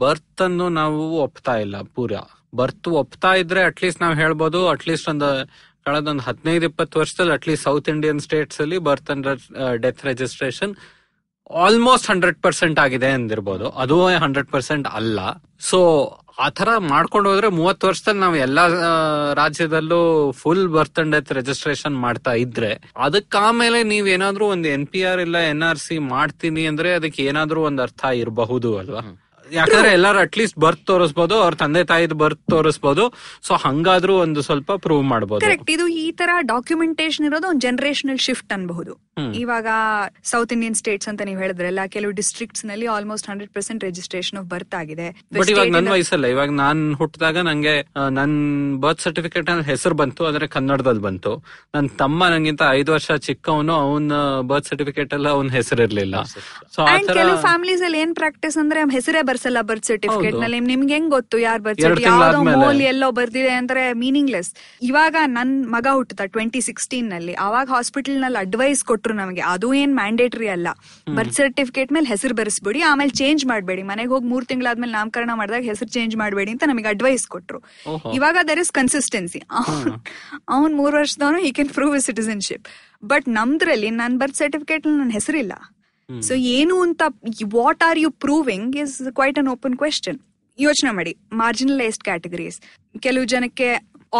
ಬರ್ತ್ 0.04 0.42
ಅನ್ನು 0.46 0.68
ನಾವು 0.80 1.02
ಒಪ್ತಾ 1.26 1.56
ಇಲ್ಲ 1.64 1.82
ಪೂರ 1.96 2.12
ಬರ್ತ್ 2.60 2.88
ಒಪ್ತಾ 3.02 3.30
ಇದ್ರೆ 3.42 3.62
ಅಟ್ಲೀಸ್ಟ್ 3.70 4.02
ನಾವು 4.02 4.16
ಹೇಳ್ಬೋದು 4.22 4.58
ಅಟ್ಲೀಸ್ಟ್ 4.74 5.08
ಒಂದು 5.12 5.30
ಕಳೆದೊಂದು 5.86 6.22
ಹದಿನೈದು 6.28 6.64
ಇಪ್ಪತ್ತು 6.70 7.00
ವರ್ಷದಲ್ಲಿ 7.00 7.32
at least 7.32 7.64
south 7.68 7.88
Indian 7.94 8.20
states 8.26 8.60
ಅಲ್ಲಿ 8.64 8.78
birth 8.88 9.10
and 9.14 9.26
death 9.82 10.02
registration 10.10 10.72
almost 11.50 12.10
hundred 12.10 12.42
percent 12.42 12.78
ಆಗಿದೆ 12.78 13.06
ಅಂದಿರ್ಬೋದು. 13.10 13.70
ಅದು 13.76 14.06
ಹಂಡ್ರೆಡ್ 14.18 14.48
ಪರ್ಸೆಂಟ್ 14.48 14.86
ಅಲ್ಲ. 14.92 15.18
ಸೊ 15.60 15.78
ಆತರ 16.38 16.78
ಮಾಡ್ಕೊಂಡು 16.88 17.30
ಹೋದ್ರೆ 17.30 17.48
ಮೂವತ್ 17.48 17.84
ವರ್ಷದಲ್ಲಿ 17.84 18.20
ನಾವು 18.20 18.36
ಎಲ್ಲಾ 18.36 18.62
ಆ, 18.84 18.92
ರಾಜ್ಯದಲ್ಲೂ 19.34 19.98
full 20.32 20.68
birth 20.68 20.98
and 20.98 21.12
death 21.12 21.32
registration 21.32 21.96
ಮಾಡ್ತಾ 21.96 22.32
ಇದ್ರೆ 22.34 22.70
ಅದಕ್ಕಾಮೇಲೆ 22.96 23.82
ನೀವ್ 23.82 24.08
ಏನಾದ್ರೂ 24.08 24.46
ಒಂದು 24.46 24.68
ಎನ್ 24.68 24.86
ಪಿ 24.86 25.04
ಆರ್ 25.04 25.20
ಇಲ್ಲ 25.20 25.36
ಎನ್ 25.50 25.62
ಆರ್ 25.62 25.78
ಸಿ 25.78 25.98
ಮಾಡ್ತೀನಿ 26.08 26.66
ಅಂದ್ರೆ 26.66 26.94
ಅದಕ್ಕೆ 26.94 27.24
ಏನಾದ್ರೂ 27.24 27.62
ಒಂದ್ 27.62 27.80
ಅರ್ಥ 27.80 28.04
ಇರಬಹುದು 28.14 28.78
ಅಲ್ವಾ? 28.78 29.02
ಯಾಕಂದ್ರೆ 29.58 29.92
ಎಲ್ಲಾರು 29.98 30.18
ಅಟ್ಲೀಸ್ಟ್ 30.24 30.58
ಬರ್ತ್ 30.64 30.84
ತೋರಿಸಬಹುದು 30.90 31.36
ಅವ್ರ 31.44 31.54
ತಂದೆ 31.62 31.82
ತಾಯಿದ್ 31.92 32.14
ಬರ್ತ್ 32.22 32.44
ತೋರಿಸಬಹುದು 32.54 33.04
ಸೊ 33.48 33.54
ಹಂಗಾದ್ರೂ 33.64 34.16
ಒಂದು 34.24 34.42
ಸ್ವಲ್ಪ 34.48 34.72
ಪ್ರೂವ್ 34.86 35.04
ಮಾಡಬಹುದು 35.12 35.42
ಕರೆಕ್ಟ್ 35.46 35.72
ಇದು 35.76 35.86
ಈ 36.04 36.06
ತರ 36.20 36.30
ಡಾಕ್ಯುಮೆಂಟೇಶನ್ 36.52 37.26
ಇರೋದು 37.30 37.48
ಒಂದು 37.52 37.64
ಜನರೇಷನಲ್ 37.68 38.22
ಶಿಫ್ಟ್ 38.26 38.52
ಅನ್ಬಹುದು. 38.58 38.92
ಇವಾಗ 39.42 39.68
ಸೌತ್ 40.30 40.52
ಇಂಡಿಯನ್ 40.54 40.76
ಸ್ಟೇಟ್ಸ್ 40.78 41.08
ಅಂತ 41.10 41.22
ನೀವು 41.26 41.40
ಹೇಳಿದ್ರಲ್ಲ 41.42 41.82
ಕೆಲವು 41.94 42.12
ಡಿಸ್ಟ್ರಿಕ್ಟ್ಸ್ನಲ್ಲಿ 42.20 42.86
almost 42.94 43.26
hundred 43.30 43.52
percent 43.56 43.84
registration 43.88 44.38
of 44.40 44.46
birth 44.52 44.74
ಆಗಿದೆ. 44.80 45.06
ಬಟ್ 45.36 45.50
ಇವಾಗ 45.52 45.70
ನನ್ನ 45.76 45.90
ವಯಸ್ಸಲ್ಲ 45.94 46.26
ಇವಾಗ 46.34 46.50
ನಾನ್ 46.62 46.80
ಹುಟ್ಟಿದಾಗ 47.00 47.36
ನಂಗೆ 47.48 47.74
ನನ್ 48.18 48.34
ಬರ್ತ್ 48.84 49.02
ಸರ್ಟಿಫಿಕೇಟ್ 49.06 49.50
ಅಂದ್ರೆ 49.52 49.66
ಹೆಸರು 49.72 49.96
ಬಂತು 50.02 50.26
ಆದ್ರೆ 50.30 50.48
ಕನ್ನಡದಲ್ಲಿ 50.56 51.04
ಬಂತು. 51.08 51.32
ನನ್ 51.76 51.88
ತಮ್ಮ 52.02 52.28
ನಂಗಿಂತ 52.34 52.62
ಐದು 52.80 52.92
ವರ್ಷ 52.96 53.10
ಚಿಕ್ಕವನು 53.28 53.74
ಅವನ 53.84 54.18
ಬರ್ತ್ 54.50 54.68
ಸರ್ಟಿಫಿಕೇಟ್ 54.72 55.14
ಅಲ್ಲಿ 55.18 55.30
ಅವನ 55.34 55.54
ಹೆಸರು 55.58 55.82
ಇರ್ಲಿಲ್ಲ 55.88 56.16
ಸೊ 56.74 56.80
ಆ 56.82 56.96
ತರ 57.08 57.16
ಕೆಲವು 57.20 57.38
ಫ್ಯಾಮಿಲೀಸ್ 57.46 57.84
ಅಲ್ಲಿ 57.88 58.00
ಏನ್ 58.04 58.16
ಪ್ರಾಕ್ಟೀಸ್ 58.20 58.58
ಅಂದ್ರೆ 58.64 58.82
ಹೆಸರೇ 58.96 59.22
ಬರ್ಸಲ್ಲ 59.44 59.62
ಬರ್ತ್ 59.70 59.86
ಸರ್ಟಿಫಿಕೇಟ್ನಲ್ಲಿ 59.90 60.58
ನಿಮ್ಗೆ 60.72 60.92
ಹೆಂಗ್ 60.96 61.10
ಗೊತ್ತು 61.14 61.36
ಯಾರ್ 61.46 61.60
ಬರ್ತ್ 61.64 61.80
ಸರ್ಟಿಫಿಕೇಟ್ 61.84 62.20
ಯಾವ್ದೋ. 62.22 62.38
ಮೋಲ್ 62.62 62.80
ಎಲ್ಲೋ 62.92 63.08
ಬರ್ದಿದೆ 63.18 63.52
ಅಂದ್ರೆ 63.60 63.82
ಮೀನಿಂಗ್ಲೆಸ್ 64.02 64.50
ಇವಾಗ 64.88 65.16
ನನ್ 65.36 65.52
ಮಗ 65.74 65.86
ಹುಟ್ಟದ 65.98 66.24
ಟ್ವೆಂಟಿ 66.34 66.60
ಸಿಕ್ಸ್ಟೀನ್ನಲ್ಲಿ. 66.68 67.34
ಅವಾಗ 67.46 67.66
ಹಾಸ್ಪಿಟಲ್ನಲ್ಲಿ 67.76 68.38
ಅಡ್ವೈಸ್ 68.44 68.82
ಕೊಟ್ರು 68.90 69.14
ನಮಗೆ. 69.20 69.42
ಅದು 69.54 69.68
ಏನ್ 69.82 69.92
ಮ್ಯಾಂಡೇಟರಿ 70.00 70.48
ಅಲ್ಲ. 70.56 70.68
ಬರ್ತ್ 71.18 71.36
ಸರ್ಟಿಫಿಕೇಟ್ 71.40 71.92
ಮೇಲೆ 71.96 72.08
ಹೆಸರು 72.14 72.36
ಬರ್ಸ್ಬಿಡಿ 72.40 72.82
ಆಮೇಲೆ 72.90 73.14
ಚೇಂಜ್ 73.20 73.44
ಮಾಡ್ಬೇಡಿ. 73.52 73.84
ಮನೆಗೆ 73.92 74.10
ಹೋಗಿ 74.14 74.28
ಮೂರ್ 74.32 74.46
ತಿಂಗಳಾದ್ಮೇಲೆ 74.52 74.94
ನಾಮಕರಣ 74.98 75.30
ಮಾಡಿದಾಗ 75.42 75.64
ಹೆಸರು 75.72 75.90
ಚೇಂಜ್ 75.98 76.16
ಮಾಡಬೇಡಿ 76.22 76.52
ಅಂತ 76.56 76.64
ನಮಗೆ 76.72 76.90
ಅಡ್ವೈಸ್ 76.94 77.26
ಕೊಟ್ರು. 77.36 77.60
ಇವಾಗ 78.18 78.36
ದರ್ 78.50 78.62
ಇಸ್ 78.64 78.72
ಕನ್ಸಿಸ್ಟೆನ್ಸಿ 78.80 79.42
ಅವ್ನ್ 80.56 80.74
ಮೂರ್ 80.80 80.96
ವರ್ಷದವನು 81.00 81.40
ಈ 81.48 81.52
ಕ್ಯಾನ್ 81.58 81.72
ಪ್ರೂವ್ 81.78 81.94
ಸಿಟಿಸನ್ಶಿಪ್ 82.08 82.66
ಬಟ್ 83.12 83.28
ನಮ್ದ್ರಲ್ಲಿ 83.38 83.88
ನನ್ 84.00 84.16
ಬರ್ತ್ 84.20 84.40
ಸರ್ಟಿಫಿಕೇಟ್ 84.42 84.84
ನನ್ನ 84.90 85.12
ಹೆಸರಿಲ್ಲ. 85.18 85.54
ಸೊ 86.08 86.34
ಏನು 86.34 86.76
ಅಂತ 86.80 87.02
what 87.54 87.82
are 87.82 87.98
you 87.98 88.10
proving 88.10 88.76
is 88.76 88.96
quite 89.18 89.38
an 89.38 89.48
open 89.48 89.76
question 89.76 90.18
ಯೋಚನೆ 90.58 90.90
ಮಾಡಿ. 90.90 91.12
ಮಾರ್ಜಿನಲೈಸ್ಡ್ 91.32 92.04
ಕ್ಯಾಟಗರೀಸ್ 92.04 92.58
ಕೆಲವು 93.00 93.24
ಜನಕ್ಕೆ 93.24 93.68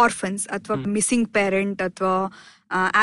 ಆರ್ಫನ್ಸ್ 0.03 0.47
ಅಥವಾ 0.47 0.75
ಮಿಸ್ಸಿಂಗ್ 0.75 1.29
ಪೇರೆಂಟ್ 1.29 1.81
ಅಥವಾ 1.81 2.15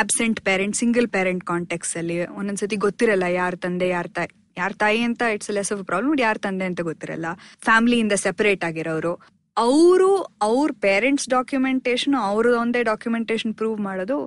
absent 0.00 0.40
parent 0.40 0.76
single 0.76 1.08
parent 1.08 1.44
context 1.44 1.96
ಅಲ್ಲಿ 1.96 2.16
ಒಂದೊಂದ್ಸತಿ 2.26 2.76
ಗೊತ್ತಿರಲ್ಲ 2.76 3.22
ಯಾರ 3.22 3.54
ತಂದೆ 3.54 3.88
ಯಾರ 3.88 4.06
ತಾಯಿ 4.14 4.30
ಯಾರ 4.58 4.72
ತಾಯಿ 4.78 5.00
ಅಂತ 5.08 5.22
ಇಟ್ಸ್ 5.34 5.50
ಲೆಸ್ 5.50 5.72
ಆಫ್ 5.72 5.82
ಪ್ರಾಬ್ಲಮ್ 5.90 6.20
ಯಾರ 6.20 6.36
ತಂದೆ 6.46 6.64
ಅಂತ 6.70 6.80
ಗೊತ್ತಿರಲ್ಲ. 6.80 7.26
ಫ್ಯಾಮಿಲಿಯಿಂದ 7.64 8.14
ಸೆಪರೇಟ್ 8.26 8.64
ಆಗಿರೋರು. 8.64 9.12
ಅವರು 9.56 10.10
ಅವ್ರ 10.48 10.70
ಪೇರೆಂಟ್ಸ್ 10.80 11.28
ಡಾಕ್ಯುಮೆಂಟೇಶನ್ 11.28 12.14
ಅವ್ರ 12.30 12.46
ಒಂದೇ 12.60 12.82
ಡಾಕ್ಯುಮೆಂಟೇಶನ್ 12.82 13.54
ಪ್ರೂವ್ 13.54 13.78
ಮಾಡೋದು 13.80 14.18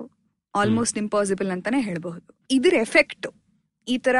ಆಲ್ಮೋಸ್ಟ್ 0.54 0.98
ಇಂಪಾಸಿಬಲ್ 0.98 1.50
ಅಂತಾನೆ 1.50 1.80
ಹೇಳ್ಬಹುದು. 1.80 2.26
ಇದ್ರ 2.50 2.74
ಎಫೆಕ್ಟ್ 2.86 3.26
ಈ 3.88 3.98
ತರ 3.98 4.16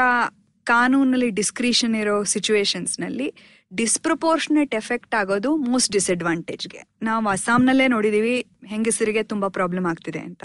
ಕಾನೂನಲ್ಲಿ 0.67 1.31
ಡಿಸ್ಕ್ರಿಷನ್ 1.31 1.95
ಇರೋ 1.97 2.25
ಸಿಚುವೇಶನ್ಸ್ನಲ್ಲಿ 2.25 3.35
ಡಿಸ್ಪ್ರಪೋರ್ಷನೇಟ್ 3.75 4.75
ಎಫೆಕ್ಟ್ 4.75 5.15
ಆಗೋದು 5.15 5.57
ಮೋಸ್ಟ್ 5.57 5.93
ಡಿಸ್ಅಡ್ವಾಂಟೇಜ್ಗೆ 5.93 6.81
ನಾವು 7.03 7.29
ಅಸ್ಸಾಂನಲ್ಲೇ 7.29 7.87
ನೋಡಿದೀವಿ 7.89 8.35
ಹೆಂಗಸರಿಗೆ 8.67 9.23
ತುಂಬಾ 9.23 9.49
ಪ್ರಾಬ್ಲಮ್ 9.49 9.87
ಆಗ್ತಿದೆ 9.87 10.19
ಅಂತ. 10.19 10.45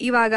ಇವಾಗ 0.00 0.34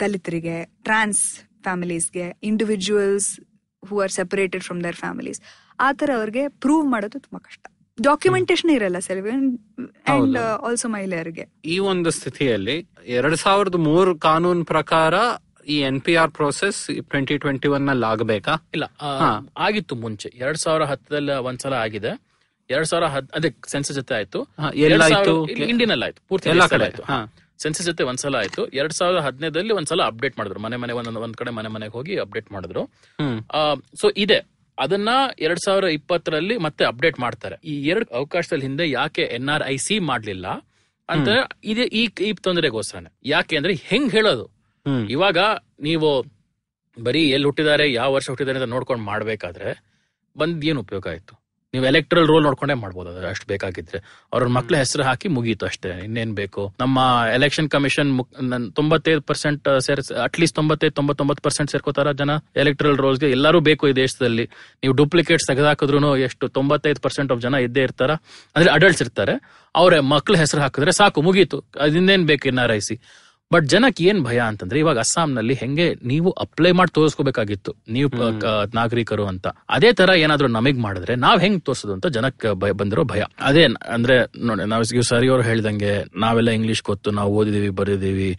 ದಲಿತರಿಗೆ 0.00 0.56
trans 0.82 1.22
ಫ್ಯಾಮಿಲೀಸ್ಗೆ 1.62 2.38
individuals 2.42 3.40
who 3.82 4.00
are 4.00 4.12
separated 4.12 4.64
from 4.64 4.84
their 4.84 4.96
families 4.96 5.40
ಆ 5.80 5.92
ತರ 5.92 6.10
ಅವ್ರಿಗೆ 6.16 6.48
ಪ್ರೂವ್ 6.48 6.84
ಮಾಡೋದು 6.90 7.18
ತುಂಬಾ 7.18 7.38
ಕಷ್ಟ. 7.38 7.64
ಡಾಕ್ಯುಮೆಂಟೇಶನ್ 8.00 8.70
ಇರಲ್ಲ 8.70 8.98
ಸೆಲ್ವಿ 8.98 9.30
ಅಂಡ್ 9.30 10.36
ಆಲ್ಸೋ 10.38 10.88
ಮಹಿಳೆಯರಿಗೆ. 10.88 11.44
ಈ 11.64 11.78
ಒಂದು 11.78 12.10
ಸ್ಥಿತಿಯಲ್ಲಿ 12.10 12.76
ಎರಡ್ 13.06 13.36
ಸಾವಿರದ 13.36 13.74
ಮೂರು 13.74 14.18
ಕಾನೂನ್ 14.18 14.66
ಪ್ರಕಾರ 14.66 15.14
ಈ 15.74 15.76
N 15.88 16.00
P 16.06 16.14
R 16.22 16.32
process 16.38 16.80
twenty 17.10 17.36
twenty 17.44 17.68
ಒನ್ನಲ್ಲಿ 17.76 18.06
ಆಗಬೇಕಾ? 18.12 18.54
ಇಲ್ಲ 18.76 18.84
ಆಗಿತ್ತು 19.66 19.94
ಮುಂಚೆ. 20.04 20.28
ಎರಡ್ 20.44 20.60
ಸಾವಿರ 20.64 20.84
ಹತ್ತದಲ್ಲಿ 20.92 21.36
ಒಂದ್ಸಲ 21.48 21.74
ಆಗಿದೆ. 21.84 22.12
ಎರಡ್ 22.70 22.88
ಸಾವಿರ 22.90 23.06
ಹದ್ 23.14 23.30
ಅದೇ 23.38 23.48
ಸೆನ್ಸಸ್ 23.72 23.96
ಜೊತೆ 24.00 24.14
ಆಯ್ತು. 24.18 24.40
ಇಂಡಿಯನ್ 24.74 25.92
ಅಲ್ಲಿ 25.94 26.06
ಆಯ್ತು 26.08 26.20
ಪೂರ್ತಿ 26.28 26.48
ಎಲ್ಲ 26.52 26.66
ಕಡೆ, 26.74 26.84
ಆಯ್ತು. 26.84 27.04
ಸೆನ್ಸಸ್ 27.62 27.86
ಜೊತೆ 27.86 28.02
ಒಂದ್ಸಲ 28.10 28.34
ಆಯ್ತು. 28.42 28.62
ಎರಡ್ 28.80 28.94
ಸಾವಿರದ 28.98 29.20
ಹದಿನೈದರಲ್ಲಿ 29.26 29.74
ಒಂದ್ಸಲ 29.80 30.02
ಅಪ್ಡೇಟ್ 30.12 30.36
ಮಾಡಿದ್ರು. 30.38 30.60
ಮನೆ 30.66 30.76
ಮನೆ 30.82 30.92
ಒಂದೊಂದು 30.98 31.20
ಒಂದ್ 31.26 31.36
ಕಡೆ 31.40 31.50
ಮನೆ 31.58 31.68
ಮನೆಗೆ 31.74 31.92
ಹೋಗಿ 31.92 32.14
ಅಪ್ಡೇಟ್ 32.24 32.48
ಮಾಡಿದ್ರು. 32.52 32.82
ಸೊ 34.00 34.08
ಇದೆ. 34.24 34.38
ಅದನ್ನ 34.78 35.10
ಎರಡ್ 35.46 35.60
ಸಾವಿರ 35.64 35.86
ಇಪ್ಪತ್ತರಲ್ಲಿ 35.96 36.54
ಮತ್ತೆ 36.66 36.84
ಅಪ್ಡೇಟ್ 36.84 37.18
ಮಾಡ್ತಾರೆ. 37.24 37.56
ಈ 37.64 37.74
ಎರಡು 37.90 38.06
ಅವಕಾಶದಲ್ಲಿ 38.20 38.66
ಹಿಂದೆ 38.68 38.84
ಯಾಕೆ 38.90 39.24
ಎನ್ 39.38 39.50
ಆರ್ 39.54 39.64
ಐ 39.74 39.76
ಸಿ 39.86 39.98
ಮಾಡ್ಲಿಲ್ಲ? 40.10 40.46
ಅಂತ 41.08 41.28
ಇದೆ 41.72 41.84
ಈ 42.00 42.02
ಈ 42.26 42.32
ತೊಂದರೆಗೋಸ್ಕರನೇ. 42.46 43.10
ಯಾಕೆ 43.24 43.54
ಅಂದ್ರೆ 43.58 43.74
ಹೆಂಗ್ 43.90 44.10
ಹೇಳೋದು? 44.12 44.44
ಇವಾಗ 44.86 45.38
ನೀವು 45.80 46.08
ಬರೀ 47.02 47.22
ಎಲ್ಲಿ 47.30 47.44
ಹುಟ್ಟಿದ್ದಾರೆ 47.44 47.92
ಯಾವ 47.92 48.12
ವರ್ಷ 48.12 48.28
ಹುಟ್ಟಿದ್ದಾರೆ 48.28 48.58
ಅಂತ 48.58 48.68
ನೋಡ್ಕೊಂಡು 48.70 49.04
ಮಾಡ್ಬೇಕಾದ್ರೆ 49.04 49.70
ಬಂದ್ 50.38 50.64
ಏನ್ 50.64 50.78
ಉಪಯೋಗ 50.78 51.06
ಆಯ್ತು? 51.08 51.34
ನೀವು 51.74 51.86
ಎಲೆಕ್ಟ್ರಲ್ 51.86 52.26
ರೋಲ್ 52.26 52.44
ನೋಡ್ಕೊಂಡೇ 52.44 52.74
ಮಾಡ್ಬೋದು 52.74 53.10
ಅದ್ರ 53.10 53.28
ಅಷ್ಟು 53.28 53.46
ಬೇಕಾಗಿದ್ರೆ. 53.46 53.98
ಅವ್ರ 54.32 54.46
ಮಕ್ಳ 54.46 54.76
ಹೆಸರು 54.76 55.02
ಹಾಕಿ 55.02 55.28
ಮುಗೀತು 55.28 55.66
ಅಷ್ಟೇ 55.66 55.88
ಇನ್ನೇನ್ 56.04 56.34
ಬೇಕು? 56.34 56.74
ನಮ್ಮ 56.80 56.98
ಎಲೆಕ್ಷನ್ 57.34 57.70
ಕಮಿಷನ್ 57.70 58.10
ತೊಂಬತ್ತೈದು 58.74 59.22
ಪರ್ಸೆಂಟ್ 59.22 59.80
ಸೇರ್ 59.80 60.00
ಅಟ್ಲೀಸ್ಟ್ 60.22 60.56
ತೊಂಬತ್ತೈದು 60.56 60.92
ತೊಂಬತ್ತೊಂಬತ್ತು 60.92 61.42
ಪರ್ಸೆಂಟ್ 61.42 61.70
ಸೇರ್ಕೋತಾರ 61.70 62.12
ಜನ 62.12 62.30
ಎಲೆಕ್ಟ್ರಲ್ 62.56 62.96
ರೋಲ್ಸ್ಗೆ 62.96 63.30
ಎಲ್ಲರೂ 63.30 63.60
ಬೇಕು 63.60 63.88
ಈ 63.88 63.92
ದೇಶದಲ್ಲಿ. 63.92 64.44
ನೀವು 64.82 64.94
ಡೂಪ್ಲಿಕೇಟ್ಸ್ 64.94 65.46
ತೆಗೆದಾಕಿದ್ರು 65.46 66.16
ಎಷ್ಟು 66.16 66.48
ತೊಂಬತ್ತೈದು 66.48 67.00
ಪರ್ಸೆಂಟ್ 67.00 67.32
ಆಫ್ 67.32 67.40
ಜನ 67.40 67.54
ಇದ್ದೇ 67.54 67.82
ಇರ್ತಾರ. 67.82 68.10
ಅಂದ್ರೆ 68.56 68.72
ಅಡಲ್ಟ್ಸ್ 68.72 69.02
ಇರ್ತಾರೆ. 69.02 69.36
ಅವ್ರ 69.74 70.00
ಮಕ್ಳ 70.00 70.36
ಹೆಸರು 70.36 70.60
ಹಾಕಿದ್ರೆ 70.60 70.92
ಸಾಕು 70.92 71.22
ಮುಗೀತು. 71.22 71.60
ಅದಿಂದೇನ್ 71.80 72.26
ಬೇಕು 72.26 72.48
N 72.48 72.58
R 72.58 72.72
I 72.72 72.78
C 72.78 72.96
but 73.54 73.66
ಜನಕ್ಕೆ 73.72 74.04
ಏನ್ 74.04 74.20
ಭಯ 74.28 74.38
ಅಂತಂದ್ರೆ 74.50 74.78
ಇವಾಗ 74.78 74.98
ಅಸ್ಸಾಂನಲ್ಲಿ 75.04 75.54
ಹೆಂಗೆ 75.62 75.86
ನೀವು 76.04 76.30
ಅಪ್ಲೈ 76.44 76.72
ಮಾಡಿ 76.78 76.92
ತೋರಿಸ್ಕೋಬೇಕಾಗಿತ್ತು. 76.94 77.72
ನೀವು 77.96 78.10
ನಾಗರಿಕರು 78.74 79.26
ಅಂತ. 79.32 79.46
ಅದೇ 79.76 79.92
ತರ 80.00 80.10
ಏನಾದ್ರು 80.24 80.48
ನಮಗ್ 80.56 80.80
ಮಾಡಿದ್ರೆ 80.86 81.14
ನಾವ್ 81.26 81.38
ಹೆಂಗ್ 81.44 81.60
ತೋರ್ಸೋದು 81.68 81.94
ಅಂತ 81.94 82.06
ಜನಕ್ಕೆ 82.18 82.50
ಬಂದಿರೋ 82.80 83.04
ಭಯ. 83.14 83.22
ಅದೇ 83.40 83.64
ಅಂದ್ರೆ 83.96 84.16
ನೋಡಿ 84.46 84.68
ನಾವು 84.74 84.84
ಸರಿ 84.84 85.26
ಹೇಳಿದಂಗೆ 85.26 85.48
ಹೇಳ್ದಂಗೆ 85.50 85.92
ನಾವೆಲ್ಲ 86.20 86.50
ಇಂಗ್ಲಿಷ್ 86.50 86.82
ಗೊತ್ತು 86.86 87.10
ನಾವು 87.18 87.30
ಓದಿದೀವಿ 87.38 87.68
ಬರೆದಿದೀವಿ. 87.80 88.30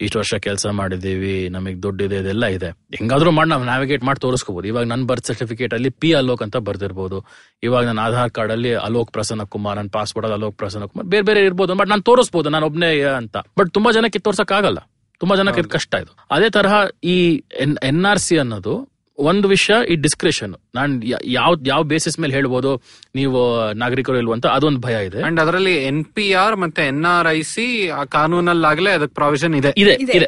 ಇಷ್ಟು 0.00 0.18
ವರ್ಷ 0.18 0.34
ಕೆಲಸ 0.34 0.66
ಮಾಡಿದೀವಿ 0.66 1.48
ನಮಗ್ 1.48 1.82
ದುಡ್ಡಿದೆ 1.82 2.16
ಇದೆಲ್ಲ 2.16 2.44
ಇದೆ. 2.46 2.70
ಹೆಂಗಾದ್ರೂ 2.98 3.30
ಮಾಡಿ 3.30 3.50
ನಾವು 3.50 3.64
ನ್ಯಾವಿಗೇಟ್ 3.64 4.04
ಮಾಡಿ 4.04 4.20
ತೋರಿಸ್ಕೋಬಹುದು 4.20 4.68
ಇವಾಗ 4.68 4.84
ನನ್ನ 4.84 5.06
ಬರ್ತ್ 5.06 5.26
ಸರ್ಟಿಫಿಕೇಟ್ 5.26 5.74
ಅಲ್ಲಿ 5.74 5.90
ಪಿ 5.90 6.12
ಅಲೋಕ್ 6.12 6.42
ಅಂತ 6.42 6.56
ಬರ್ದಿರ್ಬೋದು. 6.56 7.18
ಇವಾಗ 7.62 7.84
ನನ್ನ 7.86 8.00
ಆಧಾರ್ 8.00 8.30
ಕಾರ್ಡ್ 8.30 8.52
ಅಲ್ಲಿ 8.52 8.74
ಅಲೋಕ್ 8.74 9.12
ಪ್ರಸನ್ನ 9.12 9.42
ಕುಮಾರ್ 9.42 9.76
ನನ್ನ 9.76 9.88
ಪಾಸ್ಪೋರ್ಟ್ 9.88 10.26
ಅಲ್ಲಿ 10.26 10.38
ಅಲೋಕ್ 10.40 10.56
ಪ್ರಸನ್ನ 10.58 10.84
ಕುಮಾರ್ 10.84 11.06
ಬೇರೆ 11.06 11.22
ಬೇರೆ 11.22 11.44
ಇರ್ಬೋದು. 11.44 11.74
ಬಟ್ 11.74 11.88
ನಾನು 11.88 12.02
ತೋರಿಸ್ಬೋದು 12.02 12.50
ನಾನು 12.50 12.66
ಒಬ್ನೇ 12.66 12.90
ಅಂತ. 13.20 13.36
ಬಟ್ 13.58 13.70
ತುಂಬಾ 13.74 13.92
ಜನಕ್ಕೆ 13.92 14.18
ತೋರ್ಸಕ್ 14.18 14.52
ಆಗಲ್ಲ 14.52 14.78
ತುಂಬಾ 15.20 15.36
ಜನಕ್ಕೆ 15.36 15.62
ಕಷ್ಟ 15.62 15.94
ಇದು. 15.94 16.12
ಅದೇ 16.30 16.50
ತರಹ 16.50 16.74
ಈ 17.04 17.42
ಎನ್ 17.90 18.04
ಆರ್ 18.04 18.18
ಸಿ 18.18 18.38
ಅನ್ನೋದು 18.38 18.93
ಒಂದು 19.18 19.48
ವಿಷಯ 19.48 19.74
ಈ 19.92 19.94
ಡಿಸ್ಕ್ರಿಷನ್ 19.94 20.54
ನಾನ್ 20.74 21.02
ಯಾವ 21.24 21.54
ಯಾವ 21.66 21.82
ಬೇಸಿಸ್ 21.82 22.20
ಮೇಲೆ 22.20 22.34
ಹೇಳ್ಬೋದು 22.34 22.82
ನೀವು 23.14 23.62
ನಾಗರಿಕರು 23.72 24.18
ಇಲ್ವಂತ 24.18 24.46
ಅದೊಂದು 24.46 24.80
ಭಯ 24.80 25.06
ಇದೆ. 25.06 25.22
ಅಂಡ್ 25.22 25.40
ಅದರಲ್ಲಿ 25.40 25.84
ಎನ್ 25.84 26.04
ಪಿ 26.04 26.32
ಆರ್ 26.32 26.56
ಮತ್ತೆ 26.56 26.82
ಎನ್ 26.82 27.04
ಆರ್ 27.04 27.28
ಐ 27.28 27.42
ಸಿ 27.42 27.88
ಆ 27.88 28.04
ಕಾನೂನಲ್ಲಾಗ್ಲೇ 28.04 28.90
ಅದಕ್ಕೆ 28.90 29.14
ಪ್ರಾವಿಷನ್ 29.14 29.54
ಇದೆ. 29.54 29.72
ಇದೆ 29.76 29.92
ಇದೆ. 29.92 30.26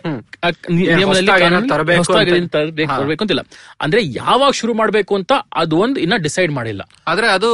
ತರಬೇಕು 2.86 3.24
ಅಂತಿಲ್ಲ. 3.24 3.40
ಅಂದ್ರೆ 3.80 4.00
ಯಾವಾಗ 4.04 4.50
ಶುರು 4.50 4.74
ಮಾಡಬೇಕು 4.74 5.14
ಅಂತ 5.14 5.32
ಅದೊಂದು 5.52 5.76
ಒಂದು 5.76 6.00
ಇನ್ನ 6.00 6.14
ಡಿಸೈಡ್ 6.16 6.52
ಮಾಡಿಲ್ಲ. 6.52 6.82
ಆದ್ರೆ 7.08 7.26
ಅದು 7.26 7.50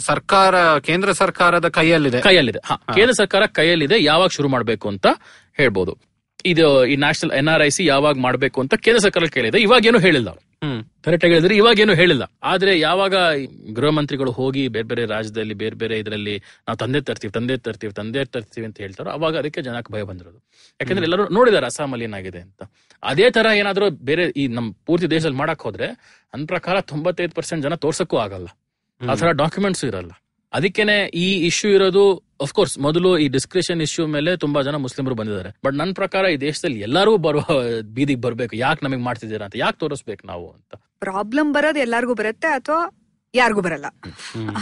ಸರ್ಕಾರ 0.00 0.78
ಕೇಂದ್ರ 0.78 1.12
ಸರ್ಕಾರದ 1.12 1.68
ಕೈಯಲ್ಲಿದೆ. 1.68 2.20
ಕೈಯಲ್ಲಿದೆ. 2.20 2.58
ಹಾ 2.64 2.76
ಕೇಂದ್ರ 2.94 3.12
ಸರ್ಕಾರ 3.12 3.42
ಕೈಯಲ್ಲಿದೆ 3.46 4.04
ಯಾವಾಗ 4.04 4.28
ಶುರು 4.28 4.48
ಮಾಡಬೇಕು 4.48 4.88
ಅಂತ 4.88 5.06
ಹೇಳ್ಬೋದು. 5.56 5.98
ಇದು 6.44 6.86
ಈ 6.86 6.96
national 6.96 7.38
N 7.38 7.48
R 7.48 7.62
I 7.62 7.68
C 7.68 7.86
ಯಾವಾಗ 7.86 8.14
ಮಾಡಬೇಕು 8.18 8.60
ಅಂತ 8.60 8.74
ಕೇಂದ್ರ 8.74 8.98
ಸರ್ಕಾರ 8.98 9.22
ಕೇಳಿದೆ. 9.24 9.58
ಇವಾಗ 9.58 9.86
ಏನು 9.86 9.98
ಹೇಳಿಲ್ಲ. 9.98 10.28
ಕರೆಕ್ಟ್ 11.04 11.24
ಆಗಿ 11.24 11.34
ಹೇಳಿದ್ರೆ 11.34 11.56
ಇವಾಗ 11.56 11.80
ಏನು 11.80 11.94
ಹೇಳಿಲ್ಲ. 11.94 12.32
ಆದ್ರೆ 12.42 12.80
ಯಾವಾಗ 12.80 13.14
ಗೃಹ 13.72 13.90
ಮಂತ್ರಿಗಳು 13.90 14.30
ಹೋಗಿ 14.30 14.68
ಬೇರೆ 14.68 14.86
ಬೇರೆ 14.88 15.06
ರಾಜ್ಯದಲ್ಲಿ 15.06 15.54
ಬೇರೆ 15.54 15.76
ಬೇರೆ 15.76 15.98
ಇದರಲ್ಲಿ 15.98 16.38
ನಾವು 16.38 16.76
ತಂದೆ 16.76 17.00
ತರ್ತೀವಿ 17.00 17.32
ತಂದೆ 17.32 17.56
ತರ್ತೀವಿ 17.56 17.92
ತಂದೆ 17.92 18.24
ತರ್ತೀವಿ 18.24 18.66
ಅಂತ 18.66 18.78
ಹೇಳ್ತಾರೋ 18.80 19.10
ಅವಾಗ 19.10 19.36
ಅದಕ್ಕೆ 19.36 19.62
ಜನಕ್ಕೆ 19.62 19.92
ಭಯ 19.92 20.02
ಬಂದಿರೋದು. 20.02 20.38
ಯಾಕಂದ್ರೆ 20.80 21.04
ಎಲ್ಲರೂ 21.04 21.28
ನೋಡಿದಾರೆ 21.28 21.66
ಅಸ್ಸಾಮಲ್ಲಿ 21.66 22.04
ಏನಾಗಿದೆ 22.04 22.40
ಅಂತ. 22.40 22.62
ಅದೇ 23.02 23.30
ತರ 23.30 23.46
ಏನಾದ್ರೂ 23.54 23.90
ಬೇರೆ 23.90 24.26
ಈ 24.26 24.46
ನಮ್ 24.46 24.74
ಪೂರ್ತಿ 24.74 25.10
ದೇಶದಲ್ಲಿ 25.10 25.36
ಮಾಡಕ್ 25.36 25.62
ಹೋದ್ರೆ 25.62 25.88
ನನ್ನ 26.34 26.46
ಪ್ರಕಾರ 26.46 26.80
ತೊಂಬತ್ತೈದು 26.80 27.32
ಪರ್ಸೆಂಟ್ 27.32 27.62
ಜನ 27.62 27.74
ತೋರ್ಸಕ್ಕೂ 27.74 28.16
ಆಗಲ್ಲ. 28.16 28.46
ಆ 29.00 29.14
ತರ 29.14 29.30
ಡಾಕ್ಯುಮೆಂಟ್ಸ್ 29.30 29.84
ಇರಲ್ಲ. 29.84 30.21
ಅದಕ್ಕೇನೆ 30.52 30.96
ಈ 31.24 31.26
ಇಶ್ಯೂ 31.48 31.68
ಇರೋದು 31.70 32.04
ಕೋರ್ಸ್ 32.58 32.74
ಮೊದಲು 32.78 33.10
ಈ 33.18 33.26
ಡಿಸ್ಕ್ರಿಷನ್ 33.28 33.80
ಇಶ್ಯೂ 33.80 34.04
ಮೇಲೆ 34.06 34.30
ತುಂಬಾ 34.36 34.60
ಜನ 34.62 34.76
ಮುಸ್ಲಿಮರು 34.76 35.14
ಬಂದಿದ್ದಾರೆ. 35.14 35.50
ಬಟ್ 35.64 35.74
ನನ್ನ 35.80 35.92
ಪ್ರಕಾರ 36.00 36.24
ಈ 36.34 36.36
ದೇಶದಲ್ಲಿ 36.46 36.80
ಎಲ್ಲರೂ 36.80 37.12
ಬರುವ 37.26 37.44
ಬೀದಿಗೆ 37.96 38.20
ಬರ್ಬೇಕು. 38.20 38.54
ಯಾಕೆ 38.56 38.80
ನಮಗೆ 38.86 39.02
ಮಾಡ್ತಿದ್ದೀರಾ 39.08 39.44
ಅಂತ 39.44 39.56
ಯಾಕೆ 39.56 39.78
ತೋರಿಸ್ಬೇಕು 39.78 40.26
ನಾವು 40.26 40.46
ಅಂತ? 40.52 40.72
ಪ್ರಾಬ್ಲಮ್ 41.00 41.50
ಬರೋದು 41.54 41.78
ಎಲ್ಲರಿಗೂ 41.78 42.14
ಬರುತ್ತೆ 42.14 42.48
ಅಥವಾ 42.48 42.80
ಯಾರಿಗೂ 43.34 43.60
ಬರಲ್ಲ? 43.60 43.86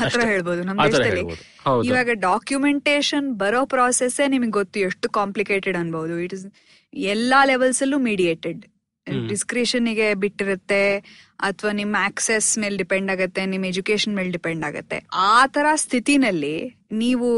ಆತರ 0.00 0.20
ಹೇಳ್ಬೋದು 0.32 0.60
ನಮ್ 0.62 0.80
ಆ 0.80 0.86
ತರ 0.86 1.02
ದೇಶದಲ್ಲಿ 1.04 1.88
ಇವಾಗ 1.88 2.10
ಡಾಕ್ಯುಮೆಂಟೇಶನ್ 2.28 3.28
ಬರೋ 3.42 3.62
ಪ್ರಾಸೆಸ್ 3.66 4.18
ನಿಮಗೆ 4.34 4.54
ಗೊತ್ತು 4.60 4.80
ಎಷ್ಟು 4.80 5.08
ಕಾಂಪ್ಲಿಕೇಟೆಡ್ 5.18 5.76
ಅನ್ಬಹುದು 5.76 6.16
ಇಟ್ 6.26 6.34
ಇಸ್ 6.34 6.46
ಎಲ್ಲಾ 6.94 7.40
ಲೆವೆಲ್ಸ್ 7.44 7.82
ಅಲ್ಲೂ 7.82 7.98
ಮೀಡಿಯೇಟೆಡ್ 8.10 8.62
ಡಿಸ್ಕ್ರಿಷನ್ಗೆ 9.30 10.14
ಬಿಟ್ಟಿರುತ್ತೆ 10.14 10.82
ಅಥವಾ 11.48 11.72
ನಿಮ್ಮ 11.80 11.96
ಆಕ್ಸೆಸ್ 12.08 12.58
ಮೇಲೆ 12.58 12.76
ಡಿಪೆಂಡ್ 12.76 13.10
ಆಗತ್ತೆ 13.10 13.42
ನಿಮ್ 13.46 13.64
ಎಜುಕೇಶನ್ 13.64 14.14
ಮೇಲೆ 14.14 14.30
ಡಿಪೆಂಡ್ 14.30 14.64
ಆಗತ್ತೆ. 14.64 14.98
ಆ 15.30 15.46
ತರ 15.46 15.66
ಸ್ಥಿತಿನಲ್ಲಿ 15.84 16.56
ನೀವು 17.02 17.28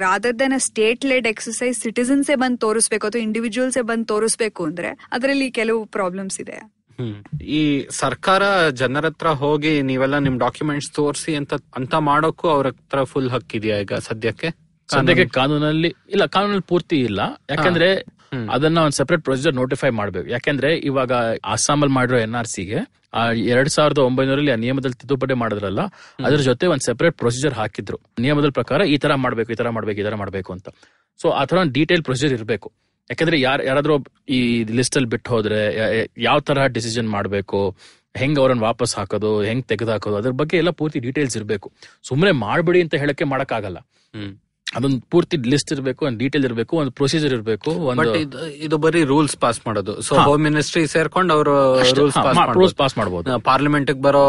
rather 0.00 0.38
than 0.38 0.58
state 0.58 1.04
led 1.04 1.26
exercise 1.26 1.76
ಸಿಟಿಸನ್ಸೇ 1.82 2.36
ಬಂದ್ 2.42 2.58
ತೋರಿಸ್ಬೇಕು 2.60 3.04
ಅಥವಾ 3.06 3.22
ಇಂಡಿವಿಜುವಲ್ಸೇ 3.22 3.82
ಬಂದ್ 3.90 4.08
ತೋರಿಸ್ಬೇಕು 4.08 4.62
ಅಂದ್ರೆ 4.64 4.90
ಅದರಲ್ಲಿ 5.12 5.50
ಕೆಲವು 5.50 5.84
ಪ್ರಾಬ್ಲಮ್ಸ್ 5.96 6.38
ಇದೆ. 6.44 6.56
ಈ 7.58 7.62
ಸರ್ಕಾರ 7.90 8.42
ಜನರ 8.80 9.06
ಹತ್ರ 9.06 9.28
ಹೋಗಿ 9.44 9.82
ನೀವೆಲ್ಲ 9.82 10.18
ನಿಮ್ 10.18 10.36
ಡಾಕ್ಯುಮೆಂಟ್ಸ್ 10.38 10.90
ತೋರಿಸಿ 10.92 11.32
ಅಂತ 11.40 11.54
ಅಂತ 11.80 11.94
ಮಾಡೋಕ್ಕೂ 12.10 12.48
ಅವ್ರ 12.48 12.66
ಹತ್ರ 12.66 13.04
ಫುಲ್ 13.12 13.30
ಹಕ್ಕಿದೆಯಾ 13.30 13.76
ಈಗ 13.84 13.94
ಸದ್ಯಕ್ಕೆ? 14.08 14.50
ಸದ್ಯಕ್ಕೆ 14.88 15.26
ಕಾನೂನಲ್ಲಿ 15.38 15.90
ಇಲ್ಲ 16.14 16.26
ಕಾನೂನಲ್ಲಿ 16.26 16.66
ಪೂರ್ತಿ 16.72 16.96
ಇಲ್ಲ. 17.08 17.20
ಯಾಕಂದ್ರೆ 17.50 17.88
ಅದನ್ನ 18.54 18.78
ಒಂದು 18.86 18.96
ಸೆಪರೇಟ್ 19.00 19.22
ಪ್ರೊಸೀಜರ್ 19.28 19.54
ನೋಟಿಫೈ 19.62 19.90
ಮಾಡಬೇಕು. 20.00 20.26
ಯಾಕಂದ್ರೆ 20.34 20.70
ಇವಾಗ 20.90 21.12
ಅಸ್ಸಾಂ 21.54 21.80
ಅಲ್ಲಿ 21.84 21.94
ಮಾಡಿರೋ 21.98 22.18
ಎನ್ 22.26 22.36
ಆರ್ 22.40 22.50
ಸಿಗೆ 22.56 22.78
ಎರಡ್ 23.54 23.70
ಸಾವಿರದ 23.74 24.00
ಒಂಬೈನೂರಲ್ಲಿ 24.08 24.52
ಆ 24.54 24.58
ನಿಯಮದಲ್ಲಿ 24.64 24.96
ತಿದ್ದುಪಡಿ 25.02 25.34
ಮಾಡಿದ್ರಲ್ಲ 25.42 25.82
ಅದ್ರ 26.26 26.40
ಜೊತೆ 26.48 26.66
ಒಂದು 26.72 26.84
ಸೆಪರೇಟ್ 26.88 27.16
ಪ್ರೊಸೀಜರ್ 27.22 27.54
ಹಾಕಿದ್ರು. 27.60 27.98
ನಿಯಮದ 28.24 28.48
ಪ್ರಕಾರ 28.58 28.80
ಈ 28.94 28.96
ತರ 29.04 29.14
ಮಾಡ್ಬೇಕು 29.24 29.52
ಈ 29.54 29.58
ತರ 29.60 29.68
ಮಾಡ್ಬೇಕು 29.76 30.00
ಈ 30.02 30.06
ತರ 30.08 30.16
ಮಾಡ್ಬೇಕು 30.22 30.52
ಅಂತ. 30.56 30.68
ಸೊ 31.20 31.28
ಆ 31.40 31.44
ತರ 31.50 31.56
ಒಂದು 31.64 31.74
ಡೀಟೇಲ್ 31.78 32.02
ಪ್ರೊಸೀಜರ್ 32.08 32.34
ಇರಬೇಕು. 32.38 32.68
ಯಾಕಂದ್ರೆ 33.10 33.36
ಯಾರ 33.46 33.58
ಯಾರಾದ್ರೂ 33.68 33.94
ಈ 34.36 34.38
ಲಿಸ್ಟ್ 34.78 34.96
ಅಲ್ಲಿ 34.98 35.10
ಬಿಟ್ಟು 35.14 35.30
ಹೋದ್ರೆ 35.34 35.58
ಯಾವ 36.28 36.38
ತರ 36.48 36.58
ಡಿಸಿಷನ್ 36.76 37.08
ಮಾಡ್ಬೇಕು 37.16 37.58
ಹೆಂಗ್ 38.20 38.38
ಅವ್ರನ್ನ 38.40 38.62
ವಾಪಸ್ 38.70 38.92
ಹಾಕೋದು 38.98 39.30
ಹೆಂಗ್ 39.48 39.64
ತೆಗೆದು 39.70 39.92
ಹಾಕೋದು 39.94 40.16
ಅದ್ರ 40.20 40.32
ಬಗ್ಗೆ 40.40 40.56
ಎಲ್ಲ 40.62 40.70
ಪೂರ್ತಿ 40.80 40.98
ಡೀಟೇಲ್ಸ್ 41.06 41.36
ಇರಬೇಕು. 41.38 41.68
ಸುಮ್ಮನೆ 42.08 42.32
ಮಾಡ್ಬಿಡಿ 42.44 42.80
ಅಂತ 42.84 42.94
ಹೇಳಕ್ಕೆ 43.02 43.24
ಮಾಡಕ್ಕಾಗಲ್ಲ. 43.32 43.78
ಅದೊಂದು 44.76 44.98
ಪೂರ್ತಿ 45.12 45.36
ಲಿಸ್ಟ್ 45.52 45.70
ಇರಬೇಕು 45.72 46.00
ಒಂದು 46.08 46.18
ಡೀಟೇಲ್ 46.22 46.44
ಇರಬೇಕು 46.48 46.74
ಒಂದು 46.82 46.92
ಪ್ರೊಸೀಜರ್ 47.00 47.32
ಇರಬೇಕು 47.36 47.70
ಇದು 48.66 48.76
ಬರೀ 48.84 49.00
ರೂಲ್ಸ್ 49.12 49.36
ಪಾಸ್ 49.44 49.60
ಮಾಡೋದು. 49.66 49.94
ಸೊ 50.06 50.14
ಹೋಮ್ 50.28 50.42
ಮಿನಿಸ್ಟ್ರಿ 50.48 50.82
ಸೇರ್ಕೊಂಡು 50.94 51.32
ಅವರು 51.36 51.54
ರೂಲ್ಸ್ 52.00 52.18
ಪಾಸ್ 52.26 52.38
ರೂಲ್ಸ್ 52.58 52.76
ಪಾಸ್ 52.82 52.94
ಮಾಡಬಹುದು 52.98 53.38
ಪಾರ್ಲಿಮೆಂಟ್ 53.50 53.92
ಬರೋ 54.06 54.24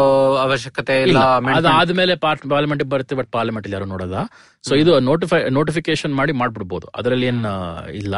ಅವಶ್ಯಕತೆ 0.46 0.96
ಇಲ್ಲ 1.08 1.22
ಅದಾದ್ಮೇಲೆ 1.58 2.16
ಪಾರ್ಲಿಮೆಂಟ್ 2.24 2.84
ಬರುತ್ತೆ 2.94 3.16
ಬಟ್ 3.20 3.30
ಪಾರ್ಲಿಮೆಂಟ್ 3.36 3.68
ಯಾರು 3.76 3.88
ನೋಡಲ್ಲ 3.94 4.18
ಸೊ 4.64 4.74
ಇದು 4.82 4.92
ನೋಟಿಫೈ 5.10 5.40
ನೋಟಿಫಿಕೇಶನ್ 5.58 6.14
ಮಾಡಿ 6.20 6.32
ಮಾಡ್ಬಿಡ್ಬೋದು. 6.42 6.86
ಅದರಲ್ಲಿ 6.98 7.26
ಏನ್ 7.32 7.42
ಇಲ್ಲ. 8.02 8.14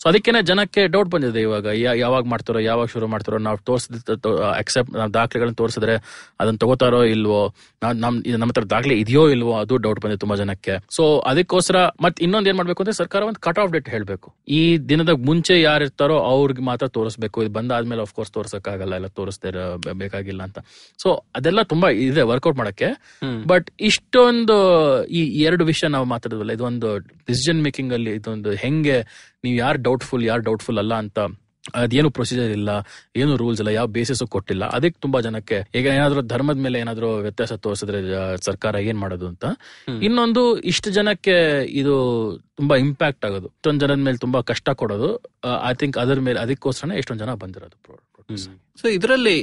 ಸೊ 0.00 0.08
ಅದಕ್ಕೇನೆ 0.08 0.42
ಜನಕ್ಕೆ 0.42 0.86
ಡೌಟ್ 0.86 1.08
ಬಂದಿದೆ 1.08 1.40
ಇವಾಗ. 1.40 1.64
ಯಾ- 1.64 1.98
ಯಾವಾಗ 1.98 2.24
ಮಾಡ್ತಾರೋ 2.24 2.58
ಯಾವಾಗ 2.58 2.86
ಶುರು 2.86 3.06
ಮಾಡ್ತಾರೋ 3.06 3.38
ನಾವು 3.38 3.58
ತೋರಿಸಿದ 3.58 4.10
ಅಕ್ಸೆಪ್ಟ್ 4.56 4.92
ನಾವು 4.92 5.14
ದಾಖಲೆಗಳನ್ನ 5.14 5.54
ತೋರಿಸಿದ್ರೆ 5.54 5.94
ಅದನ್ನ 6.40 6.56
ತಗೋತಾರೋ 6.56 7.02
ಇಲ್ವೋ 7.04 7.54
ನಮ್ 7.94 8.22
ನಮ್ಮ 8.38 8.48
ಹತ್ರ 8.48 8.64
ದಾಖಲೆ 8.64 8.94
ಇದೆಯೋ 8.94 9.28
ಇಲ್ವೋ 9.28 9.58
ಅದು 9.58 9.76
ಡೌಟ್ 9.76 10.00
ಬಂದಿದೆ 10.00 10.18
ತುಂಬಾ 10.18 10.36
ಜನಕ್ಕೆ. 10.36 10.74
ಸೊ 10.90 11.18
ಅದಕ್ಕೋಸ್ಕರ 11.18 11.76
ಮತ್ತೆ 12.00 12.24
ಇನ್ನೊಂದ್ 12.24 12.48
ಏನ್ 12.48 12.56
ಮಾಡ್ಬೇಕು 12.56 12.82
ಅಂದ್ರೆ 12.82 12.94
ಸರ್ಕಾರ 12.94 13.22
ಒಂದು 13.22 13.40
ಕಟ್ 13.40 13.58
ಆಫ್ 13.58 13.72
ಡೇಟ್ 13.72 13.88
ಹೇಳ್ಬೇಕು. 13.88 14.34
ಈ 14.48 14.78
ದಿನದ 14.78 15.08
ಮುಂಚೆ 15.08 15.60
ಯಾರು 15.60 15.84
ಇರ್ತಾರೋ 15.84 16.18
ಅವ್ರಿಗೆ 16.18 16.62
ಮಾತ್ರ 16.62 16.88
ತೋರಿಸ್ಬೇಕು. 16.88 17.42
ಇದು 17.42 17.52
ಬಂದಾದ್ಮೇಲೆ 17.52 18.00
ಆಫ್ 18.00 18.14
ಕೋರ್ಸ್ 18.14 18.32
ತೋರ್ಸಕ್ಕಾಗಲ್ಲ 18.32 18.94
ಎಲ್ಲ 18.94 19.06
ತೋರಿಸ್ದೇ 19.06 19.50
ಬೇಕಾಗಿಲ್ಲ 19.92 20.42
ಅಂತ. 20.42 20.58
ಸೊ 21.02 21.24
ಅದೆಲ್ಲ 21.36 21.62
ತುಂಬಾ 21.62 21.88
ಇದೆ 21.88 22.22
ವರ್ಕೌಟ್ 22.22 22.56
ಮಾಡಕ್ಕೆ. 22.56 22.88
ಬಟ್ 23.46 23.70
ಇಷ್ಟೊಂದು 23.80 24.58
ಈ 25.06 25.42
ಎರಡು 25.42 25.64
ವಿಷಯ 25.64 25.86
ನಾವು 25.86 26.04
ಮಾತಾಡಿದ್ವಲ್ಲ 26.04 26.52
ಇದೊಂದು 26.52 26.98
ಡಿಸಿಷನ್ 26.98 27.62
ಮೇಕಿಂಗ್ 27.62 27.92
ಅಲ್ಲಿ 27.92 28.10
ಇದೊಂದು 28.10 28.50
ಹೆಂಗೆ 28.50 28.96
ನೀವು 29.44 29.56
ಯಾರು 29.64 29.78
ಡೌಟ್ಫುಲ್ 29.88 30.24
ಯಾರು 30.30 30.42
ಡೌಟ್ಫುಲ್ 30.48 30.80
ಅಲ್ಲ 30.84 30.94
ಅಂತ 31.04 31.18
ಅದೇನು 31.78 32.10
ಪ್ರೊಸೀಜರ್ 32.16 32.50
ಇಲ್ಲ 32.56 32.70
ಏನು 33.20 33.32
ರೂಲ್ಸ್ 33.40 33.60
ಇಲ್ಲ 33.62 33.70
ಯಾವ 33.76 33.86
ಬೇಸಿಸ್ 33.96 34.22
ಕೊಟ್ಟಿಲ್ಲ. 34.34 34.64
ಅದಕ್ಕೆ 34.76 34.98
ತುಂಬಾ 35.04 35.18
ಜನಕ್ಕೆ 35.26 35.56
ಈಗ 35.78 35.86
ಏನಾದ್ರೂ 35.96 36.20
ಧರ್ಮದ 36.32 36.58
ಮೇಲೆ 36.66 36.76
ಏನಾದ್ರೂ 36.82 37.08
ವ್ಯತ್ಯಾಸ 37.26 37.52
ತೋರಿಸಿದ್ರೆ 37.64 37.98
ಸರ್ಕಾರ 38.46 38.74
ಏನ್ 38.90 38.98
ಮಾಡೋದು 39.02 39.26
ಅಂತ. 39.32 39.44
ಇನ್ನೊಂದು 40.06 40.42
ಇಷ್ಟು 40.72 40.90
ಜನಕ್ಕೆ 40.98 41.36
ಇದು 41.80 41.94
ತುಂಬಾ 42.60 42.76
ಇಂಪ್ಯಾಕ್ಟ್ 42.86 43.26
ಆಗೋದು. 43.28 43.48
ಇಷ್ಟೊಂದು 43.56 43.82
ಜನದ 43.84 44.02
ಮೇಲೆ 44.08 44.20
ತುಂಬಾ 44.24 44.40
ಕಷ್ಟ 44.52 44.68
ಕೊಡೋದು. 44.82 45.10
ಐ 45.70 45.74
ಥಿಂಕ್ 45.82 45.98
ಅದರ 46.04 46.20
ಮೇಲೆ 46.28 46.40
ಅದಕ್ಕೋಸ್ಕರನೇ 46.44 46.96
ಎಷ್ಟೊಂದು 47.02 47.24
ಜನ 47.24 47.34
ಬಂದಿರೋದು. 47.44 47.76
ಸೊ 48.80 48.88
ಇದರಲ್ಲಿ 48.98 49.38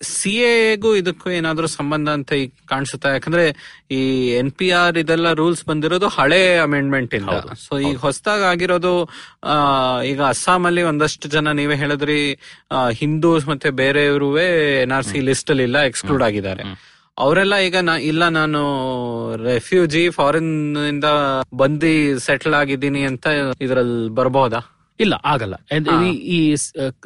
ಸಿ 0.00 0.32
ಎಗೂ 0.48 0.90
ಇದಕ್ಕೂ 0.94 1.30
ಏನಾದರೂ 1.30 1.66
ಸಂಬಂಧ 1.68 2.08
ಅಂತ 2.08 2.32
ಈಗ 2.34 2.50
ಕಾಣಿಸುತ್ತಾ? 2.66 3.08
ಯಾಕಂದ್ರೆ 3.10 3.44
ಈ 3.90 4.00
ಎನ್ 4.32 4.52
ಪಿ 4.52 4.70
ಆರ್ 4.72 4.96
ಇದೆಲ್ಲ 4.98 5.32
ರೂಲ್ಸ್ 5.32 5.64
ಬಂದಿರೋದು 5.66 6.08
ಹಳೆ 6.08 6.58
ಅಮೆಂಡ್ಮೆಂಟ್ 6.58 7.14
ಇಂದ. 7.14 7.32
ಸೊ 7.64 7.78
ಈಗ 7.80 7.96
ಹೊಸದಾಗಿ 7.98 8.42
ಆಗಿರೋದು 8.42 8.92
ಆ, 9.44 9.56
ಈಗ 10.04 10.20
ಅಸ್ಸಾಂ 10.24 10.64
ಅಲ್ಲಿ 10.66 10.82
ಒಂದಷ್ಟು 10.82 11.28
ಜನ 11.28 11.52
ನೀವೇ 11.52 11.76
ಹೇಳಿದ್ರಿ 11.76 12.20
ಹಿಂದೂಸ್ 12.92 13.48
ಮತ್ತೆ 13.48 13.70
ಬೇರೆಯವರು 13.82 14.28
ಎನ್ 14.82 14.92
ಆರ್ 14.92 15.04
ಸಿ 15.04 15.20
ಲಿಸ್ಟ್ 15.22 15.50
ಅಲ್ಲಿ 15.50 15.64
ಇಲ್ಲ 15.64 15.80
ಎಕ್ಸ್ಕ್ಲೂಡ್ 15.84 16.22
ಆಗಿದ್ದಾರೆ. 16.22 16.64
ಅವರೆಲ್ಲ 17.16 17.54
ಈಗ 17.60 17.76
ಇಲ್ಲ 18.04 18.28
ನಾನು 18.30 18.60
ರೆಫ್ಯೂಜಿ 19.44 20.08
ಫಾರಿನ್ 20.10 20.52
ಇಂದ 20.88 21.08
ಬಂದಿ 21.54 21.94
ಸೆಟಲ್ 22.26 22.54
ಆಗಿದ್ದೀನಿ 22.54 23.02
ಅಂತ 23.04 23.26
ಇದ್ರಲ್ಲಿ 23.60 24.10
ಬರಬಹುದಾ 24.14 24.60
ಇಲ್ಲ 25.00 25.14
ಆಗಲ್ಲ. 25.14 25.54
ಈ- 26.08 26.56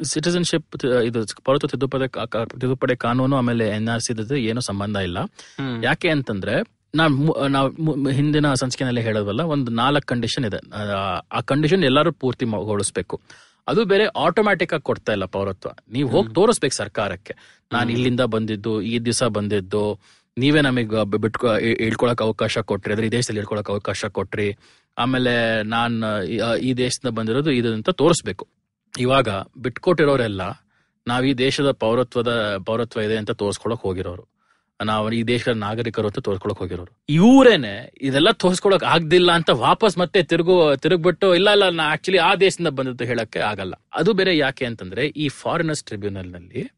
ಸಿಟಿಸನ್ಶಿಪ್ 0.03 0.85
ಇದು 0.85 1.25
ಪೌರತ್ವ 1.43 1.67
ತಿದ್ದುಪಡಿ 1.67 2.09
ತಿದ್ದುಪಡಿ 2.49 2.95
ಕಾನೂನು 2.95 3.35
ಆಮೇಲೆ 3.35 3.69
ಎನ್ 3.69 3.89
ಆರ್ 3.89 4.01
ಸಿ 4.01 4.39
ಏನು 4.39 4.61
ಸಂಬಂಧ 4.61 4.95
ಇಲ್ಲ. 4.95 5.17
ಯಾಕೆ 5.83 6.09
ಅಂತಂದ್ರೆ 6.09 6.83
ನಾವ್ 6.95 7.51
ನಾವ್ 7.51 8.11
ಹಿಂದಿನ 8.11 8.53
ಸಂಚಿಕೆನಲ್ಲಿ 8.53 9.01
ಹೇಳೋದಲ್ಲ 9.01 9.41
ಒಂದು 9.41 9.71
ನಾಲ್ಕು 9.71 10.05
ಕಂಡೀಷನ್ 10.05 10.45
ಇದೆ. 10.45 10.91
ಆ- 10.93 11.19
ಆ 11.31 11.39
ಕಂಡೀಷನ್ 11.39 11.83
ಎಲ್ಲರೂ 11.83 12.11
ಪೂರ್ತಿ 12.11 12.45
ಗೊಳಿಸ್ಬೇಕು 12.45 13.21
ಅದು 13.67 13.85
ಬೇರೆ 13.85 14.05
ಆಟೋಮ್ಯಾಟಿಕ್ 14.05 14.73
ಆಗಿ 14.73 14.81
ಕೊಡ್ತಾ 14.81 15.11
ಇಲ್ಲ 15.11 15.25
ಪೌರತ್ವ. 15.25 15.69
ನೀವು 15.91 16.09
ಹೋಗಿ 16.09 16.33
ತೋರಿಸ್ಬೇಕು 16.33 16.75
ಸರ್ಕಾರಕ್ಕೆ. 16.75 17.35
ನಾನು 17.71 17.89
ಇಲ್ಲಿಂದ 17.91 18.21
ಬಂದಿದ್ದು 18.21 18.81
ಈ 18.81 18.99
ದಿವಸ 18.99 19.23
ಬಂದಿದ್ದು 19.23 19.99
ನೀವೇ 20.37 20.61
ನಮಗೆ 20.61 21.17
ಬಿಟ್ಕೊ 21.17 21.57
ಇಳ್ಕೊಳಕ್ 21.57 22.21
ಅವಕಾಶ 22.21 22.57
ಕೊಟ್ರಿ, 22.57 22.93
ಅಂದ್ರೆ 22.93 23.07
ಈ 23.07 23.11
ದೇಶದಲ್ಲಿ 23.11 23.39
ಇಳ್ಕೊಳಕ್ 23.39 23.69
ಅವಕಾಶ 23.69 24.05
ಕೊಟ್ರಿ, 24.05 24.57
ಆಮೇಲೆ 24.97 25.63
ನಾನ್ 25.63 26.23
ಈ- 26.23 26.61
ಈ 26.61 26.73
ದೇಶದಿಂದ 26.73 27.17
ಬಂದಿರೋದು 27.17 27.51
ಇದು 27.51 27.73
ಅಂತ 27.73 27.89
ತೋರಿಸ್ಬೇಕು. 27.89 28.47
ಇವಾಗ 28.99 29.27
ಬಿಟ್ಕೊಟ್ಟಿರೋರೆಲ್ಲ 29.57 30.41
ನಾವ್ 31.07 31.25
ಈ 31.25 31.33
ದೇಶದ 31.33 31.71
ಪೌರತ್ವದ, 31.71 32.57
ಪೌರತ್ವ 32.65 33.01
ಇದೆ 33.01 33.17
ಅಂತ 33.17 33.31
ತೋರ್ಸ್ಕೊಳಕ್ 33.31 33.81
ಹೋಗಿರೋರು. 33.81 34.33
ನಾವು 34.85 35.11
ಈ 35.11 35.23
ದೇಶದ 35.23 35.51
ನಾಗರಿಕರು 35.51 36.07
ಅಂತ 36.07 36.19
ತೋರ್ಸ್ಕೊಳಕ್ 36.19 36.59
ಹೋಗಿರೋರು. 36.59 36.97
ಇವರೇನೆ 37.09 37.93
ಇದೆಲ್ಲ 38.01 38.31
ತೋರ್ಸ್ಕೊಳಕ್ 38.31 38.83
ಆಗ್ದಿಲ್ಲ 38.83 39.31
ಅಂತ 39.31 39.49
ವಾಪಸ್ 39.49 39.97
ಮತ್ತೆ 39.97 40.23
ತಿರುಗು, 40.23 40.75
ತಿರುಗ್ಬಿಟ್ಟು, 40.75 41.35
ಇಲ್ಲ 41.35 41.49
ಇಲ್ಲ, 41.49 41.69
ನಾ 41.69 41.83
ಆಕ್ಚುಲಿ 41.83 42.17
ಆ 42.17 42.35
ದೇಶದಿಂದ 42.35 42.67
ಬಂದದ್ದು 42.67 43.03
ಹೇಳಕ್ಕೆ 43.03 43.39
ಆಗಲ್ಲ. 43.39 43.73
ಅದು 43.93 44.13
ಬೇರೆ 44.13 44.37
ಯಾಕೆ 44.37 44.65
ಅಂತಂದ್ರೆ 44.65 45.07
ಈ 45.07 45.29
ಫಾರಿನರ್ಸ್ 45.29 45.83
ಟ್ರಿಬ್ಯುನಲ್ನಲ್ಲಿ 45.83 46.71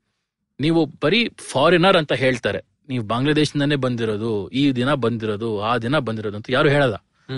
ನೀವು 0.60 0.86
ಬರೀ 0.86 1.30
ಫಾರಿನರ್ 1.30 1.98
ಅಂತ 1.98 2.14
ಹೇಳ್ತಾರೆ. 2.14 2.75
ನೀವು 2.90 3.06
ಬಾಂಗ್ಲಾದೇಶದಿಂದಾನೇ 3.06 3.76
ಬಂದಿರೋದು 3.76 4.50
ಈ 4.50 4.72
ದಿನ 4.72 4.94
ಬಂದಿರೋದು 4.94 5.62
ಆ 5.62 5.78
ದಿನ 5.78 5.98
ಬಂದಿರೋದು 5.98 6.36
ಅಂತ 6.36 6.46
ಯಾರು 6.50 6.70
ಹೇಳಲ್ಲ. 6.70 6.96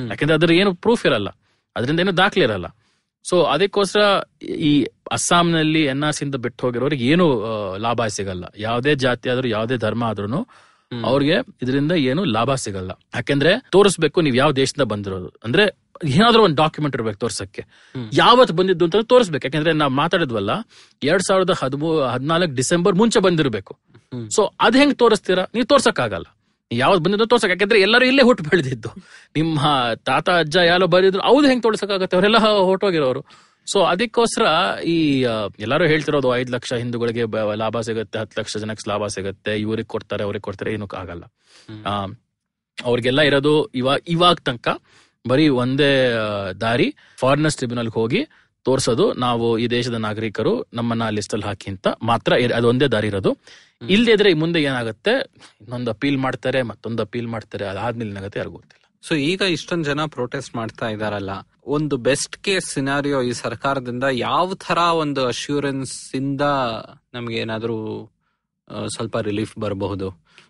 ಯಾಕಂದ್ರೆ 0.10 0.36
ಅದ್ರ 0.36 0.52
ಏನು 0.52 0.76
ಪ್ರೂಫ್ 0.76 1.06
ಇರಲ್ಲ. 1.06 1.30
ಅದರಿಂದ 1.76 2.00
ಏನು 2.00 2.18
ದಾಖಲೆ 2.18 2.44
ಇರಲ್ಲ. 2.44 2.66
ಸೊ 3.30 3.44
ಅದಕ್ಕೋಸ್ಕರ 3.44 4.02
ಈ 4.44 4.88
ಅಸ್ಸಾಂನಲ್ಲಿ 5.12 5.84
ಎನ್ 5.84 6.04
ಆರ್ 6.04 6.16
ಸಿಂದ 6.16 6.36
ಬಿಟ್ಟು 6.36 6.68
ಹೋಗಿರೋರಿಗೆ 6.68 7.06
ಏನು 7.06 7.46
ಲಾಭ 7.78 8.06
ಸಿಗಲ್ಲ. 8.06 8.46
ಯಾವುದೇ 8.58 8.96
ಜಾತಿ 8.96 9.30
ಆದ್ರೂ 9.30 9.48
ಯಾವುದೇ 9.48 9.78
ಧರ್ಮ 9.78 10.04
ಆದ್ರೂ 10.04 10.48
ಅವ್ರಿಗೆ 11.04 11.34
ಇದರಿಂದ 11.62 11.92
ಏನು 11.92 12.24
ಲಾಭ 12.24 12.56
ಸಿಗಲ್ಲ. 12.56 12.92
ಯಾಕೆಂದ್ರೆ 13.16 13.52
ತೋರಿಸ್ಬೇಕು 13.72 14.22
ನೀವು 14.22 14.36
ಯಾವ 14.36 14.52
ದೇಶದಿಂದ 14.52 14.84
ಬಂದಿರೋದು. 14.84 15.34
ಅಂದ್ರೆ 15.44 15.88
ಏನಾದ್ರೂ 16.06 16.44
ಒಂದು 16.44 16.56
ಡಾಕ್ಯುಮೆಂಟ್ 16.56 16.96
ಇರ್ಬೇಕು 16.96 17.20
ತೋರ್ಸಕ್ಕೆ. 17.20 17.62
ಯಾವತ್ 18.14 18.52
ಬಂದಿದ್ದು 18.52 18.86
ಅಂತ 18.86 18.96
ತೋರಿಸ್ಬೇಕು. 18.96 19.48
ಯಾಕಂದ್ರೆ 19.48 19.74
ನಾವು 19.74 19.92
ಮಾತಾಡಿದ್ವಲ್ಲ 19.92 20.50
ಎರಡ್ 21.04 21.24
ಸಾವಿರದ 21.28 21.50
ಹದಿಮೂ 21.52 22.00
ಹದಿನಾಲ್ಕು 22.00 22.56
ಡಿಸೆಂಬರ್ 22.56 22.96
ಮುಂಚೆ 22.96 23.20
ಬಂದಿರಬೇಕು. 23.20 23.80
ಸೊ 24.32 24.52
ಅದ್ 24.60 24.78
ಹೆಂಗ್ 24.78 24.96
ತೋರಿಸ್ತೀರಾ? 24.98 25.44
ನೀವು 25.54 25.66
ತೋರ್ಸಕ್ಕಾಗಲ್ಲ. 25.66 26.28
ಯಾವ್ದು 26.72 27.00
ಬಂದಿದ್ರು 27.00 27.26
ತೋರ್ಸಕ್ 27.26 27.50
ಯಾಕಂದ್ರೆ 27.50 27.82
ಎಲ್ಲರೂ 27.82 28.06
ಇಲ್ಲೇ 28.06 28.24
ಹುಟ್ಟು 28.24 28.44
ಬೆಳೆದಿದ್ದು. 28.44 28.90
ನಿಮ್ಮ 29.36 29.60
ತಾತ 30.04 30.30
ಅಜ್ಜ 30.40 30.58
ಯಾರೋ 30.66 30.88
ಬರೆದಿದ್ರು 30.88 31.22
ಅವ್ದು 31.22 31.48
ಹೆಂಗ್ 31.48 31.64
ತೋರ್ಸಕ್ಕಾಗತ್ತೆ? 31.64 32.16
ಅವರೆಲ್ಲ 32.18 32.38
ಹೊರಟೋಗಿರೋರು. 32.62 33.22
ಸೊ 33.68 33.80
ಅದಕ್ಕೋಸ್ಕರ 33.84 34.46
ಈ 34.86 34.98
ಎಲ್ಲರೂ 35.60 35.86
ಹೇಳ್ತಿರೋದು 35.88 36.36
ಐದ್ 36.36 36.50
ಲಕ್ಷ 36.50 36.74
ಹಿಂದೂಗಳಿಗೆ 36.74 37.24
ಲಾಭ 37.56 37.80
ಸಿಗುತ್ತೆ 37.80 38.20
ಹತ್ತು 38.20 38.42
ಲಕ್ಷ 38.42 38.58
ಜನಕ್ಕೆ 38.58 38.90
ಲಾಭ 38.90 39.08
ಸಿಗುತ್ತೆ 39.08 39.60
ಇವ್ರಿಗೆ 39.60 39.88
ಕೊಡ್ತಾರೆ 39.88 40.24
ಅವ್ರಿಗೆ 40.24 40.42
ಕೊಡ್ತಾರೆ 40.42 40.74
ಏನಕ್ಕೆ 40.74 40.98
ಆಗಲ್ಲ. 40.98 41.24
ಆ, 41.86 41.94
ಅವ್ರಿಗೆಲ್ಲ 42.78 43.22
ಇರೋದು 43.22 43.54
ಇವಾಗ 43.76 44.00
ಇವಾಗ 44.08 44.36
ತನಕ 44.44 44.68
ಬರೀ 45.26 45.48
ಒಂದೇ 45.58 45.92
ದಾರಿ 46.62 46.88
ಫಾರಿನರ್ಸ್ 47.20 47.58
ಟ್ರಿಬ್ಯುನಲ್ 47.58 47.90
ಹೋಗಿ 47.90 48.22
ತೋರ್ಸೋದು 48.68 49.06
ನಾವು 49.26 49.46
ಈ 49.64 49.66
ದೇಶದ 49.76 49.98
ನಾಗರಿಕರು 50.08 50.54
ನಮ್ಮನ್ನ 50.78 51.06
ಲಿಸ್ಟ್ 51.18 51.34
ಅಲ್ಲಿ 51.36 51.48
ಹಾಕಿ 51.50 51.68
ಅಂತ 51.74 51.88
ಮಾತ್ರ 52.12 52.34
ಅದೊಂದೇ 52.60 52.88
ದಾರಿ 52.96 53.10
ಇರೋದು. 53.12 53.32
ಇಲ್ಲದೆ 53.94 54.12
ಇದ್ರೆ 54.18 54.30
ಮುಂದೆ 54.44 54.60
ಏನಾಗುತ್ತೆ? 54.70 55.14
ಇನ್ನೊಂದು 55.64 55.90
ಅಪೀಲ್ 55.96 56.18
ಮಾಡ್ತಾರೆ 56.26 56.60
ಮತ್ತೊಂದು 56.72 57.02
ಅಪೀಲ್ 57.08 57.30
ಮಾಡ್ತಾರೆ 57.36 57.66
ಅದಾದ್ಮೇಲೆ 57.74 58.12
ಏನಾಗುತ್ತೆ 58.14 58.40
ಯಾರಿಗೂ 58.42 58.58
ಗೊತ್ತಿಲ್ಲ. 58.60 58.84
ಸೊ 59.04 59.16
ಈಗ 59.30 59.42
ಇಷ್ಟೊಂದ್ 59.56 59.86
ಜನ 59.90 60.06
ಪ್ರೊಟೆಸ್ಟ್ 60.16 60.54
ಮಾಡ್ತಾ 60.60 60.88
ಇದಾರಲ್ಲ 60.96 61.34
ಒಂದು 61.78 61.96
ಬೆಸ್ಟ್ 62.08 62.36
ಕೇಸ್ 62.46 62.68
ಸಿನಾರಿಯೋ 62.76 63.18
ಈ 63.30 63.32
ಸರ್ಕಾರದಿಂದ 63.44 64.06
ಯಾವ 64.28 64.56
ತರ 64.66 64.80
ಒಂದು 65.04 65.22
ಅಶ್ಯೂರೆನ್ಸ್ 65.34 65.96
ಇಂದ 66.22 66.44
ನಮ್ಗೆ 67.16 67.38
ಏನಾದ್ರೂ 67.44 67.78
ಸ್ವಲ್ಪ 68.96 69.18
ರಿಲೀಫ್ 69.30 69.54
ಬರಬಹುದು? 69.64 70.08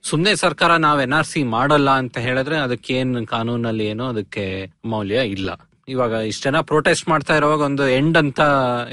ಸುಮ್ನೆ 0.10 0.32
ಸರ್ಕಾರ 0.44 0.72
ನಾವ್ 0.86 1.00
ಎನ್ 1.06 1.16
ಆರ್ 1.18 1.30
ಸಿ 1.32 1.42
ಮಾಡಲ್ಲ 1.56 1.90
ಅಂತ 2.02 2.18
ಹೇಳಿದ್ರೆ 2.26 2.58
ಅದಕ್ಕೇನ್ 2.66 3.14
ಕಾನೂನಲ್ಲಿ 3.36 3.86
ಏನೋ 3.94 4.06
ಅದಕ್ಕೆ 4.14 4.46
ಮೌಲ್ಯ 4.94 5.20
ಇಲ್ಲ. 5.36 5.50
ಇವಾಗ 5.88 6.12
ಇಷ್ಟ 6.12 6.44
ಜನ 6.44 6.62
ಪ್ರೊಟೆಸ್ಟ್ 6.62 7.08
ಮಾಡ್ತಾ 7.08 7.36
ಇರುವಾಗ 7.36 7.60
ಒಂದು 7.62 7.88
ಎಂಡ್ 7.90 8.18
ಅಂತ 8.18 8.42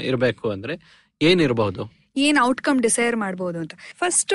ಇರಬೇಕು 0.01 0.49
ಅಂದ್ರೆ 0.49 0.73
ಏನಿರಬಹುದು 1.21 1.83
ಏನ್ 2.17 2.37
ಔಟ್ಕಮ್ 2.43 2.81
ಡಿಸೈರ್ 2.81 3.15
ಮಾಡಬಹುದು 3.15 3.59
ಅಂತ. 3.59 3.73
ಫಸ್ಟ್ 3.97 4.33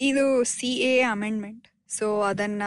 ಇದು 0.00 0.44
ಸಿ 0.44 0.66
ಎ 0.66 1.00
ಅಮೆಂಡ್ಮೆಂಟ್ 1.00 1.66
ಸೊ 1.88 2.20
ಅದನ್ನ 2.20 2.62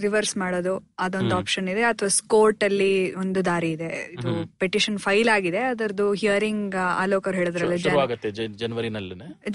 ರಿವರ್ಸ್ 0.00 0.36
ಮಾಡೋದು 0.36 0.74
ಅದೊಂದು 0.98 1.34
ಆಪ್ಷನ್ 1.36 1.68
ಇದೆ. 1.68 1.82
ಅಥವಾ 1.84 2.08
ಕೋರ್ಟ್ 2.26 2.64
ಅಲ್ಲಿ 2.64 2.90
ಒಂದು 3.14 3.44
ದಾರಿ 3.44 3.70
ಇದೆ. 3.70 3.90
ಇದು 4.14 4.30
ಪೆಟಿಷನ್ 4.58 4.98
ಫೈಲ್ 4.98 5.28
ಆಗಿದೆ. 5.28 5.62
ಅದರದ್ದು 5.70 6.12
ಹಿಯರಿಂಗ್ 6.14 6.74
ಆಲೋಕರ್ 6.96 7.32
ಅವ್ರು 7.32 7.40
ಹೇಳಿದ್ರಲ್ಲ 7.42 7.74
ಆಗುತ್ತೆ 8.04 8.30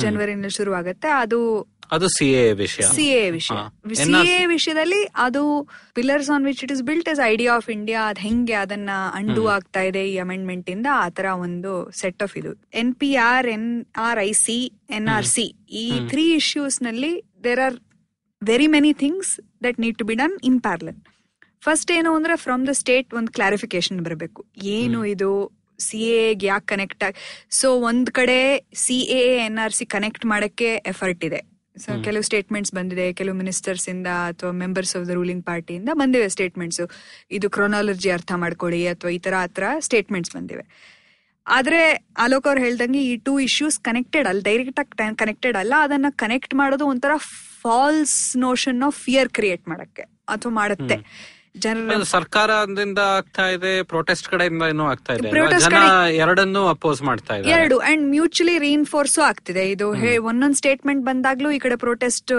ಜನವರಿನಲ್ಲಿ 0.04 0.50
ಶುರು 0.52 0.74
ಆಗುತ್ತೆ 0.74 1.08
ಅದು 1.18 1.40
ಅದು 1.92 2.08
ಸಿ 2.08 2.26
ಎ 2.34 2.54
ವಿಷಯ. 2.54 2.84
ಸಿ 2.90 3.06
ಎ 3.16 3.24
ವಿಷಯ. 3.30 3.56
ಹಾ. 3.56 3.64
ಸಿ. 4.22 4.30
ಎ 4.34 4.46
ವಿಷಯದಲ್ಲಿ 4.46 5.00
ಅದು 5.18 5.42
pillars 5.94 6.30
on 6.30 6.46
which 6.46 6.62
it 6.64 6.72
is 6.72 6.84
built 6.84 7.10
as 7.10 7.22
idea 7.26 7.52
of 7.56 7.70
India 7.70 8.02
ಅದ್ 8.08 8.20
ಹೆಂಗೆ 8.20 8.54
ಅದನ್ನ 8.56 8.92
ಅಂಡು 9.14 9.42
ಆಗ್ತಾ 9.48 9.82
ಇದೆ 9.82 10.04
ಈ 10.10 10.18
ಅಮೆಂಡ್ಮೆಂಟ್ 10.18 10.70
ಇಂದ 10.70 10.88
ಆ 10.96 11.10
ತರ 11.10 11.26
ಒಂದು 11.40 11.72
ಸೆಟ್ 12.02 12.24
ಆಫ್ 12.24 12.38
ಇದು. 12.38 12.52
N 12.74 12.94
P 12.96 13.16
R 13.26 13.48
N 13.48 13.68
R 14.00 14.20
I 14.20 14.32
C 14.44 14.58
N 14.90 15.10
R 15.10 15.28
C 15.28 15.46
ಈ. 15.76 15.86
Three 16.10 16.26
ಇಶ್ಯೂಸ್ನಲ್ಲಿ 16.34 17.14
there 17.44 17.60
are 17.60 17.78
very 18.42 18.68
many 18.68 18.94
things 18.94 19.34
that 19.64 19.80
need 19.80 19.98
to 19.98 20.06
be 20.06 20.16
done 20.16 20.38
in 20.44 20.62
parallel 20.62 21.00
first 21.62 21.92
ಏನು 21.92 22.16
ಅಂದ್ರೆ 22.16 22.36
ಫ್ರಮ್ 22.36 22.68
ದ 22.68 22.70
ಸ್ಟೇಟ್ 22.72 23.14
ಒಂದು 23.14 23.32
ಕ್ಲಾರಿಫಿಕೇಶನ್ 23.32 24.02
ಬರಬೇಕು. 24.02 24.46
ಏನು 24.64 25.06
ಇದು 25.06 25.52
ಸಿ 25.80 25.98
ಎಗೆ 25.98 26.48
ಯಾಕೆ 26.48 26.66
ಕನೆಕ್ಟ್ 26.66 27.04
ಆಗಿ 27.04 27.18
ಸೊ 27.50 27.80
ಒಂದ್ 27.80 28.10
ಕಡೆ 28.12 28.68
C 28.74 28.94
A 28.94 29.46
N 29.46 29.60
R 29.60 29.74
C 29.74 29.86
connect 29.86 30.26
ಮಾಡಕ್ಕೆ 30.26 30.76
ಎಫರ್ಟ್ 30.76 31.26
ಇದೆ. 31.26 31.40
ಸೊ. 31.76 32.04
ಕೆಲವು 32.04 32.24
ಸ್ಟೇಟ್ಮೆಂಟ್ಸ್ 32.24 32.74
ಬಂದಿದೆ 32.74 33.14
ಕೆಲವು 33.14 33.36
ಮಿನಿಸ್ಟರ್ಸ್ 33.36 33.90
ಇಂದ 33.90 34.08
ಅಥವಾ 34.08 34.52
ಮೆಂಬರ್ಸ್ 34.52 34.96
ಆಫ್ 34.96 35.08
ದ 35.08 35.10
ರೂಲಿಂಗ್ 35.10 35.46
ಪಾರ್ಟಿಯಿಂದ 35.46 35.90
ಬಂದಿವೆ 35.94 36.30
ಸ್ಟೇಟ್ಮೆಂಟ್ಸ್ 36.30 36.82
ಇದು 37.32 37.50
ಕ್ರೊನಾಲಜಿ 37.50 38.10
ಅರ್ಥ 38.10 38.32
ಮಾಡ್ಕೊಳ್ಳಿ 38.36 38.88
ಅಥವಾ 38.88 39.12
ಈ 39.12 39.20
ತರ 39.20 39.34
ಹತ್ರ 39.34 39.64
ತರ 39.64 39.80
ಸ್ಟೇಟ್ಮೆಂಟ್ಸ್ 39.80 40.36
ಬಂದಿವೆ. 40.36 40.64
ಆದ್ರೆ 41.48 42.06
ಆಲೋಕ್ 42.18 42.48
ಅವ್ರು 42.48 42.62
ಹೇಳ್ದಂಗೆ 42.62 43.04
ಈ 43.04 43.18
ಟೂ 43.18 43.40
ಇಶ್ಯೂಸ್ 43.40 43.80
ಕನೆಕ್ಟೆಡ್ 43.80 44.28
ಅಲ್ಲ 44.28 44.42
ಡೈರೆಕ್ಟ್ 44.44 44.80
ಆಗಿ 44.80 45.16
ಕನೆಕ್ಟೆಡ್ 45.16 45.58
ಅಲ್ಲ 45.58 45.74
ಅದನ್ನ 45.82 46.06
ಕನೆಕ್ಟ್ 46.16 46.54
ಮಾಡೋದು 46.54 46.86
ಒಂಥರ 46.86 47.12
false 47.66 48.18
notion 48.48 48.82
of 48.90 48.98
fear 49.08 49.32
create 49.40 49.64
ಮಾಡಕ್ಕೆ 49.74 50.06
ಅಥವಾ 50.36 50.54
ಮಾಡುತ್ತೆ. 50.62 50.98
ಜನರ 51.64 52.04
ಸರ್ಕಾರದಿಂದ 52.12 53.00
ಆಗ್ತಾ 53.16 53.46
ಇದೆ 53.54 53.72
ಪ್ರೊಟೆಸ್ಟ್ 53.94 54.28
ಕಡೆಯಿಂದ 54.34 54.68
ಏನೋ 54.74 54.84
ಆಗ್ತಾ 54.92 55.14
ಇದೆ? 55.16 55.32
ಜನ 55.64 55.80
ಎರಡನ್ನೂ 56.24 56.62
ಅಪೋಸ್ 56.74 57.00
ಮಾಡ್ತಾ 57.08 57.34
ಇದ್ದಾರೆ. 57.38 57.52
ಎರಡು 57.56 57.78
ಅಂಡ್ 57.90 58.04
ಮ್ಯೂಚುಲಿ 58.14 58.54
ರೀಇನ್ಫೋರ್ಸ್ 58.66 59.18
ಆಗ್ತಿದೆ. 59.30 59.64
ಇದು 59.74 59.88
ಒಂದೊಂದ್ 60.30 60.58
ಸ್ಟೇಟ್ಮೆಂಟ್ 60.62 61.04
ಬಂದಾಗ್ಲೂ 61.10 61.50
ಈ 61.58 61.60
ಕಡೆ 61.66 61.78
ಪ್ರೊಟೆಸ್ಟ್ 61.84 62.34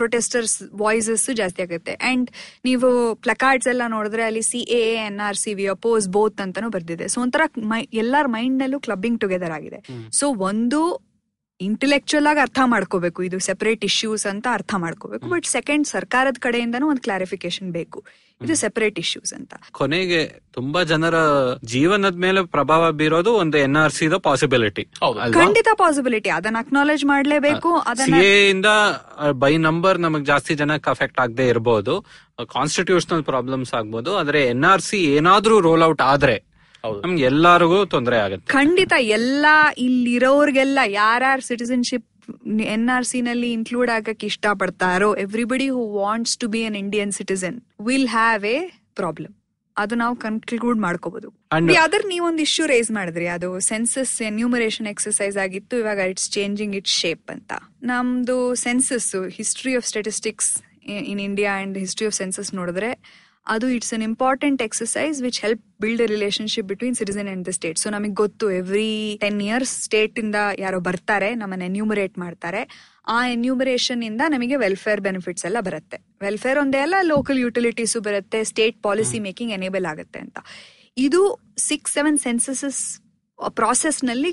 ಪ್ರೊಟೆಸ್ಟರ್ಸ್ 0.00 0.56
ವಾಯ್ಸಸ್ 0.82 1.24
ಜಾಸ್ತಿ 1.40 1.62
ಆಗುತ್ತೆ. 1.66 1.94
ಅಂಡ್ 2.10 2.28
ನೀವು 2.68 2.90
ಪ್ಲಕಾರ್ಡ್ಸ್ 3.26 3.70
ಎಲ್ಲ 3.72 3.86
ನೋಡಿದ್ರೆ 3.96 4.24
ಅಲ್ಲಿ 4.28 4.44
C 4.50 4.62
A 4.80 4.82
N 5.06 5.18
R 5.28 5.40
C 5.44 5.54
we 5.60 5.68
oppose 5.76 6.08
both 6.18 6.42
ಅಂತಾನು 6.46 6.70
ಬರ್ದಿದೆ. 6.76 7.08
ಸೊ 7.14 7.20
ಒಂಥರ 7.24 7.40
ಎಲ್ಲಾರ್ 8.04 8.30
ಮೈಂಡ್ 8.36 8.58
ನಲ್ಲೂ 8.64 8.80
ಕ್ಲಬ್ಬಿಂಗ್ 8.88 9.20
ಟುಗೆದರ್ 9.24 9.56
ಆಗಿದೆ. 9.58 9.80
ಸೊ 10.20 10.28
ಒಂದು 10.50 10.82
ಇಂಟೆಲೆಕ್ಚುಯಲ್ 11.60 12.26
ಆಗಿ 12.26 12.40
ಅರ್ಥ 12.40 12.58
ಮಾಡ್ಕೋಬೇಕು. 12.64 13.22
ಇದು 13.22 13.38
ಸೆಪರೇಟ್ 13.38 13.84
ಇಶ್ಯೂಸ್ 13.84 14.26
ಅಂತ 14.26 14.46
ಅರ್ಥ 14.52 14.74
ಮಾಡ್ಕೋಬೇಕು. 14.78 15.28
ಬಟ್ 15.28 15.44
ಸೆಕೆಂಡ್ 15.46 15.86
ಸರ್ಕಾರದ 15.86 16.36
ಕಡೆಯಿಂದನೂ 16.40 16.88
ಒಂದು 16.88 17.00
ಕ್ಲಾರಿಫಿಕೇಶನ್ 17.00 17.72
ಬೇಕು. 17.72 18.04
ಇದು 18.40 18.54
ಸೆಪರೇಟ್ 18.54 18.98
ಇಶ್ಯೂಸ್ 18.98 19.34
ಅಂತ. 19.34 19.54
ಕೊನೆಗೆ 19.72 20.40
ತುಂಬಾ 20.52 20.82
ಜನರ 20.82 21.14
ಜೀವನದ 21.64 22.14
ಮೇಲೆ 22.14 22.44
ಪ್ರಭಾವ 22.44 22.92
ಬೀರೋದು 22.92 23.34
ಒಂದು 23.34 23.58
ಎನ್ 23.58 23.76
ಆರ್ 23.76 23.92
ಸಿ 23.92 24.08
ಪಾಸಿಬಿಲಿಟಿ 24.22 24.88
ಹೌದು. 25.02 25.32
ಖಂಡಿತ 25.32 25.68
ಪಾಸಿಬಿಲಿಟಿ 25.76 26.28
ಅದನ್ನ 26.28 26.56
ಅಕ್ನಾಲೇಜ್ 26.60 27.04
ಮಾಡ್ಲೇಬೇಕು. 27.04 27.82
ಇಂದ 28.50 28.66
ಬೈ 29.32 29.56
ನಂಬರ್ 29.56 29.98
ನಮಗ್ 29.98 30.24
ಜಾಸ್ತಿ 30.24 30.54
ಜನಕ್ಕೆ 30.54 30.90
ಅಫೆಕ್ಟ್ 30.90 31.20
ಆಗದೆ 31.20 31.46
ಇರಬಹುದು 31.46 32.00
ಕಾನ್ಸ್ಟಿಟ್ಯೂಷನಲ್ 32.44 33.24
ಪ್ರಾಬ್ಲಮ್ಸ್ 33.24 33.74
ಆಗ್ಬೋದು. 33.74 34.16
ಆದ್ರೆ 34.16 34.46
ಎನ್ 34.46 34.64
ಆರ್ 34.64 34.80
ಸಿ 34.80 35.04
ಏನಾದ್ರೂ 35.04 35.60
ರೋಲ್ 35.60 35.82
ಔಟ್ 35.82 36.00
ಆದ್ರೆ. 36.00 36.53
ನಮ್ಗೆ 37.02 37.22
ಎಲ್ಲರಿಗೂ 37.24 37.84
ತೊಂದರೆ 37.86 38.18
ಆಗುತ್ತೆ. 38.18 38.46
ಖಂಡಿತ 38.52 38.92
ಎಲ್ಲಾ 39.10 39.54
ಇಲ್ಲಿರೋರ್ಗೆಲ್ಲ 39.78 40.78
ಯಾರ್ಯಾರ 40.94 41.40
ಸಿಟಿಸನ್ಶಿಪ್ 41.42 42.08
ಎನ್ 42.68 42.88
ಆರ್ 42.88 43.04
ಸಿ 43.04 43.20
ನಲ್ಲಿ 43.22 43.52
ಇನ್ಕ್ಲೂಡ್ 43.52 43.90
ಆಗಕ್ಕೆ 43.90 44.26
ಇಷ್ಟ 44.26 44.46
ಪಡ್ತಾರೋ 44.60 45.14
everybody 45.16 45.68
who 45.68 45.82
wants 45.96 46.38
to 46.38 46.48
be 46.48 46.64
an 46.64 46.76
Indian 46.76 47.12
citizen 47.12 47.56
will 47.80 48.08
have 48.08 48.44
a 48.46 48.58
problem 48.94 49.34
ಅದು 49.76 49.94
ನಾವು 49.94 50.14
ಕನ್ಕ್ಲೂಡ್ 50.16 50.78
ಮಾಡ್ಕೋಬಹುದು 50.78 51.28
ಅದರ್ 51.78 52.04
ನೀವೊಂದು 52.06 52.42
ಇಶ್ಯೂ 52.42 52.66
ರೇಸ್ 52.66 52.90
ಮಾಡಿದ್ರಿ 52.92 53.26
ಅದು 53.28 53.60
ಸೆನ್ಸಸ್ 53.60 54.22
ಎನ್ಯೂಮರೇಷನ್ 54.22 54.86
ಎಕ್ಸರ್ಸೈಸ್ 54.86 55.36
ಆಗಿತ್ತು 55.36 55.76
ಇವಾಗ 55.78 55.98
ಇಟ್ಸ್ 56.10 56.30
ಚೇಂಜಿಂಗ್ 56.30 56.76
ಇಟ್ಸ್ 56.76 56.96
ಶೇಪ್ 57.00 57.30
ಅಂತ. 57.30 57.50
ನಮ್ದು 57.82 58.54
census 58.62 59.08
history 59.36 59.76
of 59.76 59.86
statistics 59.86 60.50
in 61.06 61.20
India 61.20 61.52
and 61.54 61.78
history 61.78 62.06
of 62.06 62.14
census 62.14 62.54
ನೋಡಿದ್ರೆ 62.54 62.90
ಅದು 63.52 63.66
it's 63.76 63.92
an 63.96 64.04
important 64.08 64.60
exercise 64.66 65.16
which 65.26 65.38
help 65.44 65.62
build 65.82 66.02
a 66.04 66.08
relationship 66.12 66.68
between 66.70 66.96
citizen 67.00 67.28
and 67.32 67.44
the 67.48 67.52
state 67.56 67.78
so 67.82 67.88
ನಮಗೆ 67.94 68.14
ಗೊತ್ತು 68.22 68.46
every 68.58 68.90
ten 69.24 69.40
years 69.48 69.72
state 69.86 70.18
ಇಂದ 70.22 70.38
ಯಾರೋ 70.64 70.78
ಬರ್ತಾರೆ 70.88 71.28
ನಮ್ಮನ್ನ 71.40 71.64
ಎನ್ಯೂಮರೇಟ್ 71.70 72.14
ಮಾಡ್ತಾರೆ. 72.24 72.62
ಆ 73.14 73.18
ಎನ್ಯೂಮರೇಷನ್ 73.34 74.02
ಇಂದ 74.08 74.22
ನಮಗೆ 74.34 74.56
ವೆಲ್ಫೇರ್ 74.62 75.00
ಬೆನಿಫಿಟ್ಸ್ 75.06 75.44
ಎಲ್ಲ 75.48 75.58
ಬರುತ್ತೆ. 75.66 75.96
ವೆಲ್ಫೇರ್ 76.26 76.58
ಒಂದೇ 76.62 76.80
ಅಲ್ಲ 76.84 76.94
ಲೋಕಲ್ 77.12 77.40
ಯುಟಿಲಿಟೀಸು 77.46 78.00
ಬರುತ್ತೆ 78.06 78.38
ಸ್ಟೇಟ್ 78.50 78.78
ಪಾಲಿಸಿ 78.86 79.18
ಮೇಕಿಂಗ್ 79.26 79.52
ಎನೇಬಲ್ 79.58 79.86
ಆಗುತ್ತೆ 79.92 80.20
ಅಂತ. 80.26 80.38
ಇದು 80.96 81.20
ಸಿಕ್ಸ್ 81.68 81.94
ಸೆವೆನ್ 81.98 82.18
ಸೆನ್ಸಸ್ 82.24 82.80
ಪ್ರಾಸೆಸ್ನಲ್ಲಿ 83.58 84.30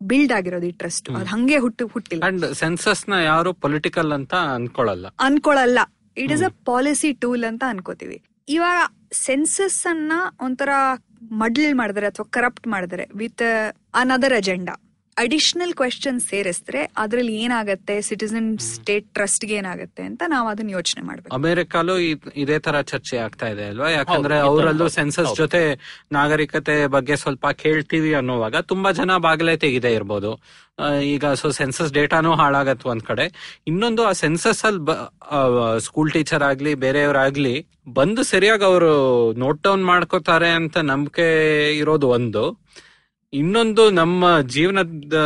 ಬಿಲ್ಡ್ 0.00 0.32
ಆಗಿರೋದು 0.38 0.66
ಈ 0.70 0.74
ಟ್ರಸ್ಟ್ 0.80 1.06
ಅದು 1.18 1.28
ಹಂಗೆ 1.34 1.58
ಹುಟ್ಟು 1.64 1.84
ಹುಟ್ಟಿಲ್ಲ. 1.92 2.22
ಅಂಡ್ 2.28 2.46
ಸೆನ್ಸಸ್ನ 2.62 3.18
ಯಾರು 3.32 3.52
ಪೊಲಿಟಿಕಲ್ 3.64 4.10
ಅಂತ 4.18 4.34
ಅನ್ಕೊಳ್ಳಲ್ಲ 4.56 5.06
ಅನ್ಕೊಳ್ಳಲ್ಲ 5.26 5.78
it 6.24 6.32
is 6.36 6.44
a 6.48 6.50
policy 6.70 7.10
tool 7.24 7.44
ಅಂತ 7.50 7.62
ಅನ್ಕೋತೀವಿ. 7.74 8.18
ಇವಾಗ 8.48 8.80
ಸೆನ್ಸಸ್ 9.12 9.86
ಅನ್ನ 9.86 10.12
ಒಂಥರ 10.40 10.70
ಮಡ್ಲ್ 11.32 11.74
ಮಾಡಿದ್ರೆ 11.74 12.06
ಅಥವಾ 12.06 12.26
ಕರಪ್ಟ್ 12.30 12.66
ಮಾಡಿದರೆ 12.66 13.04
with 13.14 13.44
another 13.94 14.34
agenda 14.34 14.74
additional 15.18 15.74
question 15.74 16.20
ಸೇರಿಸಿದ್ರೆ 16.20 16.90
ಅದ್ರಲ್ಲಿ 16.96 17.34
ಏನಾಗತ್ತೆ 17.36 18.02
ಸಿಟಿಸನ್ 18.02 18.58
ಸ್ಟೇಟ್ 18.58 19.14
ಟ್ರಸ್ಟ್ಗೆ 19.14 19.54
ಏನಾಗುತ್ತೆ 19.54 20.02
ಅಂತ 20.02 20.22
ನಾವು 20.28 20.48
ಅದನ್ನ 20.48 20.70
ಯೋಚನೆ 20.70 21.02
ಮಾಡಬೇಕು. 21.02 21.34
ಅಮೆರಿಕಲ್ಲೂ 21.34 21.98
ಇದ್- 21.98 22.58
ತರ 22.58 22.80
ಚರ್ಚೆ 22.80 23.16
ಆಗ್ತಾ 23.16 23.48
ಇದೆ 23.48 23.64
ಅಲ್ವಾ? 23.64 23.88
ಯಾಕಂದ್ರೆ 23.88 24.38
ಅವರಲ್ಲೂ 24.38 24.88
ಸೆನ್ಸಸ್ 24.88 25.36
ಜೊತೆ 25.36 25.78
ನಾಗರಿಕತೆ 26.12 26.86
ಬಗ್ಗೆ 26.86 27.16
ಸ್ವಲ್ಪ 27.16 27.46
ಕೇಳ್ತೀವಿ 27.46 28.14
ಅನ್ನುವಾಗ 28.14 28.56
ತುಂಬಾ 28.56 28.92
ಜನ 28.92 29.16
ಬಾಗಿಲೆ 29.16 29.56
ತೆಗಿದೆ 29.56 29.94
ಇರ್ಬೋದು. 29.94 30.40
ಈಗ 31.02 31.26
ಸೊ 31.26 31.50
ಸೆನ್ಸಸ್ 31.50 31.92
ಡೇಟಾನು 31.92 32.34
ಹಾಳಾಗತ್ತು 32.34 32.88
ಒಂದ್ 32.88 33.02
ಕಡೆ. 33.02 33.56
ಇನ್ನೊಂದು 33.66 34.04
ಆ 34.04 34.12
ಸೆನ್ಸಸ್ 34.12 34.64
ಅಲ್ಲಿ 34.64 34.82
ಸ್ಕೂಲ್ 35.80 36.12
ಟೀಚರ್ 36.12 36.42
ಆಗ್ಲಿ 36.42 36.74
ಬೇರೆಯವರಾಗ್ಲಿ 36.74 37.66
ಬಂದು 37.88 38.22
ಸರಿಯಾಗಿ 38.22 38.64
ಅವರು 38.64 39.32
ನೋಟ್ 39.32 39.62
ಡೌನ್ 39.62 39.84
ಮಾಡ್ಕೋತಾರೆ 39.84 40.50
ಅಂತ 40.50 40.78
ನಂಬಿಕೆ 40.78 41.26
ಇರೋದು 41.78 42.08
ಒಂದು. 42.08 42.66
ಇನ್ನೊಂದು 43.32 43.90
ನಮ್ಮ 43.90 44.40
ಜೀವನದ 44.40 45.18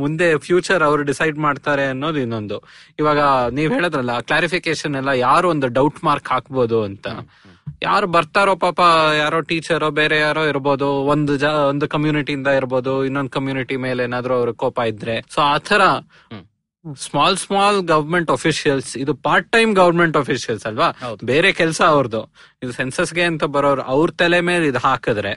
ಮುಂದೆ 0.00 0.38
ಫ್ಯೂಚರ್ 0.38 0.82
ಅವರು 0.82 1.02
ಡಿಸೈಡ್ 1.02 1.38
ಮಾಡ್ತಾರೆ 1.38 1.84
ಅನ್ನೋದು 1.84 2.18
ಇನ್ನೊಂದು. 2.18 2.56
ಇವಾಗ 2.98 3.20
ನೀವ್ 3.50 3.72
ಹೇಳದ್ರಲ್ಲ 3.72 4.20
ಕ್ಲಾರಿಫಿಕೇಶನ್ 4.20 4.94
ಎಲ್ಲ 4.94 5.08
ಯಾರು 5.08 5.48
ಒಂದು 5.48 5.68
ಡೌಟ್ 5.68 6.04
ಮಾರ್ಕ್ 6.04 6.28
ಹಾಕ್ಬೋದು 6.28 6.82
ಅಂತ. 6.82 7.06
ಯಾರು 7.82 8.06
ಬರ್ತಾರೋ 8.06 8.56
ಪಾಪ 8.56 8.80
ಯಾರೋ 9.18 9.40
ಟೀಚರೋ 9.40 9.90
ಬೇರೆ 9.90 10.18
ಯಾರೋ 10.18 10.42
ಇರ್ಬೋದು 10.46 10.86
ಒಂದು 11.14 11.36
ಜ 11.36 11.44
ಒಂದು 11.44 11.88
ಕಮ್ಯುನಿಟಿಯಿಂದ 11.88 12.46
ಇರ್ಬೋದು 12.46 13.04
ಇನ್ನೊಂದು 13.04 13.30
ಕಮ್ಯುನಿಟಿ 13.30 13.76
ಮೇಲೆ 13.76 14.04
ಏನಾದ್ರೂ 14.04 14.34
ಅವ್ರ 14.34 14.52
ಕೋಪ 14.52 14.78
ಇದ್ರೆ. 14.92 15.16
ಸೊ 15.34 15.40
ಆತರ. 15.40 15.82
ಸ್ಮಾಲ್ 16.84 17.36
ಸ್ಮಾಲ್ 17.36 17.82
ಗವರ್ಮೆಂಟ್ 17.82 18.30
ಅಫಿಷಿಯಲ್ಸ್ 18.30 18.96
ಇದು 18.96 19.14
ಪಾರ್ಟ್ 19.14 19.48
ಟೈಮ್ 19.52 19.74
ಗವರ್ಮೆಂಟ್ 19.74 20.16
ಅಫಿಷಿಯಲ್ಸ್ 20.16 20.66
ಅಲ್ವಾ 20.66 20.88
ಬೇರೆ 21.24 21.52
ಕೆಲಸ 21.52 21.80
ಅವ್ರದ್ದು 21.82 22.20
ಇದು 22.62 22.72
ಸೆನ್ಸಸ್ಗೆ 22.72 23.22
ಅಂತ 23.22 23.44
ಬರೋರು 23.44 23.82
ಅವ್ರ 23.82 24.10
ತಲೆ 24.16 24.40
ಮೇಲೆ 24.40 24.66
ಇದು 24.66 24.78
ಹಾಕಿದ್ರೆ 24.78 25.32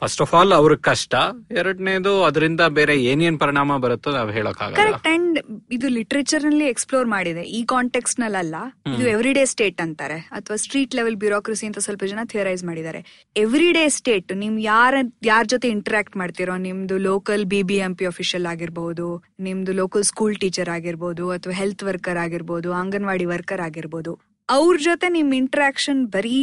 ಫಸ್ಟ್ 0.00 0.20
ಆಫ್ 0.24 0.32
ಆಲ್ 0.38 0.52
ಅವ್ರ 0.58 0.72
ಕಷ್ಟ. 0.88 1.14
ಎರಡನೇದು 1.60 2.12
ಅದರಿಂದ 2.28 2.62
ಬೇರೆ 2.78 2.94
ಏನೇನ್ 3.10 3.38
ಪರಿಣಾಮ 3.42 3.76
ಬರುತ್ತೋ 3.84 4.10
ನಾವು 4.16 4.32
ಕರೆಕ್ಟ್ 4.78 5.08
ಅಂಡ್ 5.12 5.38
ಇದು 5.76 5.86
ಲಿಟ್ರೇಚರ್ನಲ್ಲಿ 5.96 6.66
ಎಕ್ಸ್ಪ್ಲೋರ್ 6.72 7.08
ಮಾಡಿದೆ. 7.14 7.42
ಈ 7.58 7.60
ಕಾಂಟೆಕ್ಸ್ಟ್ 7.72 8.20
ನಲ್ಲ 8.24 8.56
ಇದು 8.94 9.06
ಎವ್ರಿ 9.14 9.32
ಡೇ 9.38 9.44
ಸ್ಟೇಟ್ 9.52 9.80
ಅಂತಾರೆ. 9.84 10.18
ಅಥವಾ 10.38 10.56
ಸ್ಟ್ರೀಟ್ 10.64 10.94
ಲೆವೆಲ್ 10.98 11.16
ಬ್ಯೂರೋಕ್ರಸಿ 11.22 11.66
ಅಂತ 11.70 11.80
ಸ್ವಲ್ಪ 11.86 12.04
ಜನ 12.12 12.24
ಥಿಯರೈಸ್ 12.32 12.64
ಮಾಡಿದ್ದಾರೆ. 12.68 13.00
ಎವ್ರಿ 13.44 13.70
ಡೇ 13.78 13.84
ಸ್ಟೇಟ್ 13.98 14.32
ನಿಮ್ 14.44 14.56
ಯಾರ 14.60 14.94
ಯಾರ 15.30 15.44
ಜೊತೆ 15.54 15.68
ಇಂಟರಾಕ್ಟ್ 15.76 16.16
ಮಾಡ್ತಿರೋ 16.22 16.56
ನಿಮ್ದು 16.68 16.98
local 17.10 17.44
B 17.54 17.62
B 17.70 17.78
M 17.88 17.94
P 18.00 18.06
official 18.12 18.48
ಆಗಿರ್ಬಹುದು 18.54 19.08
ನಿಮ್ದು 19.48 19.74
ಲೋಕಲ್ 19.82 20.06
ಸ್ಕೂಲ್ 20.12 20.36
ಟೀಚರ್ 20.44 20.72
ಆಗಿರ್ಬೋದು 20.76 21.26
ಅಥವಾ 21.36 21.54
ಹೆಲ್ತ್ 21.62 21.84
ವರ್ಕರ್ 21.90 22.20
ಆಗಿರ್ಬೋದು 22.26 22.70
ಅಂಗನವಾಡಿ 22.82 23.28
ವರ್ಕರ್ 23.34 23.64
ಆಗಿರ್ಬಹುದು 23.68 24.14
ಅವ್ರ 24.48 24.76
ಜೊತೆ 24.88 25.06
ನಿಮ್ 25.18 25.30
ಇಂಟ್ರಾಕ್ಷನ್ 25.42 26.02
ಬರೀ 26.16 26.36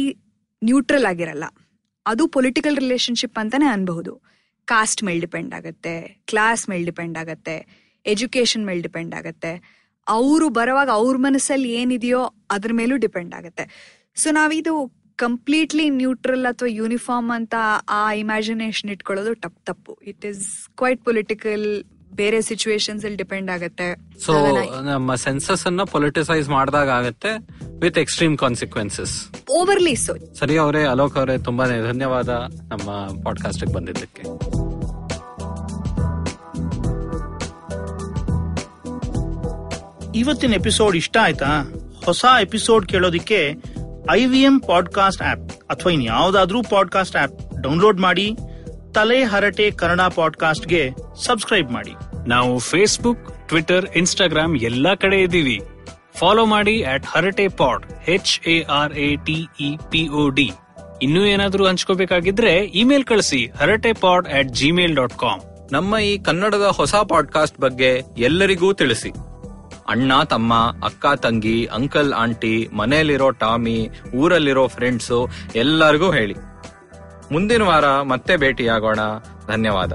ನ್ಯೂಟ್ರಲ್ 0.62 1.06
ಆಗಿರಲ್ಲ. 1.12 1.44
ಅದು 2.06 2.22
ಪೊಲಿಟಿಕಲ್ 2.36 2.76
ರಿಲೇಶನ್ಶಿಪ್ 2.76 3.38
ಅಂತಾನೆ 3.38 3.66
ಅನ್ಬಹುದು. 3.66 4.12
ಕಾಸ್ಟ್ 4.68 5.00
ಮೇಲೆ 5.04 5.20
ಡಿಪೆಂಡ್ 5.20 5.54
ಆಗುತ್ತೆ 5.54 5.94
ಕ್ಲಾಸ್ 6.30 6.62
ಮೇಲೆ 6.68 6.84
ಡಿಪೆಂಡ್ 6.84 7.18
ಆಗುತ್ತೆ 7.18 7.56
ಎಜುಕೇಶನ್ 8.06 8.66
ಮೇಲೆ 8.66 8.82
ಡಿಪೆಂಡ್ 8.82 9.14
ಆಗುತ್ತೆ. 9.14 9.52
ಅವರು 10.06 10.46
ಬರುವಾಗ 10.48 10.90
ಅವ್ರ 11.00 11.16
ಮನಸ್ಸಲ್ಲಿ 11.16 11.70
ಏನಿದೆಯೋ 11.80 12.22
ಅದ್ರ 12.50 12.72
ಮೇಲೂ 12.72 12.96
ಡಿಪೆಂಡ್ 12.96 13.34
ಆಗುತ್ತೆ. 13.34 13.64
ಸೊ 14.22 14.30
ನಾವಿದು 14.30 14.74
ಕಂಪ್ಲೀಟ್ಲಿ 15.24 15.88
ನ್ಯೂಟ್ರಲ್ 15.88 16.46
ಅಥವಾ 16.46 16.68
ಯೂನಿಫಾರ್ಮ್ 16.68 17.30
ಅಂತ 17.38 17.54
ಆ 17.88 18.12
ಇಮ್ಯಾಜಿನೇಷನ್ 18.22 18.90
ಇಟ್ಕೊಳ್ಳೋದು 18.90 19.34
ತಪ್ಪು 19.34 19.60
ತಪ್ಪು. 19.64 19.92
ಇಟ್ 20.10 20.24
ಈಸ್ 20.30 20.68
ಕ್ವೈಟ್ 20.80 21.02
ಪೊಲಿಟಿಕಲ್ 21.04 21.66
ಬೇರೆ 22.14 22.42
ಸಿಚುವೇಶನ್ಸ್ 22.42 23.04
ಅಲ್ಲಿ 23.04 23.16
ಡಿಪೆಂಡ್ 23.16 23.50
ಆಗುತ್ತೆ. 23.50 23.86
ಸೊ 24.20 24.32
ನಮ್ಮ 24.82 25.14
ಸೆನ್ಸಸ್ 25.14 25.66
ಅನ್ನ 25.66 25.82
ಪೊಲಿಟಿಸೈಸ್ 25.82 26.48
ಮಾಡಿದಾಗ 26.48 26.90
ಆಗುತ್ತೆ 26.90 27.30
with 27.82 27.98
extreme 27.98 28.38
consequences 28.38 29.14
overly 29.50 29.94
so 29.94 30.14
ಸರಿ 30.38 30.56
ಅವರೇ 30.56 30.82
ಅಲೋಕ್ 30.84 31.16
ಅವರೇ 31.16 31.38
ತುಂಬಾನೇ 31.38 31.78
ಧನ್ಯವಾದ 31.82 32.28
ನಮ್ಮ 32.68 32.90
ಪಾಡ್ಕಾಸ್ಟ್ 33.22 33.64
ಬಂದಿದ್ದಕ್ಕೆ. 33.72 34.22
ಇವತ್ತಿನ 40.18 40.54
ಎಪಿಸೋಡ್ 40.54 40.96
ಇಷ್ಟ 40.96 41.16
ಆಯ್ತಾ? 41.20 41.52
ಹೊಸ 42.04 42.24
episode 42.40 42.86
ಕೇಳೋದಿಕ್ಕೆ 42.86 43.38
I 44.10 44.24
V 44.26 44.40
M 44.42 44.60
podcast 44.60 45.22
app 45.22 45.44
ಅಥವಾ 45.70 45.92
ಇನ್ 45.92 46.02
ಯಾವ್ದಾದ್ರೂ 46.02 46.62
ಪಾಡ್ಕಾಸ್ಟ್ 46.62 47.16
ಆಪ್ 47.16 47.36
ಡೌನ್ಲೋಡ್ 47.60 48.00
ಮಾಡಿ. 48.00 48.26
ತಲೆ 48.94 49.24
ಹರಟೆ 49.24 49.70
ಕನ್ನಡ 49.70 50.00
ಪಾಡ್ಕಾಸ್ಟ್ಗೆ 50.00 50.90
ಸಬ್ಸ್ಕ್ರೈಬ್ 51.24 51.72
ಮಾಡಿ. 51.72 51.94
ನಾವು 52.28 52.58
ಫೇಸ್ಬುಕ್ 52.58 53.48
ಟ್ವಿಟರ್ 53.48 53.86
ಇನ್ಸ್ಟಾಗ್ರಾಮ್ 53.96 54.56
ಎಲ್ಲಾ 54.56 54.94
ಕಡೆ 54.94 55.22
ಇದ್ದೀವಿ. 55.22 55.60
ಫಾಲೋ 56.18 56.44
ಮಾಡಿ 56.44 56.82
at 56.82 57.06
Harate 57.06 57.48
pod 57.48 58.08
H 58.08 58.48
A 58.48 58.62
R 58.62 58.92
A 58.92 59.16
T 59.16 59.46
E 59.60 59.76
P 59.90 60.08
O 60.08 60.28
D 60.28 60.50
ಇನ್ನೂ 61.02 61.24
ಏನಾದರೂ 61.24 61.66
ಹಂಚ್ಕೋಬೇಕಾಗಿದ್ರೆ 61.66 62.52
ಇಮೇಲ್ 62.74 63.04
ಕಳಿಸಿ 63.04 63.46
Harate 63.46 63.92
pod 63.92 64.28
at 64.28 64.48
Gmail 64.48 64.96
dot 64.96 65.18
com 65.18 65.40
ನಮ್ಮ 65.72 65.98
ಈ 65.98 66.18
ಕನ್ನಡದ 66.18 66.66
ಹೊಸ 66.70 66.94
ಪಾಡ್ಕಾಸ್ಟ್ 66.94 67.60
ಬಗ್ಗೆ 67.60 68.02
ಎಲ್ಲರಿಗೂ 68.18 68.72
ತಿಳಿಸಿ. 68.72 69.10
ಅಣ್ಣ 69.88 70.22
ತಮ್ಮ 70.22 70.54
ಅಕ್ಕ 70.84 71.06
ತಂಗಿ 71.22 71.64
ಅಂಕಲ್ 71.66 72.12
ಆಂಟಿ 72.12 72.68
ಮನೆಯಲ್ಲಿರೋ 72.72 73.30
ಟಾಮಿ 73.30 73.88
ಊರಲ್ಲಿರೋ 74.16 74.66
ಫ್ರೆಂಡ್ಸು 74.66 75.28
ಎಲ್ಲರಿಗೂ 75.54 76.10
ಹೇಳಿ. 76.10 76.34
ಮುಂದಿನ 77.33 77.63
ವಾರ 77.71 77.87
ಮತ್ತೆ 78.11 78.35
ಭೇಟಿಯಾಗೋಣ 78.43 79.01
ಧನ್ಯವಾದ 79.51 79.93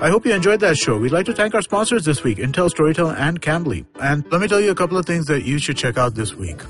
I 0.00 0.10
hope 0.10 0.24
you 0.24 0.32
enjoyed 0.32 0.60
that 0.60 0.76
show. 0.76 0.96
We'd 0.96 1.10
like 1.10 1.26
to 1.26 1.32
thank 1.34 1.54
our 1.56 1.62
sponsors 1.62 2.04
this 2.04 2.22
week, 2.22 2.38
Intel, 2.38 2.68
Storytel, 2.70 3.08
and 3.18 3.40
Cambly. 3.42 3.84
And 4.00 4.24
let 4.30 4.40
me 4.40 4.46
tell 4.46 4.60
you 4.60 4.70
a 4.70 4.74
couple 4.74 4.96
of 4.96 5.04
things 5.04 5.26
that 5.26 5.42
you 5.44 5.58
should 5.58 5.76
check 5.76 5.98
out 5.98 6.14
this 6.14 6.34
week. 6.34 6.60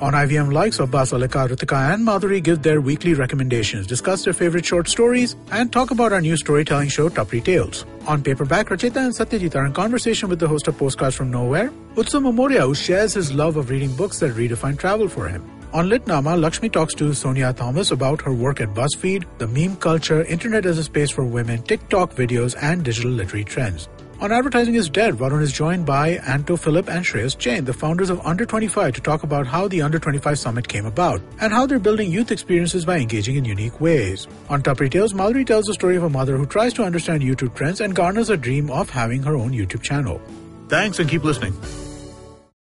On 0.00 0.14
IVM 0.14 0.50
Likes, 0.50 0.80
of 0.80 0.88
Alika, 0.88 1.46
Ritika, 1.46 1.92
and 1.92 2.06
Madhuri 2.06 2.42
give 2.42 2.62
their 2.62 2.80
weekly 2.80 3.12
recommendations, 3.12 3.86
discuss 3.86 4.24
their 4.24 4.32
favorite 4.32 4.64
short 4.64 4.88
stories, 4.88 5.36
and 5.52 5.70
talk 5.70 5.90
about 5.90 6.10
our 6.10 6.22
new 6.22 6.38
storytelling 6.38 6.88
show, 6.88 7.10
Tapri 7.10 7.44
Tales. 7.44 7.84
On 8.06 8.22
paperback, 8.22 8.70
Rachita 8.70 8.98
and 8.98 9.14
Satyajit 9.14 9.54
are 9.54 9.66
in 9.66 9.74
conversation 9.74 10.30
with 10.30 10.38
the 10.38 10.48
host 10.48 10.68
of 10.68 10.78
Postcards 10.78 11.14
from 11.14 11.30
Nowhere, 11.30 11.70
Utsu 11.96 12.18
Momoria, 12.18 12.62
who 12.62 12.74
shares 12.74 13.12
his 13.12 13.34
love 13.34 13.58
of 13.58 13.68
reading 13.68 13.94
books 13.94 14.20
that 14.20 14.32
redefine 14.36 14.78
travel 14.78 15.06
for 15.06 15.28
him. 15.28 15.44
On 15.74 15.86
Litnama, 15.90 16.40
Lakshmi 16.40 16.70
talks 16.70 16.94
to 16.94 17.12
Sonia 17.12 17.52
Thomas 17.52 17.90
about 17.90 18.22
her 18.22 18.32
work 18.32 18.62
at 18.62 18.72
BuzzFeed, 18.72 19.24
the 19.36 19.46
meme 19.48 19.76
culture, 19.76 20.24
internet 20.24 20.64
as 20.64 20.78
a 20.78 20.82
space 20.82 21.10
for 21.10 21.24
women, 21.26 21.62
TikTok 21.62 22.14
videos, 22.14 22.56
and 22.62 22.82
digital 22.82 23.10
literary 23.10 23.44
trends. 23.44 23.90
On 24.20 24.30
Advertising 24.30 24.74
is 24.74 24.90
Dead, 24.90 25.14
Varun 25.14 25.40
is 25.40 25.50
joined 25.50 25.86
by 25.86 26.18
Anto 26.28 26.54
Philip 26.54 26.90
and 26.90 27.02
Shreyas 27.02 27.38
Jain, 27.38 27.64
the 27.64 27.72
founders 27.72 28.10
of 28.10 28.20
Under 28.20 28.44
25, 28.44 28.92
to 28.92 29.00
talk 29.00 29.22
about 29.22 29.46
how 29.46 29.66
the 29.66 29.80
Under 29.80 29.98
25 29.98 30.38
Summit 30.38 30.68
came 30.68 30.84
about 30.84 31.22
and 31.40 31.54
how 31.54 31.64
they're 31.64 31.78
building 31.78 32.12
youth 32.12 32.30
experiences 32.30 32.84
by 32.84 32.98
engaging 32.98 33.36
in 33.36 33.46
unique 33.46 33.80
ways. 33.80 34.28
On 34.50 34.62
Top 34.62 34.78
Retails, 34.78 35.14
Mallory 35.14 35.46
tells 35.46 35.64
the 35.64 35.72
story 35.72 35.96
of 35.96 36.02
a 36.02 36.10
mother 36.10 36.36
who 36.36 36.44
tries 36.44 36.74
to 36.74 36.84
understand 36.84 37.22
YouTube 37.22 37.54
trends 37.54 37.80
and 37.80 37.96
garners 37.96 38.28
a 38.28 38.36
dream 38.36 38.70
of 38.70 38.90
having 38.90 39.22
her 39.22 39.34
own 39.34 39.52
YouTube 39.52 39.80
channel. 39.80 40.20
Thanks 40.68 40.98
and 40.98 41.08
keep 41.08 41.24
listening. 41.24 41.54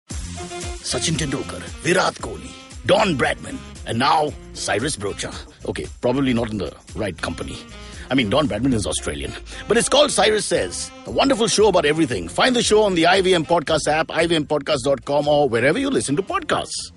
Sachin 0.09 1.17
Tendulkar, 1.17 1.61
Virat 1.83 2.15
Kohli, 2.15 2.49
Don 2.87 3.15
Bradman, 3.15 3.59
and 3.85 3.99
now 3.99 4.33
Cyrus 4.53 4.97
Brocha. 4.97 5.31
Okay, 5.69 5.85
probably 6.01 6.33
not 6.33 6.49
in 6.49 6.57
the 6.57 6.75
right 6.95 7.15
company. 7.15 7.59
I 8.13 8.15
mean, 8.15 8.29
Don 8.29 8.47
Bradman 8.47 8.75
is 8.75 8.85
Australian. 8.85 9.33
But 9.67 9.75
it's 9.75 9.89
called 9.89 10.11
Cyrus 10.11 10.45
Says, 10.45 10.91
a 11.07 11.09
wonderful 11.09 11.47
show 11.47 11.69
about 11.69 11.83
everything. 11.83 12.29
Find 12.29 12.55
the 12.55 12.61
show 12.61 12.83
on 12.83 12.93
the 12.93 13.05
IVM 13.05 13.47
Podcast 13.47 13.87
app, 13.87 14.09
ivmpodcast.com, 14.09 15.27
or 15.27 15.49
wherever 15.49 15.79
you 15.79 15.89
listen 15.89 16.15
to 16.17 16.21
podcasts. 16.21 16.92